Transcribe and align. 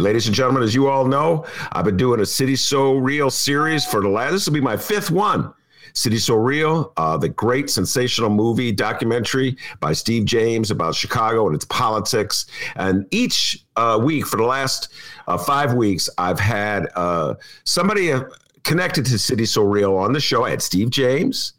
Ladies 0.00 0.28
and 0.28 0.36
gentlemen, 0.36 0.62
as 0.62 0.76
you 0.76 0.86
all 0.86 1.04
know, 1.04 1.44
I've 1.72 1.84
been 1.84 1.96
doing 1.96 2.20
a 2.20 2.26
City 2.26 2.54
So 2.54 2.94
Real 2.98 3.30
series 3.30 3.84
for 3.84 4.00
the 4.00 4.08
last, 4.08 4.30
this 4.30 4.46
will 4.46 4.54
be 4.54 4.60
my 4.60 4.76
fifth 4.76 5.10
one. 5.10 5.52
City 5.92 6.18
So 6.18 6.36
Real, 6.36 6.92
uh, 6.96 7.16
the 7.16 7.28
great 7.28 7.68
sensational 7.68 8.30
movie 8.30 8.70
documentary 8.70 9.56
by 9.80 9.92
Steve 9.94 10.24
James 10.24 10.70
about 10.70 10.94
Chicago 10.94 11.48
and 11.48 11.56
its 11.56 11.64
politics. 11.64 12.46
And 12.76 13.06
each 13.10 13.66
uh, 13.74 13.98
week 14.00 14.24
for 14.24 14.36
the 14.36 14.44
last 14.44 14.94
uh, 15.26 15.36
five 15.36 15.74
weeks, 15.74 16.08
I've 16.16 16.38
had 16.38 16.86
uh, 16.94 17.34
somebody 17.64 18.12
uh, 18.12 18.22
connected 18.62 19.04
to 19.06 19.18
City 19.18 19.46
So 19.46 19.64
Real 19.64 19.96
on 19.96 20.12
the 20.12 20.20
show. 20.20 20.44
I 20.44 20.50
had 20.50 20.62
Steve 20.62 20.90
James. 20.90 21.54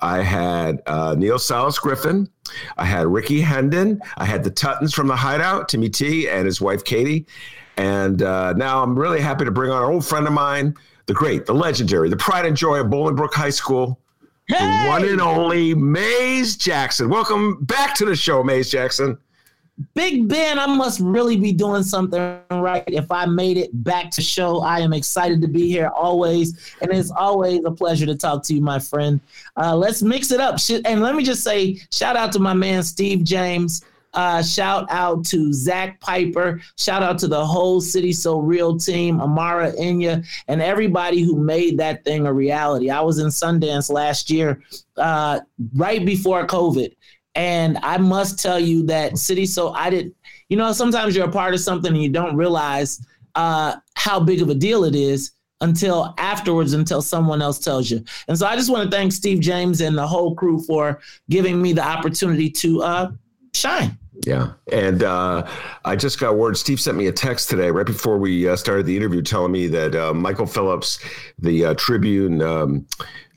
I 0.00 0.22
had 0.22 0.80
uh, 0.86 1.16
Neal 1.18 1.40
Sales 1.40 1.76
Griffin. 1.80 2.28
I 2.78 2.84
had 2.84 3.08
Rickey 3.08 3.40
Hendon. 3.40 4.00
I 4.16 4.26
had 4.26 4.44
the 4.44 4.50
Tuttles 4.50 4.94
from 4.94 5.08
the 5.08 5.16
Hideout, 5.16 5.68
Timmy 5.68 5.88
T, 5.88 6.28
and 6.28 6.46
his 6.46 6.60
wife 6.60 6.84
Katie. 6.84 7.26
And 7.80 8.20
uh, 8.20 8.52
now 8.52 8.82
I'm 8.82 8.94
really 8.94 9.22
happy 9.22 9.46
to 9.46 9.50
bring 9.50 9.70
on 9.70 9.82
an 9.82 9.88
old 9.88 10.04
friend 10.04 10.26
of 10.26 10.34
mine, 10.34 10.76
the 11.06 11.14
great, 11.14 11.46
the 11.46 11.54
legendary, 11.54 12.10
the 12.10 12.16
pride 12.16 12.44
and 12.44 12.54
joy 12.54 12.78
of 12.78 12.88
Bolingbrook 12.88 13.32
High 13.32 13.48
School, 13.48 13.98
hey! 14.48 14.58
the 14.58 14.88
one 14.90 15.08
and 15.08 15.18
only 15.18 15.74
Maze 15.74 16.56
Jackson. 16.58 17.08
Welcome 17.08 17.64
back 17.64 17.94
to 17.94 18.04
the 18.04 18.14
show, 18.14 18.44
Maze 18.44 18.70
Jackson. 18.70 19.16
Big 19.94 20.28
Ben, 20.28 20.58
I 20.58 20.66
must 20.66 21.00
really 21.00 21.38
be 21.38 21.54
doing 21.54 21.82
something 21.82 22.38
right 22.50 22.84
if 22.86 23.10
I 23.10 23.24
made 23.24 23.56
it 23.56 23.70
back 23.82 24.10
to 24.10 24.20
show. 24.20 24.60
I 24.60 24.80
am 24.80 24.92
excited 24.92 25.40
to 25.40 25.48
be 25.48 25.66
here 25.66 25.88
always, 25.88 26.74
and 26.82 26.92
it's 26.92 27.10
always 27.10 27.64
a 27.64 27.70
pleasure 27.70 28.04
to 28.04 28.14
talk 28.14 28.42
to 28.44 28.54
you, 28.54 28.60
my 28.60 28.78
friend. 28.78 29.20
Uh, 29.56 29.74
let's 29.74 30.02
mix 30.02 30.32
it 30.32 30.40
up, 30.40 30.58
and 30.84 31.00
let 31.00 31.14
me 31.14 31.24
just 31.24 31.42
say, 31.42 31.80
shout 31.90 32.14
out 32.14 32.30
to 32.32 32.40
my 32.40 32.52
man 32.52 32.82
Steve 32.82 33.24
James. 33.24 33.82
Uh, 34.12 34.42
shout 34.42 34.86
out 34.90 35.24
to 35.24 35.52
Zak 35.52 36.00
Piper. 36.00 36.60
Shout 36.76 37.02
out 37.02 37.18
to 37.20 37.28
the 37.28 37.44
whole 37.44 37.80
City 37.80 38.12
So 38.12 38.40
Real 38.40 38.76
team, 38.76 39.20
Amara 39.20 39.72
Enya, 39.72 40.26
and 40.48 40.60
everybody 40.60 41.22
who 41.22 41.36
made 41.36 41.78
that 41.78 42.04
thing 42.04 42.26
a 42.26 42.32
reality. 42.32 42.90
I 42.90 43.00
was 43.00 43.18
in 43.18 43.28
Sundance 43.28 43.90
last 43.90 44.30
year, 44.30 44.62
uh, 44.96 45.40
right 45.74 46.04
before 46.04 46.46
COVID. 46.46 46.94
And 47.36 47.78
I 47.82 47.96
must 47.98 48.40
tell 48.40 48.58
you 48.58 48.84
that 48.86 49.16
City 49.16 49.46
So 49.46 49.70
I 49.72 49.90
didn't, 49.90 50.16
you 50.48 50.56
know, 50.56 50.72
sometimes 50.72 51.14
you're 51.14 51.28
a 51.28 51.32
part 51.32 51.54
of 51.54 51.60
something 51.60 51.92
and 51.92 52.02
you 52.02 52.08
don't 52.08 52.34
realize 52.34 53.06
uh, 53.36 53.76
how 53.94 54.18
big 54.18 54.42
of 54.42 54.48
a 54.48 54.54
deal 54.54 54.84
it 54.84 54.96
is 54.96 55.32
until 55.60 56.14
afterwards, 56.18 56.72
until 56.72 57.02
someone 57.02 57.40
else 57.42 57.58
tells 57.58 57.90
you. 57.90 58.02
And 58.28 58.36
so 58.36 58.46
I 58.46 58.56
just 58.56 58.70
want 58.70 58.90
to 58.90 58.96
thank 58.96 59.12
Steve 59.12 59.40
James 59.40 59.80
and 59.80 59.96
the 59.96 60.06
whole 60.06 60.34
crew 60.34 60.60
for 60.62 61.00
giving 61.28 61.60
me 61.62 61.72
the 61.72 61.84
opportunity 61.84 62.50
to 62.50 62.82
uh, 62.82 63.12
shine. 63.54 63.96
Yeah. 64.26 64.52
And 64.70 65.02
uh, 65.02 65.48
I 65.84 65.96
just 65.96 66.20
got 66.20 66.36
word. 66.36 66.56
Steve 66.56 66.80
sent 66.80 66.96
me 66.96 67.06
a 67.06 67.12
text 67.12 67.48
today, 67.48 67.70
right 67.70 67.86
before 67.86 68.18
we 68.18 68.48
uh, 68.48 68.56
started 68.56 68.86
the 68.86 68.96
interview, 68.96 69.22
telling 69.22 69.52
me 69.52 69.66
that 69.68 69.94
uh, 69.94 70.12
Michael 70.12 70.46
Phillips, 70.46 70.98
the 71.38 71.66
uh, 71.66 71.74
Tribune 71.74 72.42
um, 72.42 72.86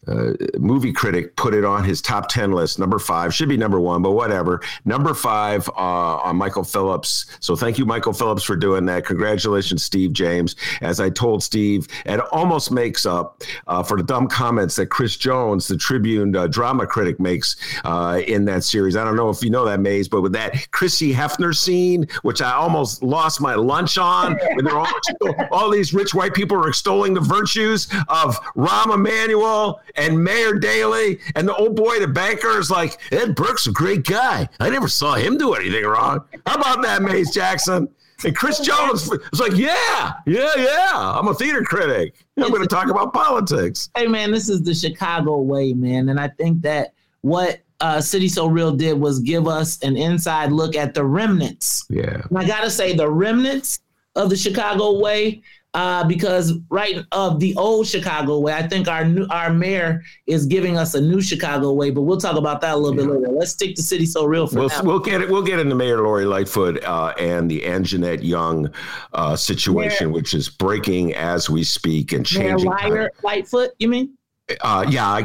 uh, 0.07 0.33
movie 0.57 0.93
critic 0.93 1.35
put 1.35 1.53
it 1.53 1.63
on 1.63 1.83
his 1.83 2.01
top 2.01 2.29
10 2.29 2.51
list. 2.51 2.79
Number 2.79 2.99
five 2.99 3.33
should 3.33 3.49
be 3.49 3.57
number 3.57 3.79
one, 3.79 4.01
but 4.01 4.11
whatever. 4.11 4.61
Number 4.85 5.13
five 5.13 5.67
uh, 5.69 6.17
on 6.17 6.35
Michael 6.35 6.63
Phillips. 6.63 7.25
So 7.39 7.55
thank 7.55 7.77
you, 7.77 7.85
Michael 7.85 8.13
Phillips, 8.13 8.43
for 8.43 8.55
doing 8.55 8.85
that. 8.87 9.05
Congratulations, 9.05 9.83
Steve 9.83 10.13
James. 10.13 10.55
As 10.81 10.99
I 10.99 11.09
told 11.09 11.43
Steve, 11.43 11.87
it 12.05 12.19
almost 12.31 12.71
makes 12.71 13.05
up 13.05 13.43
uh, 13.67 13.83
for 13.83 13.97
the 13.97 14.03
dumb 14.03 14.27
comments 14.27 14.75
that 14.75 14.87
Chris 14.87 15.15
Jones, 15.17 15.67
the 15.67 15.77
Tribune 15.77 16.35
uh, 16.35 16.47
drama 16.47 16.85
critic, 16.85 17.19
makes 17.19 17.55
uh, 17.83 18.21
in 18.27 18.45
that 18.45 18.63
series. 18.63 18.95
I 18.95 19.03
don't 19.03 19.15
know 19.15 19.29
if 19.29 19.43
you 19.43 19.49
know 19.49 19.65
that, 19.65 19.79
Maze, 19.79 20.07
but 20.07 20.21
with 20.21 20.33
that 20.33 20.71
Christie 20.71 21.13
Hefner 21.13 21.55
scene, 21.55 22.07
which 22.23 22.41
I 22.41 22.53
almost 22.53 23.03
lost 23.03 23.41
my 23.41 23.55
lunch 23.55 23.97
on, 23.97 24.37
when 24.55 24.67
all, 24.67 24.87
all 25.51 25.69
these 25.69 25.93
rich 25.93 26.13
white 26.13 26.33
people 26.33 26.57
are 26.57 26.67
extolling 26.67 27.13
the 27.13 27.21
virtues 27.21 27.87
of 28.09 28.39
Rahm 28.55 28.93
Emanuel 28.93 29.81
and 29.95 30.23
Mayor 30.23 30.55
Daley 30.55 31.19
and 31.35 31.47
the 31.47 31.55
old 31.55 31.75
boy, 31.75 31.99
the 31.99 32.07
banker, 32.07 32.59
is 32.59 32.71
like, 32.71 32.99
Ed 33.11 33.35
Burke's 33.35 33.67
a 33.67 33.71
great 33.71 34.05
guy. 34.05 34.49
I 34.59 34.69
never 34.69 34.87
saw 34.87 35.15
him 35.15 35.37
do 35.37 35.53
anything 35.53 35.85
wrong. 35.85 36.23
How 36.45 36.55
about 36.55 36.81
that, 36.83 37.01
Maze 37.01 37.31
Jackson? 37.31 37.87
And 38.25 38.35
Chris 38.35 38.59
Jones 38.65 39.09
was 39.09 39.39
like, 39.39 39.55
yeah, 39.55 40.13
yeah, 40.25 40.51
yeah. 40.55 40.91
I'm 40.93 41.27
a 41.27 41.33
theater 41.33 41.63
critic. 41.63 42.15
I'm 42.37 42.49
going 42.49 42.61
to 42.61 42.67
talk 42.67 42.89
about 42.89 43.13
politics. 43.13 43.89
Hey, 43.95 44.07
man, 44.07 44.31
this 44.31 44.49
is 44.49 44.63
the 44.63 44.73
Chicago 44.73 45.39
way, 45.39 45.73
man. 45.73 46.09
And 46.09 46.19
I 46.19 46.29
think 46.29 46.61
that 46.61 46.93
what 47.21 47.59
uh, 47.79 47.99
City 48.01 48.27
So 48.29 48.47
Real 48.47 48.71
did 48.71 48.99
was 48.99 49.19
give 49.19 49.47
us 49.47 49.81
an 49.83 49.97
inside 49.97 50.51
look 50.51 50.75
at 50.75 50.93
the 50.93 51.03
remnants. 51.03 51.85
Yeah. 51.89 52.21
And 52.29 52.37
I 52.37 52.45
got 52.45 52.61
to 52.61 52.69
say, 52.69 52.95
the 52.95 53.09
remnants 53.09 53.81
of 54.15 54.29
the 54.29 54.37
Chicago 54.37 54.99
way 54.99 55.41
uh, 55.73 56.03
because 56.03 56.53
right 56.69 56.97
of 57.11 57.39
the 57.39 57.55
old 57.55 57.87
Chicago 57.87 58.39
way, 58.39 58.53
I 58.53 58.67
think 58.67 58.87
our 58.87 59.05
new 59.05 59.25
our 59.29 59.51
mayor 59.51 60.03
is 60.27 60.45
giving 60.45 60.77
us 60.77 60.93
a 60.93 61.01
new 61.01 61.21
Chicago 61.21 61.73
way, 61.73 61.89
but 61.89 62.03
we'll 62.03 62.19
talk 62.19 62.37
about 62.37 62.61
that 62.61 62.75
a 62.75 62.77
little 62.77 62.99
yeah. 62.99 63.07
bit 63.07 63.21
later. 63.21 63.33
Let's 63.33 63.51
stick 63.51 63.75
to 63.75 63.81
City 63.81 64.05
So 64.05 64.25
Real 64.25 64.45
for 64.47 64.59
we'll, 64.59 64.69
now. 64.69 64.83
We'll 64.83 64.99
get 64.99 65.21
it. 65.21 65.29
We'll 65.29 65.41
get 65.41 65.59
into 65.59 65.75
Mayor 65.75 66.01
Lori 66.01 66.25
Lightfoot 66.25 66.83
uh, 66.83 67.13
and 67.19 67.49
the 67.49 67.61
Anjanette 67.61 68.23
Young 68.23 68.71
uh, 69.13 69.35
situation, 69.35 70.07
mayor, 70.07 70.13
which 70.13 70.33
is 70.33 70.47
breaking 70.49 71.15
as 71.15 71.49
we 71.49 71.63
speak 71.63 72.11
and 72.11 72.25
changing. 72.25 72.69
Mayor 72.69 73.09
Lightfoot, 73.23 73.71
you 73.79 73.87
mean? 73.87 74.15
Uh, 74.61 74.85
yeah, 74.89 75.07
I, 75.07 75.21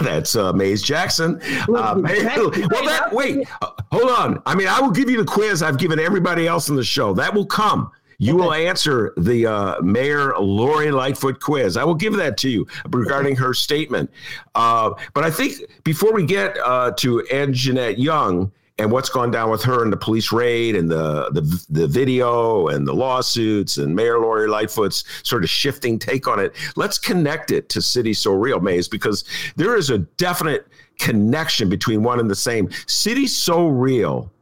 that's 0.02 0.34
uh, 0.34 0.52
Maze 0.52 0.82
Jackson. 0.82 1.40
Uh, 1.68 1.94
May, 1.94 2.24
well, 2.24 2.50
that, 2.50 3.10
wait, 3.12 3.46
uh, 3.60 3.70
hold 3.92 4.10
on. 4.10 4.42
I 4.46 4.54
mean, 4.54 4.68
I 4.68 4.80
will 4.80 4.90
give 4.90 5.10
you 5.10 5.18
the 5.18 5.24
quiz 5.24 5.62
I've 5.62 5.78
given 5.78 6.00
everybody 6.00 6.46
else 6.46 6.68
in 6.68 6.76
the 6.76 6.84
show. 6.84 7.12
That 7.12 7.34
will 7.34 7.46
come. 7.46 7.92
You 8.18 8.34
okay. 8.34 8.44
will 8.44 8.52
answer 8.52 9.12
the 9.16 9.46
uh, 9.46 9.80
Mayor 9.82 10.34
Lori 10.38 10.90
Lightfoot 10.90 11.40
quiz. 11.40 11.76
I 11.76 11.84
will 11.84 11.94
give 11.94 12.14
that 12.16 12.36
to 12.38 12.48
you 12.48 12.66
regarding 12.90 13.36
her 13.36 13.54
statement. 13.54 14.10
Uh, 14.54 14.92
but 15.12 15.24
I 15.24 15.30
think 15.30 15.54
before 15.84 16.12
we 16.12 16.24
get 16.24 16.56
uh, 16.58 16.92
to 16.98 17.24
Anjanette 17.32 17.98
Young 17.98 18.52
and 18.78 18.90
what's 18.90 19.08
gone 19.08 19.30
down 19.30 19.50
with 19.50 19.62
her 19.62 19.82
and 19.82 19.92
the 19.92 19.96
police 19.96 20.32
raid 20.32 20.74
and 20.74 20.90
the, 20.90 21.30
the 21.30 21.64
the 21.70 21.86
video 21.86 22.68
and 22.68 22.86
the 22.86 22.92
lawsuits 22.92 23.76
and 23.76 23.94
Mayor 23.94 24.18
Lori 24.18 24.48
Lightfoot's 24.48 25.04
sort 25.22 25.44
of 25.44 25.50
shifting 25.50 25.98
take 25.98 26.26
on 26.26 26.40
it, 26.40 26.54
let's 26.74 26.98
connect 26.98 27.52
it 27.52 27.68
to 27.68 27.80
City 27.80 28.12
So 28.12 28.32
Real 28.32 28.60
Maze 28.60 28.88
because 28.88 29.24
there 29.56 29.76
is 29.76 29.90
a 29.90 29.98
definite 29.98 30.66
connection 30.98 31.68
between 31.68 32.02
one 32.02 32.18
and 32.18 32.28
the 32.28 32.34
same. 32.34 32.68
City 32.86 33.26
So 33.26 33.68
Real 33.68 34.32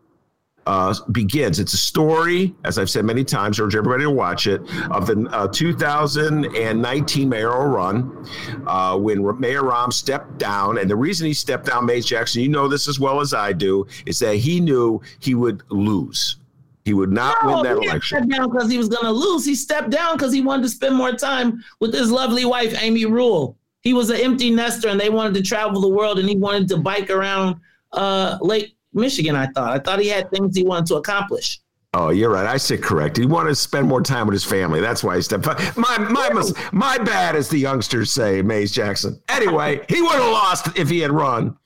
uh, 0.67 0.95
begins. 1.11 1.59
It's 1.59 1.73
a 1.73 1.79
story, 1.79 2.55
as 2.65 2.79
I've 2.79 2.91
said 2.91 3.05
many 3.05 3.25
times, 3.25 3.59
urge 3.59 3.75
everybody 3.75 4.05
to 4.05 4.11
watch 4.11 4.47
it, 4.47 4.61
of 4.91 5.07
the 5.07 5.29
uh, 5.33 5.49
2019 5.49 7.29
mayoral 7.29 7.67
run 7.67 8.27
uh, 8.67 8.97
when 8.99 9.23
Mayor 9.41 9.63
Rahm 9.63 9.93
stepped 9.93 10.39
down. 10.39 10.79
And 10.79 10.89
the 10.89 10.97
reason 10.97 11.27
he 11.27 11.35
stepped 11.35 11.67
down, 11.67 11.87
Maze 11.87 12.07
Jackson, 12.07 12.43
you 12.43 12.49
know 12.49 12.69
this 12.69 12.89
as 12.89 13.01
well 13.01 13.21
as 13.21 13.35
I 13.35 13.53
do, 13.53 13.87
is 14.07 14.19
that 14.21 14.37
he 14.37 14.61
knew 14.61 15.01
he 15.21 15.35
would 15.35 15.63
lose. 15.71 16.37
He 16.85 16.95
would 16.95 17.13
not 17.13 17.45
no, 17.45 17.55
win 17.55 17.65
that 17.65 17.79
he 17.79 17.89
election. 17.89 18.19
Stepped 18.19 18.31
down 18.31 18.51
because 18.51 18.71
he 18.71 18.79
was 18.79 18.89
going 18.89 19.05
to 19.05 19.13
lose. 19.13 19.45
He 19.45 19.55
stepped 19.55 19.91
down 19.91 20.17
because 20.17 20.33
he 20.33 20.41
wanted 20.41 20.65
to 20.65 20.69
spend 20.69 20.97
more 20.97 21.13
time 21.13 21.63
with 21.81 21.95
his 21.95 22.11
lovely 22.11 22.45
wife, 22.45 22.75
Amy 22.83 23.07
Rule. 23.07 23.57
He 23.83 23.95
was 23.95 24.11
an 24.11 24.21
empty 24.21 24.51
nester, 24.51 24.89
and 24.89 24.99
they 24.99 25.11
wanted 25.11 25.35
to 25.35 25.43
travel 25.43 25.81
the 25.81 25.89
world, 25.89 26.19
and 26.19 26.29
he 26.29 26.37
wanted 26.37 26.69
to 26.69 26.77
bike 26.77 27.11
around 27.11 27.57
uh, 27.93 28.39
Lake 28.41 28.77
Michigan. 28.93 29.37
I 29.37 29.47
thought. 29.47 29.73
I 29.73 29.79
thought 29.79 30.01
he 30.01 30.09
had 30.09 30.31
things 30.31 30.57
he 30.57 30.65
wanted 30.65 30.87
to 30.87 30.97
accomplish. 30.97 31.61
Oh, 31.95 32.09
you're 32.09 32.31
right. 32.31 32.47
I 32.47 32.57
said 32.57 32.83
correct. 32.83 33.19
He 33.19 33.27
wanted 33.27 33.51
to 33.51 33.55
spend 33.55 33.87
more 33.87 34.01
time 34.01 34.27
with 34.27 34.33
his 34.33 34.45
family. 34.45 34.81
That's 34.81 35.05
why 35.05 35.17
he 35.17 35.23
stepped. 35.23 35.47
My 35.77 35.99
my 35.99 36.53
my 36.73 36.99
bad, 36.99 37.37
as 37.37 37.49
the 37.49 37.59
youngsters 37.59 38.11
say, 38.11 38.41
Maze 38.41 38.73
Jackson. 38.73 39.21
Anyway, 39.29 39.85
he 39.89 40.01
would 40.01 40.13
have 40.13 40.33
lost 40.33 40.79
if 40.79 40.89
he 40.89 41.01
had 41.01 41.11
run. 41.11 41.57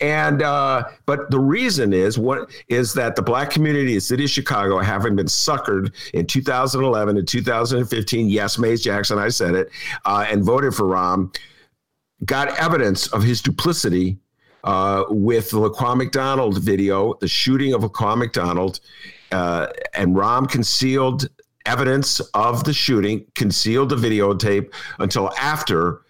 And 0.00 0.42
uh, 0.42 0.84
but 1.06 1.30
the 1.30 1.40
reason 1.40 1.92
is 1.92 2.18
what 2.18 2.50
is 2.68 2.94
that 2.94 3.16
the 3.16 3.22
black 3.22 3.50
community 3.50 3.88
in 3.88 3.94
the 3.94 4.00
city 4.00 4.24
of 4.24 4.30
Chicago, 4.30 4.78
having 4.78 5.16
been 5.16 5.26
suckered 5.26 5.92
in 6.12 6.26
2011 6.26 7.16
and 7.16 7.26
2015, 7.26 8.28
yes, 8.28 8.58
Maze 8.58 8.82
Jackson, 8.82 9.18
I 9.18 9.28
said 9.28 9.54
it, 9.54 9.70
uh, 10.04 10.24
and 10.30 10.44
voted 10.44 10.74
for 10.74 10.84
Rahm, 10.84 11.36
got 12.24 12.56
evidence 12.60 13.08
of 13.08 13.24
his 13.24 13.42
duplicity 13.42 14.18
uh, 14.64 15.04
with 15.08 15.50
the 15.50 15.58
Laquan 15.58 15.98
McDonald 15.98 16.58
video, 16.58 17.14
the 17.20 17.28
shooting 17.28 17.74
of 17.74 17.82
Laquan 17.82 18.18
McDonald, 18.18 18.80
uh, 19.30 19.68
and 19.94 20.16
Rahm 20.16 20.50
concealed 20.50 21.28
evidence 21.66 22.20
of 22.34 22.64
the 22.64 22.72
shooting, 22.72 23.24
concealed 23.34 23.90
the 23.90 23.96
videotape 23.96 24.72
until 24.98 25.30
after 25.38 26.00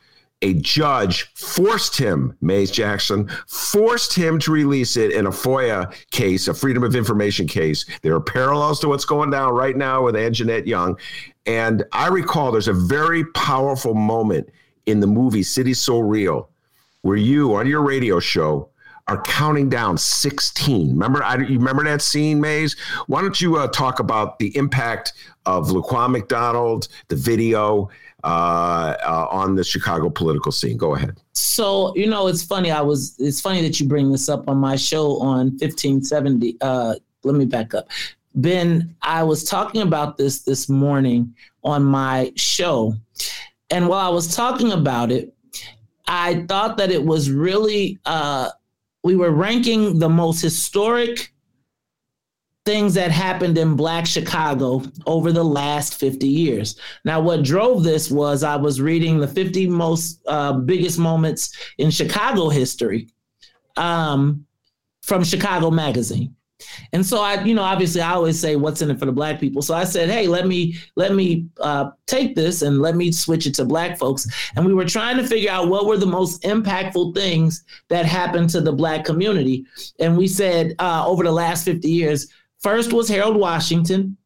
a 0.43 0.55
judge 0.55 1.33
forced 1.35 1.97
him, 1.97 2.37
Maze 2.43 2.71
Jackson, 2.71 3.31
forced 3.47 4.15
him 4.15 4.39
to 4.41 4.53
release 4.53 4.97
it 4.97 5.11
in 5.13 5.27
a 5.27 5.31
FOIA 5.31 5.93
case, 6.11 6.49
a 6.49 6.55
Freedom 6.55 6.83
of 6.83 6.95
Information 6.95 7.47
case. 7.47 7.87
There 8.03 8.15
are 8.15 8.21
parallels 8.21 8.79
to 8.81 8.89
what's 8.89 9.07
going 9.07 9.31
down 9.31 9.55
right 9.55 9.77
now 9.77 10.05
with 10.05 10.17
Anjanette 10.17 10.67
Young. 10.67 10.99
And 11.47 11.85
I 11.93 12.09
recall 12.09 12.53
there's 12.53 12.69
a 12.69 12.75
very 12.75 13.25
powerful 13.33 13.95
moment 13.95 14.51
in 14.87 15.01
the 15.01 15.07
movie 15.07 15.43
City 15.43 15.73
So 15.73 15.99
Real 16.01 16.51
where 17.05 17.19
you, 17.19 17.55
on 17.55 17.67
your 17.67 17.83
radio 17.83 18.19
show, 18.19 18.71
are 19.09 19.21
counting 19.23 19.69
down 19.69 19.99
16. 19.99 20.89
Remember, 20.89 21.23
I, 21.23 21.37
you 21.37 21.59
remember 21.59 21.85
that 21.85 22.01
scene, 22.01 22.41
Maze? 22.41 22.77
Why 23.07 23.21
don't 23.21 23.39
you 23.39 23.59
uh, 23.59 23.69
talk 23.69 24.01
about 24.01 24.39
the 24.39 24.57
impact 24.57 25.13
of 25.45 25.69
Laquan 25.69 26.13
McDonald, 26.13 26.89
the 27.09 27.17
video, 27.17 27.91
uh, 28.25 28.97
uh, 29.05 29.29
on 29.31 29.55
the 29.55 29.63
Chicago 29.63 30.09
political 30.09 30.51
scene. 30.51 30.79
Go 30.79 30.95
ahead. 30.95 31.21
So 31.35 31.95
you 31.95 32.07
know, 32.07 32.27
it's 32.27 32.43
funny. 32.43 32.71
I 32.71 32.81
was. 32.81 33.17
It's 33.19 33.39
funny 33.39 33.61
that 33.61 33.79
you 33.79 33.87
bring 33.87 34.11
this 34.11 34.31
up 34.31 34.49
on 34.49 34.57
my 34.57 34.77
show 34.77 35.21
on 35.21 35.51
1570. 35.59 36.57
Uh, 36.63 36.95
let 37.23 37.35
me 37.35 37.45
back 37.45 37.75
up. 37.75 37.91
Ben, 38.35 38.97
I 39.03 39.23
was 39.25 39.45
talking 39.45 39.83
about 39.83 40.17
this 40.17 40.41
this 40.41 40.71
morning 40.71 41.35
on 41.65 41.85
my 41.85 42.33
show, 42.37 42.95
and 43.69 43.89
while 43.89 44.07
I 44.07 44.09
was 44.09 44.35
talking 44.35 44.73
about 44.73 45.13
it, 45.13 45.34
I 46.07 46.45
thought 46.49 46.77
that 46.79 46.91
it 46.91 47.05
was 47.05 47.31
really. 47.31 47.99
Uh, 48.05 48.51
we 49.03 49.17
were 49.17 49.31
ranking 49.31 49.99
the 49.99 50.09
most 50.09 50.41
historic 50.41 51.35
things 52.65 52.95
that 52.95 53.11
happened 53.11 53.59
in 53.59 53.77
Black 53.77 54.07
Chicago 54.07 54.83
over 55.07 55.33
the 55.33 55.45
last 55.45 55.97
50 55.97 56.27
years. 56.27 56.81
Now, 57.05 57.21
what 57.21 57.45
drove 57.45 57.85
this 57.85 58.11
was 58.11 58.43
I 58.43 58.57
was 58.57 58.81
reading 58.81 59.19
the 59.19 59.29
50 59.29 59.67
most 59.67 60.23
uh, 60.27 60.55
biggest 60.55 60.99
moments 60.99 61.55
in 61.77 61.91
Chicago 61.91 62.49
history 62.49 63.09
um, 63.77 64.47
from 65.03 65.25
Chicago 65.25 65.71
Magazine. 65.71 66.35
And 66.93 67.05
so 67.05 67.21
I, 67.21 67.43
you 67.43 67.55
know, 67.55 67.63
obviously 67.63 68.01
I 68.01 68.13
always 68.13 68.39
say 68.39 68.57
what's 68.57 68.83
in 68.83 68.91
it 68.91 68.99
for 68.99 69.07
the 69.07 69.13
black 69.13 69.41
people. 69.41 69.63
So 69.63 69.75
I 69.75 69.85
said, 69.85 70.09
hey, 70.09 70.27
let 70.27 70.47
me 70.47 70.77
let 70.97 71.15
me 71.15 71.47
uh, 71.61 71.91
take 72.07 72.35
this 72.35 72.63
and 72.63 72.81
let 72.81 72.97
me 72.97 73.13
switch 73.13 73.47
it 73.47 73.55
to 73.55 73.65
black 73.65 73.99
folks. 73.99 74.27
And 74.57 74.65
we 74.65 74.75
were 74.75 74.85
trying 74.85 75.17
to 75.17 75.27
figure 75.27 75.51
out 75.51 75.69
what 75.69 75.87
were 75.87 75.97
the 75.97 76.07
most 76.07 76.43
impactful 76.43 77.15
things 77.15 77.65
that 77.89 78.07
happened 78.07 78.51
to 78.51 78.61
the 78.61 78.73
black 78.73 79.05
community. 79.05 79.67
And 79.99 80.17
we 80.17 80.29
said 80.29 80.75
uh, 80.79 81.07
over 81.07 81.23
the 81.23 81.33
last 81.33 81.65
50 81.65 81.89
years, 81.89 82.29
First 82.65 82.95
was 82.95 83.11
Harold 83.11 83.37
Washington. 83.37 84.17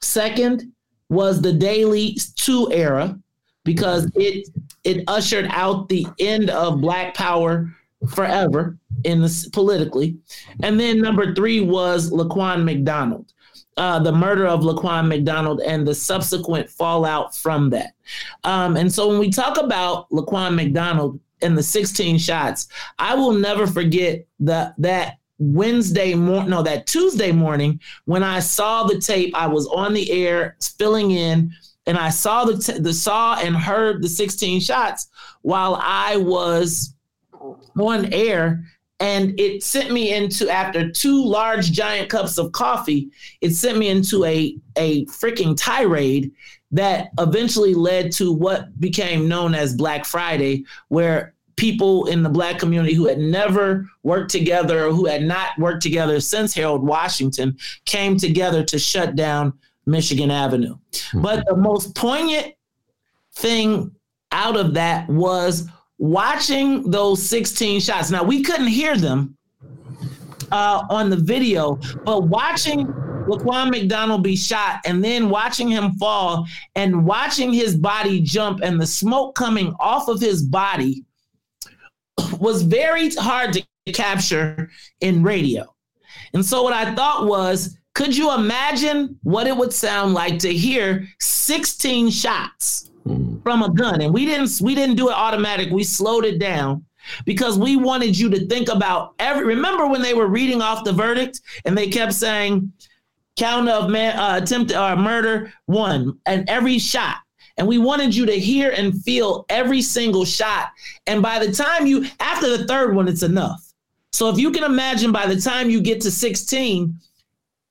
Second 0.00 0.72
was 1.10 1.40
the 1.40 1.52
Daley 1.52 2.16
Two 2.34 2.72
era 2.72 3.16
because 3.64 4.10
it 4.16 4.48
it 4.82 5.04
ushered 5.06 5.46
out 5.50 5.88
the 5.88 6.04
end 6.18 6.50
of 6.50 6.80
Black 6.80 7.14
Power 7.14 7.72
forever 8.06 8.78
in 9.04 9.20
the 9.20 9.48
politically. 9.52 10.16
And 10.62 10.78
then 10.78 11.00
number 11.00 11.34
three 11.34 11.60
was 11.60 12.10
Laquan 12.10 12.64
McDonald. 12.64 13.32
Uh, 13.76 13.98
the 13.98 14.12
murder 14.12 14.46
of 14.46 14.60
Laquan 14.60 15.06
McDonald 15.06 15.60
and 15.60 15.86
the 15.86 15.94
subsequent 15.94 16.68
fallout 16.68 17.36
from 17.36 17.70
that. 17.70 17.92
Um, 18.42 18.76
and 18.76 18.92
so 18.92 19.08
when 19.08 19.20
we 19.20 19.30
talk 19.30 19.56
about 19.56 20.10
Laquan 20.10 20.56
McDonald 20.56 21.20
and 21.42 21.56
the 21.56 21.62
16 21.62 22.18
shots, 22.18 22.68
I 22.98 23.14
will 23.14 23.32
never 23.32 23.68
forget 23.68 24.26
the, 24.40 24.74
that 24.78 25.18
Wednesday 25.38 26.14
morning, 26.14 26.50
no, 26.50 26.62
that 26.62 26.86
Tuesday 26.86 27.30
morning, 27.30 27.80
when 28.06 28.24
I 28.24 28.40
saw 28.40 28.84
the 28.84 28.98
tape, 28.98 29.32
I 29.36 29.46
was 29.46 29.68
on 29.68 29.94
the 29.94 30.10
air 30.10 30.56
filling 30.60 31.12
in, 31.12 31.52
and 31.86 31.96
I 31.96 32.10
saw 32.10 32.44
the 32.44 32.58
t- 32.58 32.80
the 32.80 32.92
saw 32.92 33.38
and 33.38 33.56
heard 33.56 34.02
the 34.02 34.08
16 34.08 34.60
shots 34.60 35.08
while 35.42 35.78
I 35.80 36.16
was 36.16 36.94
on 37.78 38.12
air, 38.12 38.64
and 39.00 39.38
it 39.38 39.62
sent 39.62 39.92
me 39.92 40.12
into 40.12 40.48
after 40.50 40.90
two 40.90 41.24
large 41.24 41.70
giant 41.70 42.08
cups 42.08 42.38
of 42.38 42.52
coffee, 42.52 43.10
it 43.40 43.54
sent 43.54 43.78
me 43.78 43.88
into 43.88 44.24
a 44.24 44.56
a 44.76 45.06
freaking 45.06 45.56
tirade 45.56 46.32
that 46.70 47.10
eventually 47.18 47.74
led 47.74 48.12
to 48.12 48.32
what 48.32 48.78
became 48.80 49.28
known 49.28 49.54
as 49.54 49.74
Black 49.74 50.04
Friday, 50.04 50.64
where 50.88 51.34
people 51.56 52.06
in 52.06 52.22
the 52.22 52.28
black 52.28 52.58
community 52.58 52.94
who 52.94 53.06
had 53.06 53.18
never 53.18 53.86
worked 54.04 54.30
together 54.30 54.86
or 54.86 54.92
who 54.92 55.06
had 55.06 55.24
not 55.24 55.58
worked 55.58 55.82
together 55.82 56.20
since 56.20 56.54
Harold 56.54 56.84
Washington 56.84 57.56
came 57.84 58.16
together 58.16 58.62
to 58.62 58.78
shut 58.78 59.16
down 59.16 59.52
Michigan 59.84 60.30
Avenue. 60.30 60.76
Mm-hmm. 60.92 61.22
But 61.22 61.44
the 61.46 61.56
most 61.56 61.94
poignant 61.96 62.54
thing 63.34 63.90
out 64.30 64.56
of 64.56 64.74
that 64.74 65.08
was 65.08 65.68
watching 65.98 66.90
those 66.90 67.22
16 67.22 67.80
shots. 67.80 68.10
Now, 68.10 68.22
we 68.22 68.42
couldn't 68.42 68.68
hear 68.68 68.96
them 68.96 69.36
uh, 70.50 70.84
on 70.88 71.10
the 71.10 71.16
video, 71.16 71.78
but 72.04 72.24
watching 72.24 72.86
Laquan 73.28 73.70
McDonald 73.70 74.22
be 74.22 74.36
shot 74.36 74.80
and 74.86 75.04
then 75.04 75.28
watching 75.28 75.68
him 75.68 75.92
fall 75.92 76.46
and 76.74 77.04
watching 77.04 77.52
his 77.52 77.76
body 77.76 78.20
jump 78.20 78.60
and 78.62 78.80
the 78.80 78.86
smoke 78.86 79.34
coming 79.34 79.74
off 79.78 80.08
of 80.08 80.20
his 80.20 80.42
body 80.42 81.04
was 82.38 82.62
very 82.62 83.10
hard 83.10 83.52
to 83.52 83.64
capture 83.92 84.70
in 85.00 85.22
radio. 85.22 85.74
And 86.32 86.44
so 86.44 86.62
what 86.62 86.72
I 86.72 86.94
thought 86.94 87.26
was, 87.26 87.76
could 87.94 88.16
you 88.16 88.32
imagine 88.32 89.18
what 89.22 89.46
it 89.46 89.56
would 89.56 89.72
sound 89.72 90.14
like 90.14 90.38
to 90.40 90.52
hear 90.52 91.06
16 91.20 92.10
shots 92.10 92.90
from 93.42 93.62
a 93.62 93.70
gun? 93.70 94.00
And 94.00 94.12
we 94.12 94.26
didn't 94.26 94.60
we 94.60 94.74
didn't 94.74 94.96
do 94.96 95.08
it 95.08 95.14
automatic. 95.14 95.70
We 95.70 95.84
slowed 95.84 96.24
it 96.24 96.38
down 96.38 96.84
because 97.24 97.58
we 97.58 97.76
wanted 97.76 98.18
you 98.18 98.28
to 98.30 98.46
think 98.46 98.68
about 98.68 99.14
every 99.18 99.44
remember 99.44 99.86
when 99.86 100.02
they 100.02 100.14
were 100.14 100.26
reading 100.26 100.60
off 100.60 100.84
the 100.84 100.92
verdict 100.92 101.40
and 101.64 101.76
they 101.76 101.88
kept 101.88 102.12
saying 102.12 102.72
count 103.36 103.68
of 103.68 103.88
man 103.88 104.18
uh, 104.18 104.40
attempt 104.42 104.72
or 104.72 104.78
uh, 104.78 104.96
murder 104.96 105.52
one 105.66 106.18
and 106.26 106.48
every 106.48 106.78
shot 106.78 107.18
and 107.58 107.66
we 107.66 107.76
wanted 107.76 108.14
you 108.14 108.24
to 108.24 108.38
hear 108.38 108.70
and 108.70 109.02
feel 109.02 109.44
every 109.48 109.82
single 109.82 110.24
shot. 110.24 110.68
And 111.06 111.20
by 111.20 111.44
the 111.44 111.52
time 111.52 111.86
you, 111.86 112.06
after 112.20 112.56
the 112.56 112.64
third 112.66 112.94
one, 112.94 113.08
it's 113.08 113.24
enough. 113.24 113.60
So 114.12 114.30
if 114.30 114.38
you 114.38 114.52
can 114.52 114.62
imagine 114.62 115.10
by 115.10 115.26
the 115.26 115.40
time 115.40 115.68
you 115.68 115.80
get 115.80 116.00
to 116.02 116.10
16, 116.10 116.94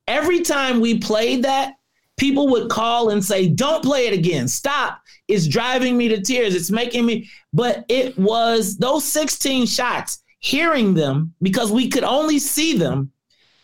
every 0.07 0.41
time 0.41 0.81
we 0.81 0.99
played 0.99 1.43
that, 1.43 1.75
people 2.17 2.49
would 2.49 2.69
call 2.69 3.09
and 3.09 3.23
say, 3.23 3.47
Don't 3.47 3.83
play 3.83 4.07
it 4.07 4.13
again. 4.13 4.47
Stop. 4.47 4.99
It's 5.27 5.47
driving 5.47 5.97
me 5.97 6.07
to 6.09 6.21
tears. 6.21 6.55
It's 6.55 6.71
making 6.71 7.05
me. 7.05 7.29
But 7.53 7.85
it 7.89 8.17
was 8.17 8.77
those 8.77 9.03
16 9.05 9.65
shots, 9.65 10.23
hearing 10.39 10.93
them 10.93 11.33
because 11.41 11.71
we 11.71 11.89
could 11.89 12.03
only 12.03 12.39
see 12.39 12.77
them 12.77 13.11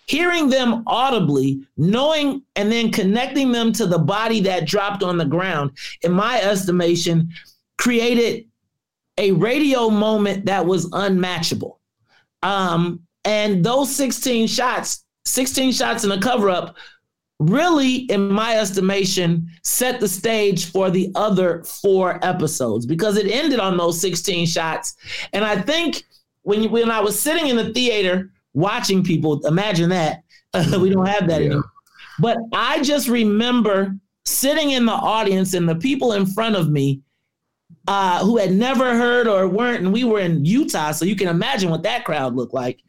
hearing 0.05 0.49
them 0.49 0.83
audibly, 0.85 1.65
knowing 1.77 2.43
and 2.55 2.71
then 2.71 2.91
connecting 2.91 3.51
them 3.51 3.71
to 3.73 3.85
the 3.85 3.97
body 3.97 4.41
that 4.41 4.67
dropped 4.67 5.03
on 5.03 5.17
the 5.17 5.25
ground, 5.25 5.71
in 6.01 6.11
my 6.11 6.41
estimation, 6.41 7.29
created 7.77 8.45
a 9.17 9.31
radio 9.31 9.89
moment 9.89 10.45
that 10.45 10.65
was 10.65 10.89
unmatchable. 10.91 11.79
Um, 12.41 13.01
and 13.23 13.63
those 13.63 13.95
16 13.95 14.47
shots, 14.47 15.05
16 15.25 15.71
shots 15.71 16.03
in 16.03 16.11
a 16.11 16.19
cover 16.19 16.49
up, 16.49 16.75
really, 17.49 17.95
in 17.95 18.31
my 18.31 18.57
estimation, 18.57 19.49
set 19.63 19.99
the 19.99 20.07
stage 20.07 20.71
for 20.71 20.89
the 20.89 21.11
other 21.15 21.63
four 21.63 22.19
episodes 22.25 22.85
because 22.85 23.17
it 23.17 23.31
ended 23.31 23.59
on 23.59 23.77
those 23.77 23.99
16 24.01 24.45
shots. 24.47 24.95
And 25.33 25.43
I 25.45 25.61
think 25.61 26.03
when, 26.43 26.69
when 26.71 26.91
I 26.91 26.99
was 26.99 27.19
sitting 27.19 27.47
in 27.47 27.55
the 27.55 27.73
theater 27.73 28.31
watching 28.53 29.03
people. 29.03 29.45
Imagine 29.45 29.89
that. 29.89 30.23
we 30.79 30.89
don't 30.89 31.07
have 31.07 31.27
that 31.27 31.41
yeah. 31.41 31.47
anymore. 31.47 31.71
But 32.19 32.37
I 32.53 32.81
just 32.81 33.07
remember 33.07 33.95
sitting 34.25 34.71
in 34.71 34.85
the 34.85 34.93
audience 34.93 35.53
and 35.53 35.67
the 35.67 35.75
people 35.75 36.13
in 36.13 36.25
front 36.25 36.55
of 36.55 36.69
me 36.69 37.01
uh, 37.87 38.23
who 38.23 38.37
had 38.37 38.53
never 38.53 38.95
heard 38.95 39.27
or 39.27 39.47
weren't, 39.47 39.83
and 39.83 39.91
we 39.91 40.03
were 40.03 40.19
in 40.19 40.45
Utah, 40.45 40.91
so 40.91 41.05
you 41.05 41.15
can 41.15 41.27
imagine 41.27 41.69
what 41.69 41.83
that 41.83 42.05
crowd 42.05 42.35
looked 42.35 42.53
like. 42.53 42.81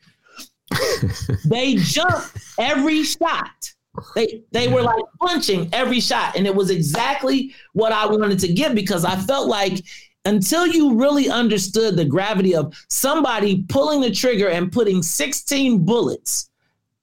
they 1.46 1.76
jumped 1.76 2.38
every 2.58 3.02
shot 3.02 3.73
They 4.14 4.42
they 4.50 4.68
were 4.68 4.82
like 4.82 5.04
punching 5.20 5.68
every 5.72 6.00
shot, 6.00 6.36
and 6.36 6.46
it 6.46 6.54
was 6.54 6.70
exactly 6.70 7.54
what 7.72 7.92
I 7.92 8.06
wanted 8.06 8.38
to 8.40 8.52
give 8.52 8.74
because 8.74 9.04
I 9.04 9.16
felt 9.16 9.48
like 9.48 9.84
until 10.24 10.66
you 10.66 10.94
really 10.94 11.28
understood 11.28 11.96
the 11.96 12.04
gravity 12.04 12.54
of 12.54 12.74
somebody 12.88 13.62
pulling 13.68 14.00
the 14.00 14.10
trigger 14.10 14.48
and 14.48 14.72
putting 14.72 15.02
16 15.02 15.84
bullets 15.84 16.50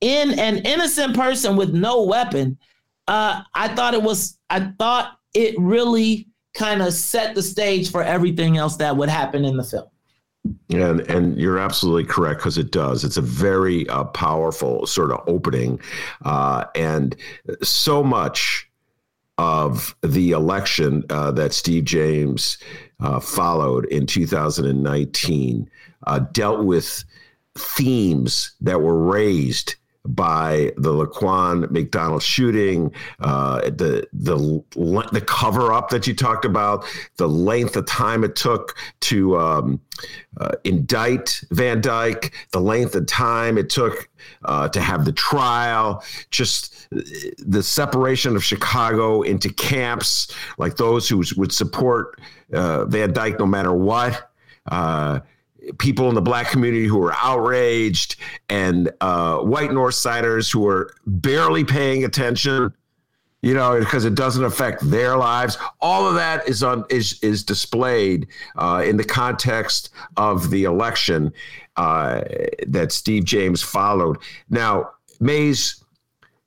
in 0.02 0.40
an 0.40 0.58
innocent 0.60 1.16
person 1.16 1.56
with 1.56 1.72
no 1.74 2.02
weapon, 2.04 2.58
uh, 3.08 3.44
I 3.54 3.68
thought 3.70 3.94
it 3.94 4.02
was, 4.02 4.38
I 4.50 4.72
thought 4.80 5.20
it 5.36 5.56
really 5.60 6.28
kind 6.54 6.82
of 6.82 6.94
set 6.94 7.36
the 7.36 7.44
stage 7.44 7.92
for 7.92 8.04
everything 8.04 8.58
else 8.58 8.78
that 8.78 8.98
would 8.98 9.10
happen 9.10 9.46
in 9.46 9.56
the 9.56 9.64
film. 9.64 9.88
And 10.70 11.02
and 11.02 11.38
you're 11.40 11.60
absolutely 11.60 12.06
correct 12.06 12.40
because 12.40 12.58
it 12.58 12.72
does. 12.72 13.04
It's 13.04 13.18
a 13.18 13.22
very 13.22 13.88
uh, 13.90 14.06
powerful 14.06 14.88
sort 14.88 15.12
of 15.12 15.22
opening, 15.28 15.80
uh, 16.26 16.66
and 16.74 17.16
so 17.62 18.04
much 18.04 18.68
of 19.38 19.96
the 20.02 20.32
election 20.32 21.04
uh, 21.10 21.32
that 21.32 21.54
Steve 21.54 21.86
James 21.86 22.58
uh, 23.00 23.20
followed 23.20 23.86
in 23.86 24.06
2019 24.06 25.70
uh, 26.08 26.20
dealt 26.32 26.66
with 26.66 27.04
themes 27.56 28.52
that 28.62 28.82
were 28.82 28.98
raised 28.98 29.76
by 30.06 30.72
the 30.78 30.92
Laquan 30.92 31.70
McDonald 31.70 32.24
shooting, 32.24 32.94
uh, 33.20 33.62
the 33.62 34.08
the 34.14 34.64
the 35.12 35.22
cover 35.22 35.72
up 35.72 35.90
that 35.90 36.08
you 36.08 36.16
talked 36.16 36.46
about, 36.46 36.86
the 37.18 37.28
length 37.28 37.76
of 37.76 37.86
time 37.86 38.24
it 38.24 38.36
took 38.36 38.76
to 39.02 39.38
um, 39.38 39.80
uh, 40.40 40.52
indict 40.64 41.44
Van 41.52 41.82
Dyke, 41.82 42.34
the 42.52 42.62
length 42.62 42.96
of 42.96 43.06
time 43.06 43.58
it 43.58 43.70
took 43.70 44.10
uh, 44.46 44.70
to 44.70 44.82
have 44.82 45.06
the 45.06 45.12
trial, 45.12 46.04
just 46.32 46.88
the 46.90 47.62
separation 47.64 48.36
of 48.36 48.44
Chicago 48.44 49.22
into 49.22 49.54
camps, 49.54 50.34
like 50.58 50.78
those 50.78 51.08
who 51.08 51.24
would 51.38 51.52
support 51.52 52.20
uh, 52.54 52.86
Van 52.86 53.14
Dyke 53.14 53.40
no 53.40 53.46
matter 53.46 53.74
what. 53.74 54.32
Uh, 54.70 55.20
people 55.78 56.10
in 56.10 56.16
the 56.16 56.22
black 56.22 56.50
community 56.50 56.86
who 56.86 57.02
are 57.04 57.14
outraged 57.14 58.16
and 58.50 58.92
uh, 59.02 59.38
white 59.38 59.70
Northsiders 59.72 60.52
who 60.52 60.68
are 60.68 60.94
barely 61.06 61.64
paying 61.64 62.04
attention, 62.04 62.74
you 63.42 63.54
know, 63.54 63.80
because 63.80 64.06
it 64.06 64.16
doesn't 64.16 64.44
affect 64.44 64.90
their 64.90 65.18
lives. 65.18 65.58
All 65.80 66.08
of 66.08 66.16
that 66.16 66.48
is 66.48 66.64
on 66.64 66.86
is 66.90 67.20
is 67.22 67.44
displayed 67.44 68.28
uh, 68.56 68.84
in 68.86 68.98
the 68.98 69.04
context 69.04 69.90
of 70.18 70.50
the 70.50 70.64
election 70.64 71.32
uh, 71.78 72.22
that 72.68 72.92
Steve 72.92 73.26
James 73.26 73.62
followed. 73.62 74.18
Now, 74.50 74.92
Maze, 75.20 75.84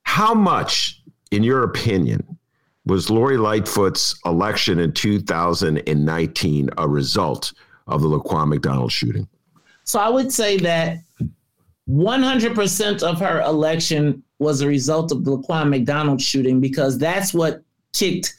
how 0.03 0.35
much, 0.35 1.03
in 1.31 1.43
your 1.43 1.63
opinion, 1.63 2.39
was 2.87 3.09
Lori 3.09 3.39
Lightfoot's 3.39 4.19
election 4.27 4.79
in 4.79 4.93
2019 4.93 6.71
a 6.77 6.89
result 6.89 7.53
of 7.87 8.03
the 8.03 8.09
Laquan 8.09 8.49
McDonald 8.49 8.93
shooting? 8.93 9.29
So 9.85 9.99
I 9.99 10.09
would 10.09 10.33
say 10.33 10.57
that 10.59 10.99
100% 11.89 13.03
of 13.03 13.21
her 13.21 13.41
election 13.43 14.23
was 14.39 14.61
a 14.61 14.67
result 14.67 15.13
of 15.13 15.25
the 15.25 15.37
Laquan 15.37 15.69
McDonald 15.69 16.21
shooting 16.21 16.61
because 16.61 16.99
that's 16.99 17.35
what 17.35 17.63
kicked, 17.93 18.35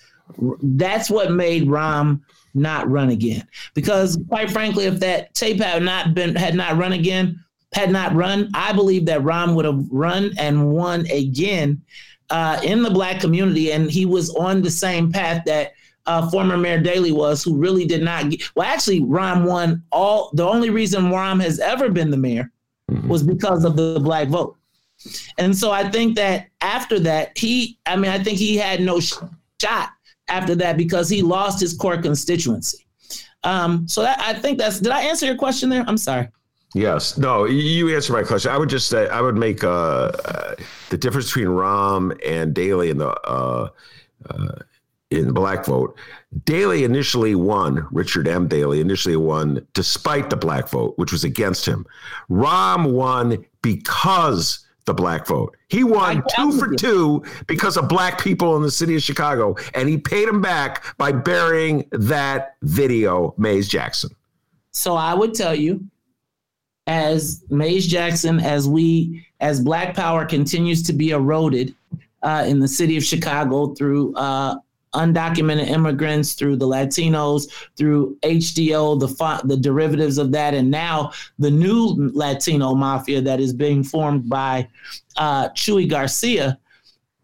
that's 0.61 1.09
what 1.09 1.31
made 1.31 1.67
Rahm 1.67 2.21
not 2.55 2.89
run 2.89 3.09
again. 3.09 3.47
Because 3.73 4.17
quite 4.29 4.49
frankly, 4.49 4.85
if 4.85 4.99
that 5.01 5.33
tape 5.35 5.59
had 5.59 5.83
not 5.83 6.13
been 6.13 6.35
had 6.35 6.55
not 6.55 6.77
run 6.77 6.93
again, 6.93 7.39
had 7.73 7.91
not 7.91 8.15
run, 8.15 8.49
I 8.53 8.71
believe 8.73 9.05
that 9.05 9.21
Rahm 9.21 9.53
would 9.55 9.65
have 9.65 9.85
run 9.91 10.31
and 10.37 10.71
won 10.71 11.05
again 11.11 11.81
uh, 12.29 12.59
in 12.63 12.81
the 12.81 12.89
black 12.89 13.19
community, 13.19 13.71
and 13.71 13.91
he 13.91 14.05
was 14.05 14.33
on 14.35 14.61
the 14.61 14.71
same 14.71 15.11
path 15.11 15.43
that 15.45 15.73
uh, 16.05 16.29
former 16.29 16.57
Mayor 16.57 16.79
Daley 16.79 17.11
was, 17.11 17.43
who 17.43 17.57
really 17.57 17.85
did 17.85 18.03
not 18.03 18.29
get. 18.29 18.43
Well, 18.55 18.67
actually, 18.67 19.01
Rahm 19.01 19.45
won 19.45 19.83
all. 19.91 20.31
The 20.33 20.45
only 20.45 20.69
reason 20.69 21.05
Rahm 21.05 21.41
has 21.41 21.59
ever 21.59 21.89
been 21.89 22.11
the 22.11 22.17
mayor 22.17 22.51
mm-hmm. 22.89 23.07
was 23.07 23.23
because 23.23 23.63
of 23.63 23.75
the 23.75 23.99
black 23.99 24.27
vote. 24.27 24.57
And 25.37 25.55
so 25.55 25.71
I 25.71 25.89
think 25.89 26.15
that 26.15 26.47
after 26.61 26.99
that, 26.99 27.37
he, 27.37 27.77
I 27.85 27.95
mean, 27.95 28.11
I 28.11 28.21
think 28.21 28.37
he 28.37 28.55
had 28.55 28.81
no 28.81 28.99
sh- 28.99 29.13
shot 29.61 29.89
after 30.27 30.55
that 30.55 30.77
because 30.77 31.09
he 31.09 31.21
lost 31.21 31.59
his 31.59 31.73
core 31.75 32.01
constituency. 32.01 32.85
Um, 33.43 33.87
so 33.87 34.01
that, 34.01 34.19
I 34.19 34.33
think 34.33 34.57
that's, 34.57 34.79
did 34.79 34.91
I 34.91 35.01
answer 35.03 35.25
your 35.25 35.35
question 35.35 35.69
there? 35.69 35.83
I'm 35.87 35.97
sorry. 35.97 36.29
Yes. 36.73 37.17
No, 37.17 37.45
you 37.45 37.93
answered 37.93 38.13
my 38.13 38.23
question. 38.23 38.51
I 38.51 38.57
would 38.57 38.69
just 38.69 38.87
say, 38.87 39.07
I 39.07 39.21
would 39.21 39.35
make 39.35 39.63
uh, 39.63 40.11
uh, 40.25 40.55
the 40.89 40.97
difference 40.97 41.27
between 41.27 41.47
Rahm 41.47 42.17
and 42.25 42.53
Daley 42.53 42.89
and 42.89 42.99
the, 42.99 43.09
uh, 43.09 43.69
uh 44.29 44.55
in 45.19 45.27
the 45.27 45.33
black 45.33 45.65
vote. 45.65 45.97
Daley 46.43 46.83
initially 46.83 47.35
won, 47.35 47.87
Richard 47.91 48.27
M. 48.27 48.47
Daley 48.47 48.81
initially 48.81 49.15
won 49.15 49.65
despite 49.73 50.29
the 50.29 50.35
black 50.35 50.69
vote, 50.69 50.97
which 50.97 51.11
was 51.11 51.23
against 51.23 51.65
him. 51.65 51.85
Rahm 52.29 52.91
won 52.91 53.45
because 53.61 54.65
the 54.85 54.93
black 54.93 55.25
vote. 55.27 55.55
He 55.69 55.83
won 55.83 56.23
two 56.35 56.51
for 56.59 56.75
two 56.75 57.23
because 57.47 57.77
of 57.77 57.89
black 57.89 58.21
people 58.21 58.55
in 58.55 58.61
the 58.61 58.71
city 58.71 58.95
of 58.95 59.01
Chicago, 59.01 59.55
and 59.73 59.89
he 59.89 59.97
paid 59.97 60.27
him 60.27 60.41
back 60.41 60.97
by 60.97 61.11
burying 61.11 61.87
that 61.91 62.55
video, 62.61 63.33
Maze 63.37 63.67
Jackson. 63.67 64.11
So 64.71 64.95
I 64.95 65.13
would 65.13 65.33
tell 65.33 65.55
you, 65.55 65.83
as 66.87 67.43
Maze 67.49 67.87
Jackson, 67.87 68.39
as 68.39 68.67
we, 68.67 69.25
as 69.39 69.59
Black 69.59 69.95
Power 69.95 70.25
continues 70.25 70.83
to 70.83 70.93
be 70.93 71.11
eroded 71.11 71.73
uh, 72.21 72.43
in 72.47 72.59
the 72.59 72.67
city 72.67 72.97
of 72.97 73.03
Chicago 73.03 73.73
through 73.73 74.13
uh, 74.15 74.55
undocumented 74.95 75.67
immigrants, 75.67 76.33
through 76.33 76.55
the 76.57 76.67
Latinos, 76.67 77.51
through 77.75 78.17
HDO, 78.23 78.99
the 78.99 79.41
the 79.45 79.57
derivatives 79.57 80.17
of 80.17 80.31
that, 80.31 80.53
and 80.53 80.71
now 80.71 81.11
the 81.39 81.51
new 81.51 81.95
Latino 82.13 82.73
mafia 82.73 83.21
that 83.21 83.39
is 83.39 83.53
being 83.53 83.83
formed 83.83 84.29
by 84.29 84.67
uh, 85.17 85.49
Chuy 85.49 85.89
Garcia. 85.89 86.57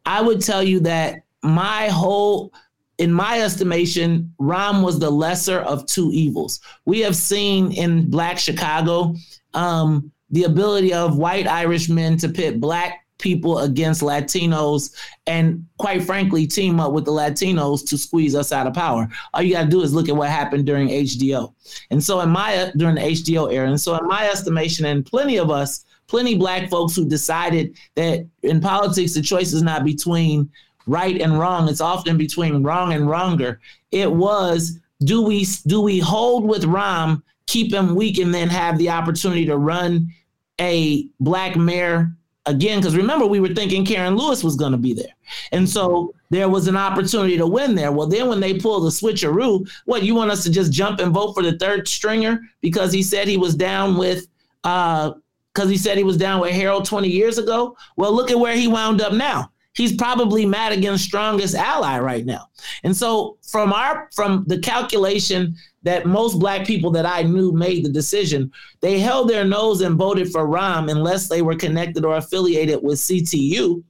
I 0.05 0.21
would 0.21 0.41
tell 0.41 0.63
you 0.63 0.79
that 0.81 1.23
my 1.43 1.87
whole 1.87 2.53
in 2.97 3.11
my 3.11 3.41
estimation, 3.41 4.31
Rahm 4.39 4.83
was 4.83 4.99
the 4.99 5.09
lesser 5.09 5.61
of 5.61 5.87
two 5.87 6.11
evils. 6.13 6.59
We 6.85 6.99
have 6.99 7.15
seen 7.15 7.71
in 7.71 8.11
Black 8.11 8.37
Chicago 8.37 9.15
um, 9.55 10.11
the 10.29 10.43
ability 10.43 10.93
of 10.93 11.17
white 11.17 11.47
Irish 11.47 11.89
men 11.89 12.15
to 12.17 12.29
pit 12.29 12.61
black 12.61 13.05
people 13.21 13.59
against 13.59 14.01
Latinos 14.01 14.93
and 15.27 15.65
quite 15.77 16.03
frankly 16.03 16.45
team 16.45 16.79
up 16.79 16.91
with 16.91 17.05
the 17.05 17.11
Latinos 17.11 17.87
to 17.87 17.97
squeeze 17.97 18.35
us 18.35 18.51
out 18.51 18.67
of 18.67 18.73
power. 18.73 19.07
All 19.33 19.41
you 19.41 19.53
got 19.53 19.63
to 19.63 19.69
do 19.69 19.81
is 19.81 19.93
look 19.93 20.09
at 20.09 20.15
what 20.15 20.29
happened 20.29 20.65
during 20.65 20.89
HDO. 20.89 21.53
And 21.91 22.03
so 22.03 22.19
in 22.21 22.29
my 22.29 22.71
during 22.75 22.95
the 22.95 23.01
HDO 23.01 23.53
era 23.53 23.67
and 23.67 23.79
so 23.79 23.95
in 23.95 24.07
my 24.07 24.27
estimation 24.29 24.85
and 24.85 25.05
plenty 25.05 25.37
of 25.37 25.49
us 25.49 25.85
plenty 26.07 26.35
black 26.35 26.69
folks 26.69 26.93
who 26.93 27.07
decided 27.07 27.77
that 27.95 28.27
in 28.43 28.59
politics 28.59 29.13
the 29.13 29.21
choice 29.21 29.53
is 29.53 29.61
not 29.61 29.85
between 29.85 30.49
right 30.85 31.21
and 31.21 31.39
wrong 31.39 31.69
it's 31.69 31.79
often 31.79 32.17
between 32.17 32.63
wrong 32.63 32.91
and 32.91 33.09
wronger 33.09 33.61
it 33.91 34.11
was 34.11 34.79
do 35.05 35.21
we 35.21 35.45
do 35.67 35.79
we 35.79 35.99
hold 35.99 36.43
with 36.45 36.63
Rahm 36.63 37.21
keep 37.47 37.73
him 37.73 37.95
weak 37.95 38.17
and 38.17 38.33
then 38.33 38.49
have 38.49 38.77
the 38.77 38.89
opportunity 38.89 39.45
to 39.45 39.57
run 39.57 40.11
a 40.59 41.07
black 41.19 41.55
mayor 41.55 42.11
again, 42.45 42.79
because 42.79 42.95
remember, 42.95 43.25
we 43.25 43.39
were 43.39 43.53
thinking 43.53 43.85
Karen 43.85 44.15
Lewis 44.15 44.43
was 44.43 44.55
going 44.55 44.71
to 44.71 44.77
be 44.77 44.93
there. 44.93 45.13
And 45.51 45.67
so 45.67 46.13
there 46.29 46.49
was 46.49 46.67
an 46.67 46.77
opportunity 46.77 47.37
to 47.37 47.47
win 47.47 47.75
there. 47.75 47.91
Well, 47.91 48.07
then 48.07 48.27
when 48.27 48.39
they 48.39 48.59
pulled 48.59 48.83
the 48.83 48.89
switcheroo, 48.89 49.69
what, 49.85 50.03
you 50.03 50.15
want 50.15 50.31
us 50.31 50.43
to 50.43 50.51
just 50.51 50.71
jump 50.71 50.99
and 50.99 51.13
vote 51.13 51.33
for 51.33 51.43
the 51.43 51.57
third 51.57 51.87
stringer 51.87 52.41
because 52.61 52.91
he 52.91 53.03
said 53.03 53.27
he 53.27 53.37
was 53.37 53.55
down 53.55 53.97
with, 53.97 54.27
uh, 54.63 55.13
because 55.53 55.69
he 55.69 55.77
said 55.77 55.97
he 55.97 56.03
was 56.03 56.17
down 56.17 56.39
with 56.39 56.51
Harold 56.51 56.85
20 56.85 57.09
years 57.09 57.37
ago? 57.37 57.75
Well, 57.97 58.13
look 58.13 58.31
at 58.31 58.39
where 58.39 58.55
he 58.55 58.67
wound 58.67 59.01
up 59.01 59.13
now. 59.13 59.51
He's 59.73 59.95
probably 59.95 60.45
Madigan's 60.45 61.01
strongest 61.01 61.55
ally 61.55 61.99
right 61.99 62.25
now. 62.25 62.47
And 62.83 62.95
so 62.95 63.37
from 63.41 63.71
our 63.71 64.09
from 64.13 64.43
the 64.47 64.59
calculation 64.59 65.55
that 65.83 66.05
most 66.05 66.39
black 66.39 66.65
people 66.65 66.91
that 66.91 67.05
I 67.05 67.23
knew 67.23 67.51
made 67.51 67.83
the 67.83 67.89
decision. 67.89 68.51
They 68.81 68.99
held 68.99 69.29
their 69.29 69.45
nose 69.45 69.81
and 69.81 69.97
voted 69.97 70.31
for 70.31 70.47
Rahm 70.47 70.91
unless 70.91 71.27
they 71.27 71.41
were 71.41 71.55
connected 71.55 72.05
or 72.05 72.17
affiliated 72.17 72.79
with 72.83 72.99
CTU. 72.99 73.83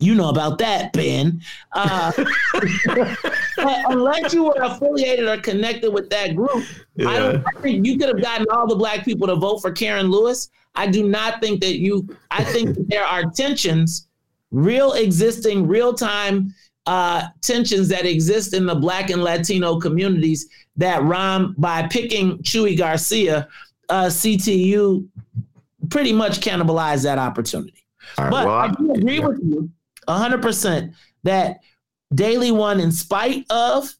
You 0.00 0.14
know 0.14 0.28
about 0.28 0.58
that, 0.58 0.92
Ben. 0.92 1.40
Uh, 1.72 2.12
unless 3.58 4.34
you 4.34 4.44
were 4.44 4.60
affiliated 4.60 5.26
or 5.26 5.38
connected 5.38 5.92
with 5.92 6.10
that 6.10 6.34
group, 6.34 6.64
yeah. 6.96 7.08
I 7.08 7.18
don't 7.18 7.44
I 7.46 7.60
think 7.60 7.86
you 7.86 7.96
could 7.96 8.08
have 8.08 8.20
gotten 8.20 8.46
all 8.50 8.66
the 8.66 8.74
black 8.74 9.04
people 9.04 9.26
to 9.28 9.36
vote 9.36 9.58
for 9.58 9.70
Karen 9.70 10.10
Lewis. 10.10 10.50
I 10.74 10.88
do 10.88 11.08
not 11.08 11.40
think 11.40 11.60
that 11.60 11.78
you. 11.78 12.08
I 12.32 12.42
think 12.42 12.76
there 12.88 13.04
are 13.04 13.30
tensions, 13.30 14.08
real 14.50 14.92
existing, 14.94 15.68
real 15.68 15.94
time 15.94 16.52
uh, 16.86 17.28
tensions 17.40 17.88
that 17.88 18.06
exist 18.06 18.54
in 18.54 18.66
the 18.66 18.74
Black 18.74 19.10
and 19.10 19.22
Latino 19.22 19.78
communities 19.78 20.48
that 20.76 21.00
Rahm, 21.02 21.54
by 21.56 21.86
picking 21.88 22.38
Chuy 22.38 22.76
Garcia, 22.76 23.48
uh, 23.88 24.06
CTU 24.06 25.06
pretty 25.90 26.12
much 26.12 26.40
cannibalized 26.40 27.04
that 27.04 27.18
opportunity. 27.18 27.84
Right, 28.18 28.30
but 28.30 28.46
well, 28.46 28.54
I 28.54 28.68
do 28.68 28.92
agree 28.92 29.18
yeah. 29.18 29.26
with 29.26 29.40
you. 29.42 29.70
100% 30.08 30.94
that 31.22 31.60
Daley 32.14 32.52
won 32.52 32.80
in 32.80 32.92
spite 32.92 33.46
of 33.50 33.94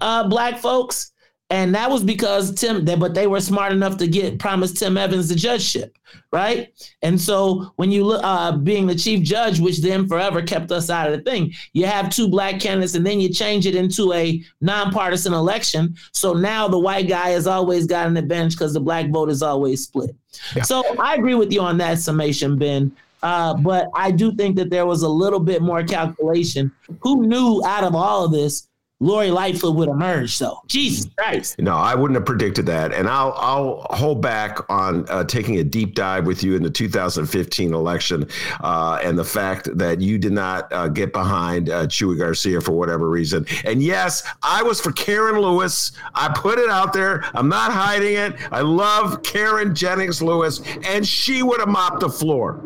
uh, 0.00 0.26
black 0.28 0.58
folks. 0.58 1.11
And 1.52 1.74
that 1.74 1.90
was 1.90 2.02
because 2.02 2.54
Tim, 2.54 2.86
they, 2.86 2.96
but 2.96 3.12
they 3.12 3.26
were 3.26 3.38
smart 3.38 3.72
enough 3.72 3.98
to 3.98 4.08
get 4.08 4.38
promised 4.38 4.78
Tim 4.78 4.96
Evans 4.96 5.28
the 5.28 5.34
judgeship, 5.34 5.98
right? 6.32 6.72
And 7.02 7.20
so 7.20 7.70
when 7.76 7.92
you 7.92 8.04
look, 8.04 8.22
uh, 8.24 8.52
being 8.56 8.86
the 8.86 8.94
chief 8.94 9.22
judge, 9.22 9.60
which 9.60 9.82
then 9.82 10.08
forever 10.08 10.40
kept 10.40 10.72
us 10.72 10.88
out 10.88 11.10
of 11.10 11.14
the 11.14 11.30
thing, 11.30 11.52
you 11.74 11.84
have 11.84 12.08
two 12.08 12.26
black 12.26 12.58
candidates, 12.58 12.94
and 12.94 13.04
then 13.04 13.20
you 13.20 13.28
change 13.28 13.66
it 13.66 13.74
into 13.74 14.14
a 14.14 14.42
nonpartisan 14.62 15.34
election. 15.34 15.94
So 16.12 16.32
now 16.32 16.68
the 16.68 16.78
white 16.78 17.06
guy 17.06 17.28
has 17.28 17.46
always 17.46 17.84
got 17.84 18.06
an 18.06 18.16
advantage 18.16 18.54
because 18.54 18.72
the 18.72 18.80
black 18.80 19.10
vote 19.10 19.28
is 19.28 19.42
always 19.42 19.84
split. 19.84 20.16
Yeah. 20.56 20.62
So 20.62 20.82
I 20.98 21.16
agree 21.16 21.34
with 21.34 21.52
you 21.52 21.60
on 21.60 21.76
that 21.76 21.98
summation, 21.98 22.56
Ben. 22.56 22.96
Uh, 23.22 23.52
but 23.54 23.90
I 23.94 24.10
do 24.10 24.34
think 24.34 24.56
that 24.56 24.70
there 24.70 24.86
was 24.86 25.02
a 25.02 25.08
little 25.08 25.38
bit 25.38 25.60
more 25.60 25.84
calculation. 25.84 26.72
Who 27.02 27.26
knew 27.26 27.62
out 27.66 27.84
of 27.84 27.94
all 27.94 28.24
of 28.24 28.32
this 28.32 28.68
Lori 29.02 29.32
Lightfoot 29.32 29.74
would 29.74 29.88
emerge. 29.88 30.36
So 30.36 30.62
Jesus 30.68 31.10
Christ. 31.18 31.58
No, 31.58 31.74
I 31.74 31.96
wouldn't 31.96 32.14
have 32.14 32.24
predicted 32.24 32.66
that, 32.66 32.92
and 32.92 33.08
I'll 33.08 33.32
I'll 33.36 33.86
hold 33.90 34.22
back 34.22 34.58
on 34.70 35.08
uh, 35.08 35.24
taking 35.24 35.58
a 35.58 35.64
deep 35.64 35.96
dive 35.96 36.24
with 36.24 36.44
you 36.44 36.54
in 36.54 36.62
the 36.62 36.70
2015 36.70 37.74
election 37.74 38.28
uh, 38.60 39.00
and 39.02 39.18
the 39.18 39.24
fact 39.24 39.76
that 39.76 40.00
you 40.00 40.18
did 40.18 40.32
not 40.32 40.72
uh, 40.72 40.86
get 40.86 41.12
behind 41.12 41.68
uh, 41.68 41.86
Chuy 41.86 42.16
Garcia 42.16 42.60
for 42.60 42.72
whatever 42.72 43.08
reason. 43.08 43.44
And 43.64 43.82
yes, 43.82 44.22
I 44.42 44.62
was 44.62 44.80
for 44.80 44.92
Karen 44.92 45.40
Lewis. 45.40 45.90
I 46.14 46.32
put 46.32 46.60
it 46.60 46.70
out 46.70 46.92
there. 46.92 47.24
I'm 47.34 47.48
not 47.48 47.72
hiding 47.72 48.14
it. 48.14 48.36
I 48.52 48.60
love 48.60 49.24
Karen 49.24 49.74
Jennings 49.74 50.22
Lewis, 50.22 50.60
and 50.84 51.04
she 51.04 51.42
would 51.42 51.58
have 51.58 51.68
mopped 51.68 52.00
the 52.00 52.08
floor 52.08 52.62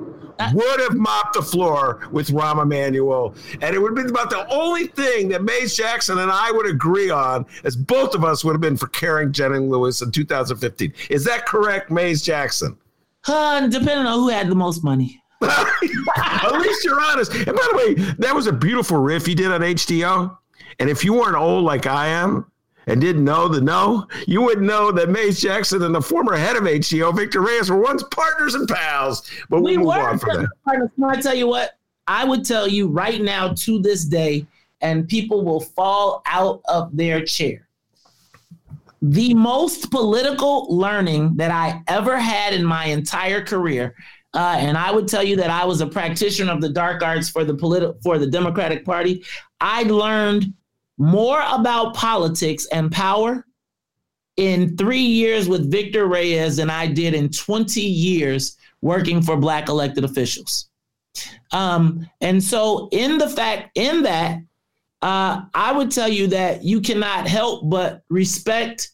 would 0.52 0.80
have 0.80 0.94
mopped 0.94 1.34
the 1.34 1.42
floor 1.42 2.08
with 2.10 2.28
Rahm 2.28 2.62
Emanuel. 2.62 3.34
And 3.60 3.74
it 3.74 3.78
would 3.78 3.96
have 3.96 3.96
been 3.96 4.10
about 4.10 4.30
the 4.30 4.46
only 4.52 4.86
thing 4.86 5.28
that 5.28 5.42
Maze 5.42 5.76
Jackson 5.76 6.18
and 6.18 6.30
I 6.30 6.50
would 6.52 6.66
agree 6.66 7.10
on, 7.10 7.46
as 7.64 7.76
both 7.76 8.14
of 8.14 8.24
us 8.24 8.44
would 8.44 8.52
have 8.52 8.60
been 8.60 8.76
for 8.76 8.88
Karen 8.88 9.32
Jennings 9.32 9.70
Lewis 9.70 10.02
in 10.02 10.10
2015. 10.10 10.92
Is 11.10 11.24
that 11.24 11.46
correct, 11.46 11.90
Maze 11.90 12.22
Jackson? 12.22 12.76
Uh, 13.26 13.66
depending 13.66 14.06
on 14.06 14.18
who 14.20 14.28
had 14.28 14.48
the 14.48 14.54
most 14.54 14.84
money. 14.84 15.22
At 15.42 16.52
least 16.60 16.84
you're 16.84 17.00
honest. 17.00 17.32
And 17.34 17.46
by 17.46 17.68
the 17.70 17.76
way, 17.76 17.94
that 18.18 18.34
was 18.34 18.46
a 18.46 18.52
beautiful 18.52 18.98
riff 18.98 19.28
you 19.28 19.34
did 19.34 19.50
on 19.50 19.60
HDO. 19.60 20.36
And 20.78 20.90
if 20.90 21.04
you 21.04 21.14
weren't 21.14 21.36
old 21.36 21.64
like 21.64 21.86
I 21.86 22.08
am, 22.08 22.50
and 22.86 23.00
didn't 23.00 23.24
know 23.24 23.48
the 23.48 23.60
no, 23.60 24.06
you 24.26 24.42
wouldn't 24.42 24.66
know 24.66 24.92
that 24.92 25.08
Maze 25.08 25.40
Jackson 25.40 25.82
and 25.82 25.94
the 25.94 26.00
former 26.00 26.36
head 26.36 26.56
of 26.56 26.62
HDO, 26.62 27.16
Victor 27.16 27.40
Reyes, 27.40 27.70
were 27.70 27.80
once 27.80 28.02
partners 28.10 28.54
and 28.54 28.68
pals. 28.68 29.28
But 29.48 29.62
we, 29.62 29.76
we 29.76 29.84
move 29.84 29.88
on 29.88 30.18
from 30.18 30.46
that. 30.66 30.90
I 31.04 31.20
tell 31.20 31.34
you 31.34 31.48
what, 31.48 31.78
I 32.06 32.24
would 32.24 32.44
tell 32.44 32.68
you 32.68 32.88
right 32.88 33.20
now 33.20 33.54
to 33.54 33.80
this 33.80 34.04
day, 34.04 34.46
and 34.80 35.08
people 35.08 35.44
will 35.44 35.60
fall 35.60 36.22
out 36.26 36.60
of 36.68 36.96
their 36.96 37.24
chair. 37.24 37.66
The 39.02 39.34
most 39.34 39.90
political 39.90 40.74
learning 40.74 41.36
that 41.36 41.50
I 41.50 41.82
ever 41.88 42.18
had 42.18 42.54
in 42.54 42.64
my 42.64 42.86
entire 42.86 43.44
career 43.44 43.94
uh, 44.36 44.54
and 44.58 44.76
I 44.76 44.90
would 44.90 45.08
tell 45.08 45.22
you 45.22 45.34
that 45.36 45.48
I 45.48 45.64
was 45.64 45.80
a 45.80 45.86
practitioner 45.86 46.52
of 46.52 46.60
the 46.60 46.68
dark 46.68 47.02
arts 47.02 47.30
for 47.30 47.42
the 47.42 47.54
politi- 47.54 48.00
for 48.02 48.18
the 48.18 48.26
Democratic 48.26 48.84
Party. 48.84 49.24
I 49.62 49.84
learned 49.84 50.52
more 50.98 51.42
about 51.52 51.94
politics 51.94 52.66
and 52.72 52.90
power 52.90 53.46
in 54.36 54.76
three 54.76 55.00
years 55.00 55.48
with 55.48 55.70
Victor 55.70 56.06
Reyes 56.06 56.56
than 56.56 56.70
I 56.70 56.86
did 56.86 57.14
in 57.14 57.30
20 57.30 57.80
years 57.80 58.56
working 58.82 59.22
for 59.22 59.36
Black 59.36 59.68
elected 59.68 60.04
officials. 60.04 60.68
Um, 61.52 62.08
and 62.20 62.42
so, 62.42 62.88
in 62.92 63.18
the 63.18 63.28
fact, 63.28 63.70
in 63.74 64.02
that, 64.02 64.40
uh, 65.02 65.42
I 65.54 65.72
would 65.72 65.90
tell 65.90 66.08
you 66.08 66.26
that 66.28 66.62
you 66.62 66.80
cannot 66.80 67.26
help 67.26 67.68
but 67.70 68.02
respect 68.08 68.90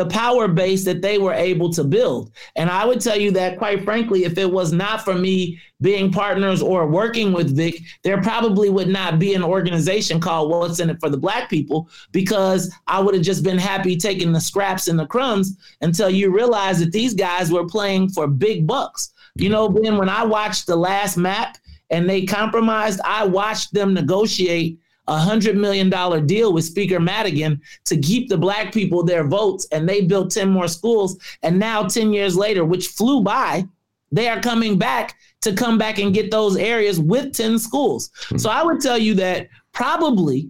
the 0.00 0.06
power 0.06 0.48
base 0.48 0.82
that 0.82 1.02
they 1.02 1.18
were 1.18 1.34
able 1.34 1.70
to 1.70 1.84
build. 1.84 2.32
And 2.56 2.70
I 2.70 2.86
would 2.86 3.02
tell 3.02 3.20
you 3.20 3.30
that, 3.32 3.58
quite 3.58 3.84
frankly, 3.84 4.24
if 4.24 4.38
it 4.38 4.50
was 4.50 4.72
not 4.72 5.04
for 5.04 5.12
me 5.12 5.60
being 5.82 6.10
partners 6.10 6.62
or 6.62 6.86
working 6.86 7.34
with 7.34 7.54
Vic, 7.54 7.82
there 8.02 8.22
probably 8.22 8.70
would 8.70 8.88
not 8.88 9.18
be 9.18 9.34
an 9.34 9.44
organization 9.44 10.18
called 10.18 10.48
What's 10.48 10.80
in 10.80 10.88
It 10.88 11.00
for 11.00 11.10
the 11.10 11.18
Black 11.18 11.50
People 11.50 11.90
because 12.12 12.74
I 12.86 12.98
would 12.98 13.14
have 13.14 13.22
just 13.22 13.44
been 13.44 13.58
happy 13.58 13.98
taking 13.98 14.32
the 14.32 14.40
scraps 14.40 14.88
and 14.88 14.98
the 14.98 15.06
crumbs 15.06 15.58
until 15.82 16.08
you 16.08 16.34
realize 16.34 16.80
that 16.80 16.92
these 16.92 17.12
guys 17.12 17.52
were 17.52 17.66
playing 17.66 18.08
for 18.08 18.26
big 18.26 18.66
bucks. 18.66 19.12
You 19.34 19.50
know, 19.50 19.68
Ben, 19.68 19.98
when 19.98 20.08
I 20.08 20.24
watched 20.24 20.66
the 20.66 20.76
last 20.76 21.18
map 21.18 21.58
and 21.90 22.08
they 22.08 22.24
compromised, 22.24 23.02
I 23.04 23.26
watched 23.26 23.74
them 23.74 23.92
negotiate 23.92 24.79
a 25.10 25.18
hundred 25.18 25.56
million 25.56 25.90
dollar 25.90 26.20
deal 26.20 26.52
with 26.52 26.64
Speaker 26.64 27.00
Madigan 27.00 27.60
to 27.84 27.98
keep 27.98 28.28
the 28.28 28.38
black 28.38 28.72
people 28.72 29.02
their 29.02 29.24
votes, 29.24 29.66
and 29.72 29.88
they 29.88 30.02
built 30.02 30.30
10 30.30 30.48
more 30.48 30.68
schools. 30.68 31.18
And 31.42 31.58
now, 31.58 31.82
10 31.86 32.12
years 32.12 32.36
later, 32.36 32.64
which 32.64 32.88
flew 32.88 33.20
by, 33.20 33.66
they 34.12 34.28
are 34.28 34.40
coming 34.40 34.78
back 34.78 35.16
to 35.42 35.52
come 35.52 35.78
back 35.78 35.98
and 35.98 36.14
get 36.14 36.30
those 36.30 36.56
areas 36.56 37.00
with 37.00 37.34
10 37.34 37.58
schools. 37.58 38.10
Mm-hmm. 38.10 38.38
So 38.38 38.50
I 38.50 38.62
would 38.62 38.80
tell 38.80 38.98
you 38.98 39.14
that 39.14 39.48
probably, 39.72 40.48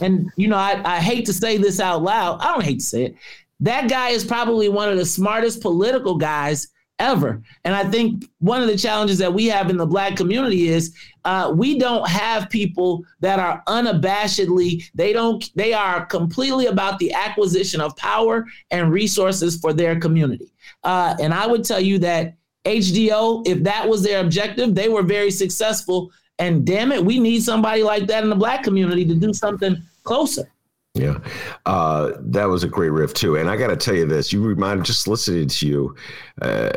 and 0.00 0.30
you 0.36 0.48
know, 0.48 0.56
I, 0.56 0.80
I 0.84 1.00
hate 1.00 1.24
to 1.26 1.32
say 1.32 1.56
this 1.56 1.80
out 1.80 2.02
loud, 2.02 2.40
I 2.40 2.52
don't 2.52 2.64
hate 2.64 2.80
to 2.80 2.84
say 2.84 3.04
it. 3.04 3.16
That 3.60 3.88
guy 3.88 4.10
is 4.10 4.24
probably 4.24 4.68
one 4.68 4.90
of 4.90 4.98
the 4.98 5.06
smartest 5.06 5.62
political 5.62 6.16
guys 6.16 6.68
ever. 6.98 7.42
And 7.64 7.74
I 7.74 7.84
think 7.84 8.28
one 8.38 8.60
of 8.60 8.68
the 8.68 8.76
challenges 8.76 9.18
that 9.18 9.32
we 9.32 9.46
have 9.46 9.70
in 9.70 9.76
the 9.76 9.86
black 9.86 10.16
community 10.16 10.68
is 10.68 10.94
uh, 11.24 11.52
we 11.54 11.78
don't 11.78 12.08
have 12.08 12.50
people 12.50 13.04
that 13.20 13.38
are 13.38 13.62
unabashedly 13.66 14.84
they 14.94 15.12
don't 15.12 15.50
they 15.54 15.72
are 15.72 16.06
completely 16.06 16.66
about 16.66 16.98
the 16.98 17.12
acquisition 17.12 17.80
of 17.80 17.96
power 17.96 18.46
and 18.70 18.92
resources 18.92 19.58
for 19.58 19.72
their 19.72 19.98
community. 19.98 20.50
Uh, 20.84 21.14
and 21.20 21.32
I 21.34 21.46
would 21.46 21.64
tell 21.64 21.80
you 21.80 21.98
that 21.98 22.34
HDO, 22.64 23.46
if 23.46 23.62
that 23.62 23.88
was 23.88 24.02
their 24.02 24.20
objective, 24.20 24.74
they 24.74 24.88
were 24.88 25.02
very 25.02 25.30
successful. 25.30 26.10
And 26.38 26.66
damn 26.66 26.92
it, 26.92 27.04
we 27.04 27.18
need 27.18 27.42
somebody 27.42 27.82
like 27.82 28.06
that 28.08 28.22
in 28.22 28.30
the 28.30 28.36
black 28.36 28.62
community 28.62 29.04
to 29.06 29.14
do 29.14 29.32
something 29.32 29.76
closer. 30.04 30.50
Yeah, 30.94 31.18
uh, 31.66 32.12
that 32.18 32.46
was 32.46 32.64
a 32.64 32.68
great 32.68 32.90
riff 32.90 33.14
too. 33.14 33.36
And 33.36 33.48
I 33.48 33.56
got 33.56 33.68
to 33.68 33.76
tell 33.76 33.94
you 33.94 34.06
this: 34.06 34.32
you 34.32 34.42
remind 34.42 34.84
just 34.84 35.06
listening 35.06 35.48
to 35.48 35.66
you 35.66 35.96
uh, 36.42 36.70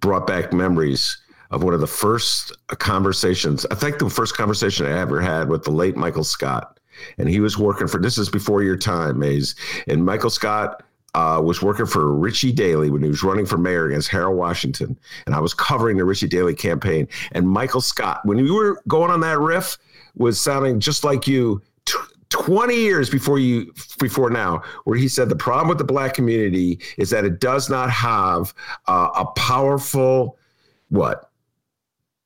brought 0.00 0.26
back 0.26 0.52
memories 0.52 1.18
of 1.50 1.62
one 1.62 1.74
of 1.74 1.80
the 1.80 1.86
first 1.86 2.52
conversations. 2.78 3.66
I 3.70 3.74
think 3.74 3.98
the 3.98 4.10
first 4.10 4.36
conversation 4.36 4.86
I 4.86 4.98
ever 4.98 5.20
had 5.20 5.48
with 5.48 5.64
the 5.64 5.70
late 5.70 5.96
Michael 5.96 6.24
Scott, 6.24 6.80
and 7.18 7.28
he 7.28 7.40
was 7.40 7.58
working 7.58 7.88
for. 7.88 8.00
This 8.00 8.18
is 8.18 8.30
before 8.30 8.62
your 8.62 8.76
time, 8.76 9.18
Maze. 9.18 9.54
And 9.86 10.04
Michael 10.04 10.30
Scott 10.30 10.82
uh, 11.14 11.40
was 11.42 11.62
working 11.62 11.86
for 11.86 12.14
Richie 12.14 12.52
Daley 12.52 12.90
when 12.90 13.02
he 13.02 13.08
was 13.08 13.22
running 13.22 13.46
for 13.46 13.58
mayor 13.58 13.86
against 13.86 14.08
Harold 14.08 14.36
Washington, 14.38 14.98
and 15.26 15.34
I 15.34 15.40
was 15.40 15.52
covering 15.52 15.96
the 15.96 16.04
Richie 16.04 16.28
Daley 16.28 16.54
campaign. 16.54 17.08
And 17.32 17.48
Michael 17.48 17.80
Scott, 17.80 18.20
when 18.24 18.38
you 18.38 18.54
were 18.54 18.80
going 18.88 19.10
on 19.10 19.20
that 19.20 19.38
riff, 19.38 19.78
was 20.16 20.40
sounding 20.40 20.80
just 20.80 21.04
like 21.04 21.26
you 21.26 21.60
20 22.30 22.74
years 22.74 23.08
before 23.08 23.38
you 23.38 23.72
before 23.98 24.30
now 24.30 24.62
where 24.84 24.98
he 24.98 25.08
said 25.08 25.28
the 25.28 25.36
problem 25.36 25.68
with 25.68 25.78
the 25.78 25.84
black 25.84 26.14
community 26.14 26.78
is 26.98 27.10
that 27.10 27.24
it 27.24 27.40
does 27.40 27.70
not 27.70 27.90
have 27.90 28.52
uh, 28.88 29.08
a 29.14 29.26
powerful 29.38 30.38
what 30.88 31.30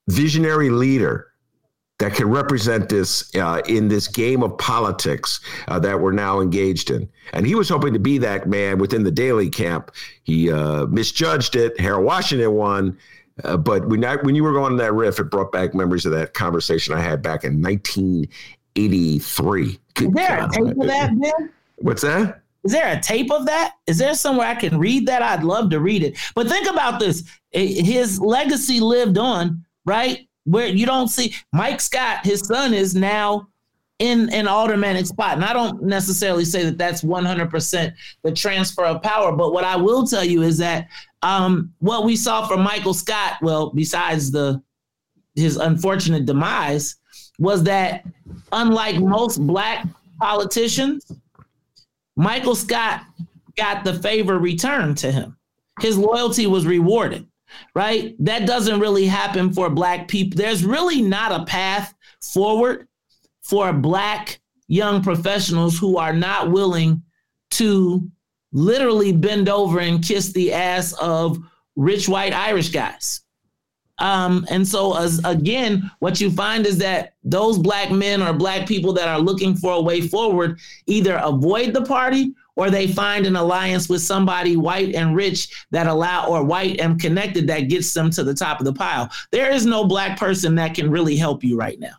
visionary 0.07 0.69
leader 0.69 1.27
that 1.99 2.15
can 2.15 2.27
represent 2.27 2.89
this 2.89 3.33
uh, 3.35 3.61
in 3.67 3.87
this 3.87 4.07
game 4.07 4.41
of 4.41 4.57
politics 4.57 5.39
uh, 5.67 5.77
that 5.77 5.99
we're 5.99 6.11
now 6.11 6.41
engaged 6.41 6.89
in. 6.89 7.07
And 7.33 7.45
he 7.45 7.53
was 7.53 7.69
hoping 7.69 7.93
to 7.93 7.99
be 7.99 8.17
that 8.17 8.49
man 8.49 8.79
within 8.79 9.03
the 9.03 9.11
Daley 9.11 9.51
camp. 9.51 9.91
He 10.23 10.51
uh, 10.51 10.87
misjudged 10.87 11.55
it. 11.55 11.79
Harold 11.79 12.03
Washington 12.03 12.53
won. 12.53 12.97
Uh, 13.43 13.55
but 13.55 13.87
when, 13.87 14.03
I, 14.03 14.15
when 14.15 14.33
you 14.33 14.41
were 14.41 14.51
going 14.51 14.71
on 14.71 14.77
that 14.77 14.93
riff, 14.93 15.19
it 15.19 15.25
brought 15.25 15.51
back 15.51 15.75
memories 15.75 16.07
of 16.07 16.11
that 16.13 16.33
conversation 16.33 16.95
I 16.95 17.01
had 17.01 17.21
back 17.21 17.43
in 17.43 17.61
19- 17.61 18.27
83. 18.75 19.79
Is 19.99 20.11
there 20.11 20.43
a 20.43 20.49
tape 20.49 20.77
of 20.79 20.87
that, 20.87 21.19
Ben? 21.19 21.51
What's 21.77 22.01
that? 22.03 22.41
Is 22.63 22.71
there 22.71 22.95
a 22.95 23.01
tape 23.01 23.31
of 23.31 23.45
that? 23.47 23.73
Is 23.87 23.97
there 23.97 24.13
somewhere 24.13 24.47
I 24.47 24.55
can 24.55 24.77
read 24.77 25.07
that? 25.07 25.21
I'd 25.21 25.43
love 25.43 25.71
to 25.71 25.79
read 25.79 26.03
it. 26.03 26.17
But 26.35 26.47
think 26.47 26.69
about 26.69 26.99
this 26.99 27.23
his 27.51 28.19
legacy 28.19 28.79
lived 28.79 29.17
on, 29.17 29.65
right? 29.85 30.27
Where 30.45 30.67
you 30.67 30.85
don't 30.85 31.07
see 31.07 31.35
Mike 31.51 31.81
Scott, 31.81 32.25
his 32.25 32.41
son 32.41 32.73
is 32.73 32.95
now 32.95 33.47
in 33.99 34.29
an 34.33 34.47
aldermanic 34.47 35.05
spot. 35.05 35.35
And 35.35 35.45
I 35.45 35.53
don't 35.53 35.83
necessarily 35.83 36.45
say 36.45 36.65
that 36.65 36.77
that's 36.77 37.03
100% 37.03 37.93
the 38.23 38.31
transfer 38.31 38.85
of 38.85 39.03
power. 39.03 39.31
But 39.31 39.53
what 39.53 39.63
I 39.63 39.75
will 39.75 40.07
tell 40.07 40.23
you 40.23 40.41
is 40.41 40.57
that 40.57 40.87
um, 41.21 41.71
what 41.79 42.03
we 42.03 42.15
saw 42.15 42.47
from 42.47 42.61
Michael 42.61 42.95
Scott, 42.95 43.37
well, 43.41 43.69
besides 43.69 44.31
the 44.31 44.61
his 45.35 45.55
unfortunate 45.55 46.25
demise, 46.25 46.97
was 47.39 47.63
that 47.63 48.05
unlike 48.51 48.97
most 48.99 49.45
black 49.45 49.87
politicians, 50.19 51.11
Michael 52.15 52.55
Scott 52.55 53.01
got 53.57 53.83
the 53.83 53.93
favor 53.95 54.37
returned 54.37 54.97
to 54.99 55.11
him. 55.11 55.37
His 55.79 55.97
loyalty 55.97 56.47
was 56.47 56.65
rewarded. 56.65 57.27
right? 57.75 58.15
That 58.19 58.45
doesn't 58.45 58.79
really 58.79 59.05
happen 59.05 59.53
for 59.53 59.69
black 59.69 60.07
people. 60.07 60.37
There's 60.37 60.63
really 60.63 61.01
not 61.01 61.31
a 61.31 61.45
path 61.45 61.93
forward 62.21 62.87
for 63.43 63.73
black 63.73 64.39
young 64.67 65.01
professionals 65.01 65.77
who 65.77 65.97
are 65.97 66.13
not 66.13 66.51
willing 66.51 67.03
to 67.51 68.09
literally 68.53 69.11
bend 69.11 69.49
over 69.49 69.79
and 69.79 70.03
kiss 70.03 70.31
the 70.31 70.53
ass 70.53 70.93
of 70.93 71.39
rich 71.75 72.07
white 72.07 72.33
Irish 72.33 72.69
guys. 72.69 73.21
Um, 74.01 74.47
and 74.49 74.67
so, 74.67 74.97
as, 74.97 75.21
again, 75.25 75.89
what 75.99 76.19
you 76.19 76.31
find 76.31 76.65
is 76.65 76.79
that 76.79 77.13
those 77.23 77.59
black 77.59 77.91
men 77.91 78.23
or 78.23 78.33
black 78.33 78.67
people 78.67 78.93
that 78.93 79.07
are 79.07 79.19
looking 79.19 79.55
for 79.55 79.73
a 79.73 79.81
way 79.81 80.01
forward 80.01 80.59
either 80.87 81.17
avoid 81.17 81.73
the 81.73 81.83
party 81.83 82.33
or 82.55 82.71
they 82.71 82.87
find 82.87 83.27
an 83.27 83.35
alliance 83.35 83.87
with 83.87 84.01
somebody 84.01 84.57
white 84.57 84.95
and 84.95 85.15
rich 85.15 85.65
that 85.69 85.85
allow 85.85 86.27
or 86.27 86.43
white 86.43 86.81
and 86.81 86.99
connected 86.99 87.45
that 87.47 87.69
gets 87.69 87.93
them 87.93 88.09
to 88.09 88.23
the 88.23 88.33
top 88.33 88.59
of 88.59 88.65
the 88.65 88.73
pile. 88.73 89.07
There 89.31 89.51
is 89.51 89.67
no 89.67 89.85
black 89.85 90.17
person 90.17 90.55
that 90.55 90.73
can 90.73 90.89
really 90.89 91.15
help 91.15 91.43
you 91.43 91.55
right 91.55 91.79
now. 91.79 91.93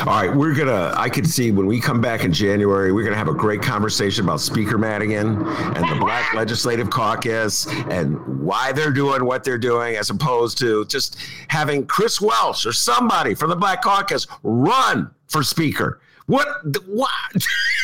All 0.00 0.06
right, 0.06 0.34
we're 0.34 0.54
gonna. 0.54 0.92
I 0.96 1.08
can 1.08 1.24
see 1.24 1.50
when 1.50 1.66
we 1.66 1.80
come 1.80 2.00
back 2.00 2.22
in 2.22 2.32
January, 2.32 2.92
we're 2.92 3.02
gonna 3.02 3.16
have 3.16 3.28
a 3.28 3.34
great 3.34 3.60
conversation 3.60 4.24
about 4.24 4.40
Speaker 4.40 4.78
Madigan 4.78 5.44
and 5.44 5.90
the 5.90 5.96
Black 5.98 6.32
Legislative 6.34 6.88
Caucus 6.88 7.66
and 7.90 8.16
why 8.40 8.70
they're 8.70 8.92
doing 8.92 9.24
what 9.24 9.42
they're 9.42 9.58
doing, 9.58 9.96
as 9.96 10.10
opposed 10.10 10.56
to 10.58 10.84
just 10.86 11.18
having 11.48 11.84
Chris 11.84 12.20
Welch 12.20 12.64
or 12.64 12.72
somebody 12.72 13.34
from 13.34 13.50
the 13.50 13.56
Black 13.56 13.82
Caucus 13.82 14.26
run 14.44 15.10
for 15.26 15.42
Speaker. 15.42 16.00
What? 16.26 16.46
What? 16.86 17.10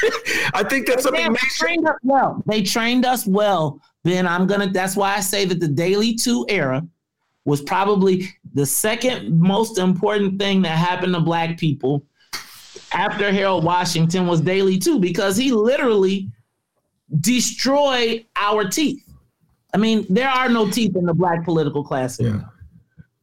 I 0.55 0.65
think 0.69 0.87
that's 0.87 1.03
something. 1.03 1.33
They 1.33 1.39
trained 1.57 1.89
us 1.89 1.97
well. 2.03 2.43
They 2.47 2.63
trained 2.63 3.05
us 3.05 3.27
well. 3.27 3.81
Ben, 4.05 4.27
I'm 4.27 4.47
gonna. 4.47 4.71
That's 4.71 4.95
why 4.95 5.17
I 5.17 5.21
say 5.21 5.47
that 5.47 5.59
the 5.59 5.69
Daley 5.69 6.15
Two 6.15 6.47
era 6.49 6.87
was 7.45 7.61
probably 7.63 8.29
the 8.55 8.67
second 8.67 9.39
most 9.39 9.79
important 9.79 10.39
thing 10.39 10.63
that 10.63 10.79
happened 10.79 11.15
to 11.15 11.21
Black 11.21 11.59
people 11.59 12.05
after 12.93 13.33
Harold 13.33 13.65
Washington 13.65 14.27
was 14.27 14.41
Daley 14.41 14.79
Two 14.79 14.99
because 14.99 15.37
he 15.37 15.53
literally 15.53 16.31
destroyed 17.21 18.25
our 18.37 18.69
teeth. 18.69 19.03
I 19.75 19.77
mean, 19.77 20.07
there 20.09 20.29
are 20.29 20.49
no 20.49 20.71
teeth 20.71 20.97
in 20.97 21.05
the 21.05 21.15
Black 21.15 21.45
political 21.45 21.85
class. 21.85 22.21
Yeah. 22.21 22.41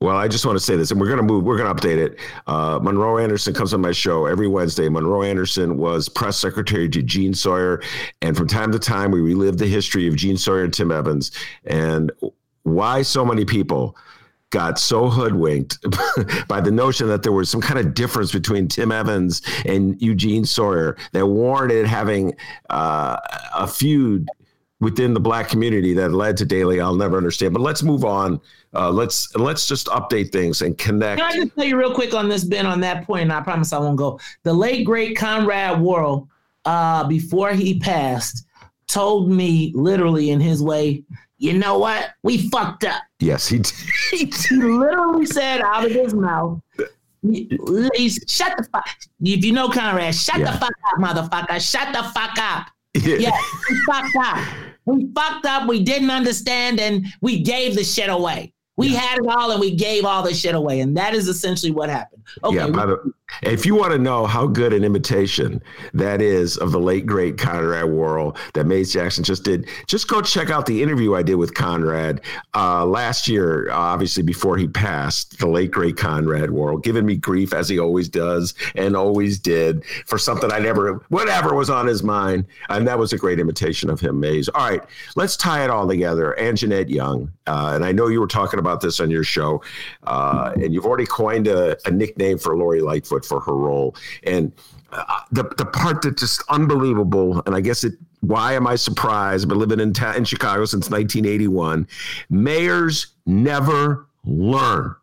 Well, 0.01 0.17
I 0.17 0.27
just 0.27 0.47
want 0.47 0.57
to 0.57 0.63
say 0.63 0.75
this, 0.75 0.89
and 0.89 0.99
we're 0.99 1.07
going 1.07 1.17
to 1.17 1.23
move. 1.23 1.43
We're 1.43 1.57
going 1.57 1.73
to 1.73 1.79
update 1.79 1.97
it. 1.97 2.19
Uh, 2.47 2.79
Monroe 2.81 3.19
Anderson 3.19 3.53
comes 3.53 3.71
on 3.71 3.81
my 3.81 3.91
show 3.91 4.25
every 4.25 4.47
Wednesday. 4.47 4.89
Monroe 4.89 5.21
Anderson 5.21 5.77
was 5.77 6.09
press 6.09 6.37
secretary 6.37 6.89
to 6.89 7.03
Gene 7.03 7.35
Sawyer, 7.35 7.83
and 8.23 8.35
from 8.35 8.47
time 8.47 8.71
to 8.71 8.79
time, 8.79 9.11
we 9.11 9.21
relive 9.21 9.57
the 9.57 9.67
history 9.67 10.07
of 10.07 10.15
Gene 10.15 10.37
Sawyer 10.37 10.63
and 10.63 10.73
Tim 10.73 10.91
Evans, 10.91 11.31
and 11.65 12.11
why 12.63 13.03
so 13.03 13.23
many 13.23 13.45
people 13.45 13.95
got 14.51 14.77
so 14.77 15.09
hoodwinked 15.09 15.79
by 16.47 16.61
the 16.61 16.71
notion 16.71 17.07
that 17.07 17.23
there 17.23 17.31
was 17.31 17.49
some 17.49 17.61
kind 17.61 17.79
of 17.79 17.93
difference 17.93 18.31
between 18.31 18.67
Tim 18.67 18.91
Evans 18.91 19.41
and 19.65 19.99
Eugene 20.01 20.45
Sawyer 20.45 20.95
that 21.13 21.25
warranted 21.25 21.87
having 21.87 22.35
uh, 22.69 23.17
a 23.55 23.67
feud 23.67 24.27
within 24.81 25.13
the 25.13 25.19
black 25.19 25.47
community 25.47 25.93
that 25.93 26.11
led 26.11 26.35
to 26.37 26.45
Daley. 26.45 26.81
I'll 26.81 26.95
never 26.95 27.15
understand. 27.15 27.53
But 27.53 27.61
let's 27.61 27.81
move 27.81 28.03
on. 28.03 28.41
Uh, 28.73 28.89
let's 28.89 29.33
let's 29.35 29.67
just 29.67 29.87
update 29.87 30.31
things 30.31 30.61
and 30.61 30.77
connect. 30.77 31.21
Can 31.21 31.31
I 31.31 31.35
just 31.35 31.55
tell 31.55 31.65
you 31.65 31.77
real 31.77 31.93
quick 31.93 32.13
on 32.13 32.29
this, 32.29 32.43
Ben, 32.43 32.65
on 32.65 32.81
that 32.81 33.05
point, 33.05 33.23
and 33.23 33.33
I 33.33 33.41
promise 33.41 33.73
I 33.73 33.79
won't 33.79 33.97
go. 33.97 34.19
The 34.43 34.53
late 34.53 34.85
great 34.85 35.17
Conrad 35.17 35.79
Worrill, 35.79 36.27
uh, 36.65 37.05
before 37.07 37.53
he 37.53 37.79
passed, 37.79 38.45
told 38.87 39.29
me 39.29 39.71
literally 39.75 40.31
in 40.31 40.39
his 40.39 40.61
way, 40.61 41.03
you 41.41 41.53
know 41.53 41.79
what? 41.79 42.11
We 42.21 42.49
fucked 42.49 42.83
up. 42.83 43.01
Yes, 43.19 43.47
he 43.47 43.57
did. 43.57 43.73
he 44.11 44.31
literally 44.51 45.25
said 45.25 45.61
out 45.61 45.85
of 45.85 45.91
his 45.91 46.13
mouth, 46.13 46.61
He's, 47.23 48.23
shut 48.27 48.57
the 48.57 48.63
fuck. 48.71 48.87
If 49.21 49.45
you 49.45 49.51
know 49.51 49.69
Conrad, 49.69 50.15
shut 50.15 50.39
yeah. 50.39 50.51
the 50.51 50.57
fuck 50.57 50.71
up, 50.87 50.99
motherfucker. 50.99 51.59
Shut 51.61 51.93
the 51.93 52.03
fuck 52.09 52.37
up. 52.39 52.67
Yeah, 52.95 53.15
yeah 53.15 53.41
we 53.69 53.81
fucked 53.85 54.15
up. 54.19 54.47
We 54.85 55.07
fucked 55.13 55.45
up. 55.45 55.67
We 55.67 55.83
didn't 55.83 56.09
understand, 56.09 56.79
and 56.79 57.05
we 57.21 57.41
gave 57.41 57.75
the 57.75 57.83
shit 57.83 58.09
away. 58.09 58.53
We 58.77 58.87
yeah. 58.89 58.99
had 58.99 59.19
it 59.19 59.27
all, 59.27 59.51
and 59.51 59.59
we 59.59 59.75
gave 59.75 60.05
all 60.05 60.23
the 60.23 60.33
shit 60.33 60.55
away, 60.55 60.79
and 60.79 60.95
that 60.97 61.13
is 61.13 61.27
essentially 61.27 61.71
what 61.71 61.89
happened. 61.89 62.23
Okay. 62.43 62.55
Yeah, 62.55 62.67
the, 62.67 63.13
if 63.41 63.65
you 63.65 63.75
want 63.75 63.91
to 63.93 63.97
know 63.97 64.25
how 64.25 64.45
good 64.45 64.73
an 64.73 64.83
imitation 64.83 65.61
that 65.93 66.21
is 66.21 66.57
of 66.57 66.71
the 66.71 66.79
late 66.79 67.05
great 67.05 67.37
Conrad 67.37 67.85
Worrill 67.85 68.35
that 68.53 68.65
Maze 68.65 68.93
Jackson 68.93 69.23
just 69.23 69.43
did, 69.43 69.67
just 69.87 70.07
go 70.07 70.21
check 70.21 70.49
out 70.49 70.65
the 70.65 70.81
interview 70.83 71.15
I 71.15 71.23
did 71.23 71.35
with 71.35 71.53
Conrad 71.53 72.21
uh, 72.53 72.85
last 72.85 73.27
year. 73.27 73.69
Obviously, 73.71 74.23
before 74.23 74.57
he 74.57 74.67
passed, 74.67 75.39
the 75.39 75.47
late 75.47 75.71
great 75.71 75.97
Conrad 75.97 76.51
Worrill, 76.51 76.77
giving 76.77 77.05
me 77.05 77.15
grief 77.15 77.53
as 77.53 77.67
he 77.67 77.79
always 77.79 78.09
does 78.09 78.53
and 78.75 78.95
always 78.95 79.39
did 79.39 79.83
for 80.05 80.17
something 80.17 80.51
I 80.51 80.59
never, 80.59 81.03
whatever 81.09 81.55
was 81.55 81.69
on 81.69 81.87
his 81.87 82.03
mind, 82.03 82.45
and 82.69 82.87
that 82.87 82.99
was 82.99 83.13
a 83.13 83.17
great 83.17 83.39
imitation 83.39 83.89
of 83.89 83.99
him, 83.99 84.19
Maze. 84.19 84.49
All 84.49 84.69
right, 84.69 84.83
let's 85.15 85.35
tie 85.35 85.63
it 85.63 85.69
all 85.69 85.87
together. 85.87 86.35
Anjanette 86.39 86.89
Young, 86.89 87.31
uh, 87.47 87.71
and 87.75 87.83
I 87.83 87.91
know 87.91 88.07
you 88.07 88.19
were 88.19 88.27
talking 88.27 88.59
about 88.61 88.79
this 88.81 88.99
on 88.99 89.11
your 89.11 89.23
show, 89.23 89.61
uh, 90.03 90.53
and 90.55 90.73
you've 90.73 90.85
already 90.85 91.05
coined 91.05 91.47
a, 91.47 91.77
a 91.85 91.91
nickname 91.91 92.37
for 92.37 92.55
Lori 92.55 92.81
Lightfoot 92.81 93.25
for 93.25 93.41
her 93.41 93.55
role. 93.55 93.95
And 94.23 94.53
uh, 94.91 95.19
the 95.31 95.43
the 95.57 95.65
part 95.65 96.01
that 96.03 96.17
just 96.17 96.43
unbelievable, 96.49 97.41
and 97.45 97.55
I 97.55 97.61
guess 97.61 97.83
it. 97.83 97.93
Why 98.21 98.53
am 98.53 98.67
I 98.67 98.75
surprised? 98.75 99.45
I've 99.45 99.49
been 99.49 99.57
living 99.57 99.79
in 99.79 99.93
ta- 99.93 100.13
in 100.13 100.25
Chicago 100.25 100.65
since 100.65 100.91
1981. 100.91 101.87
Mayors 102.29 103.07
never 103.25 104.05
learn. 104.25 104.95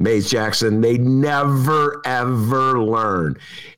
Maze 0.00 0.30
Jackson, 0.30 0.80
they 0.80 0.96
never 0.96 2.00
ever 2.06 2.80
learn. 2.80 3.36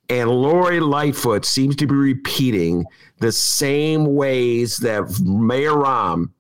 And 0.09 0.31
Lori 0.31 0.79
Lightfoot 0.79 1.45
seems 1.45 1.75
to 1.77 1.87
be 1.87 1.95
repeating 1.95 2.85
the 3.19 3.33
same 3.33 4.15
ways 4.15 4.77
that 4.79 5.21
Mayor 5.21 5.73
Rahm. 5.73 6.31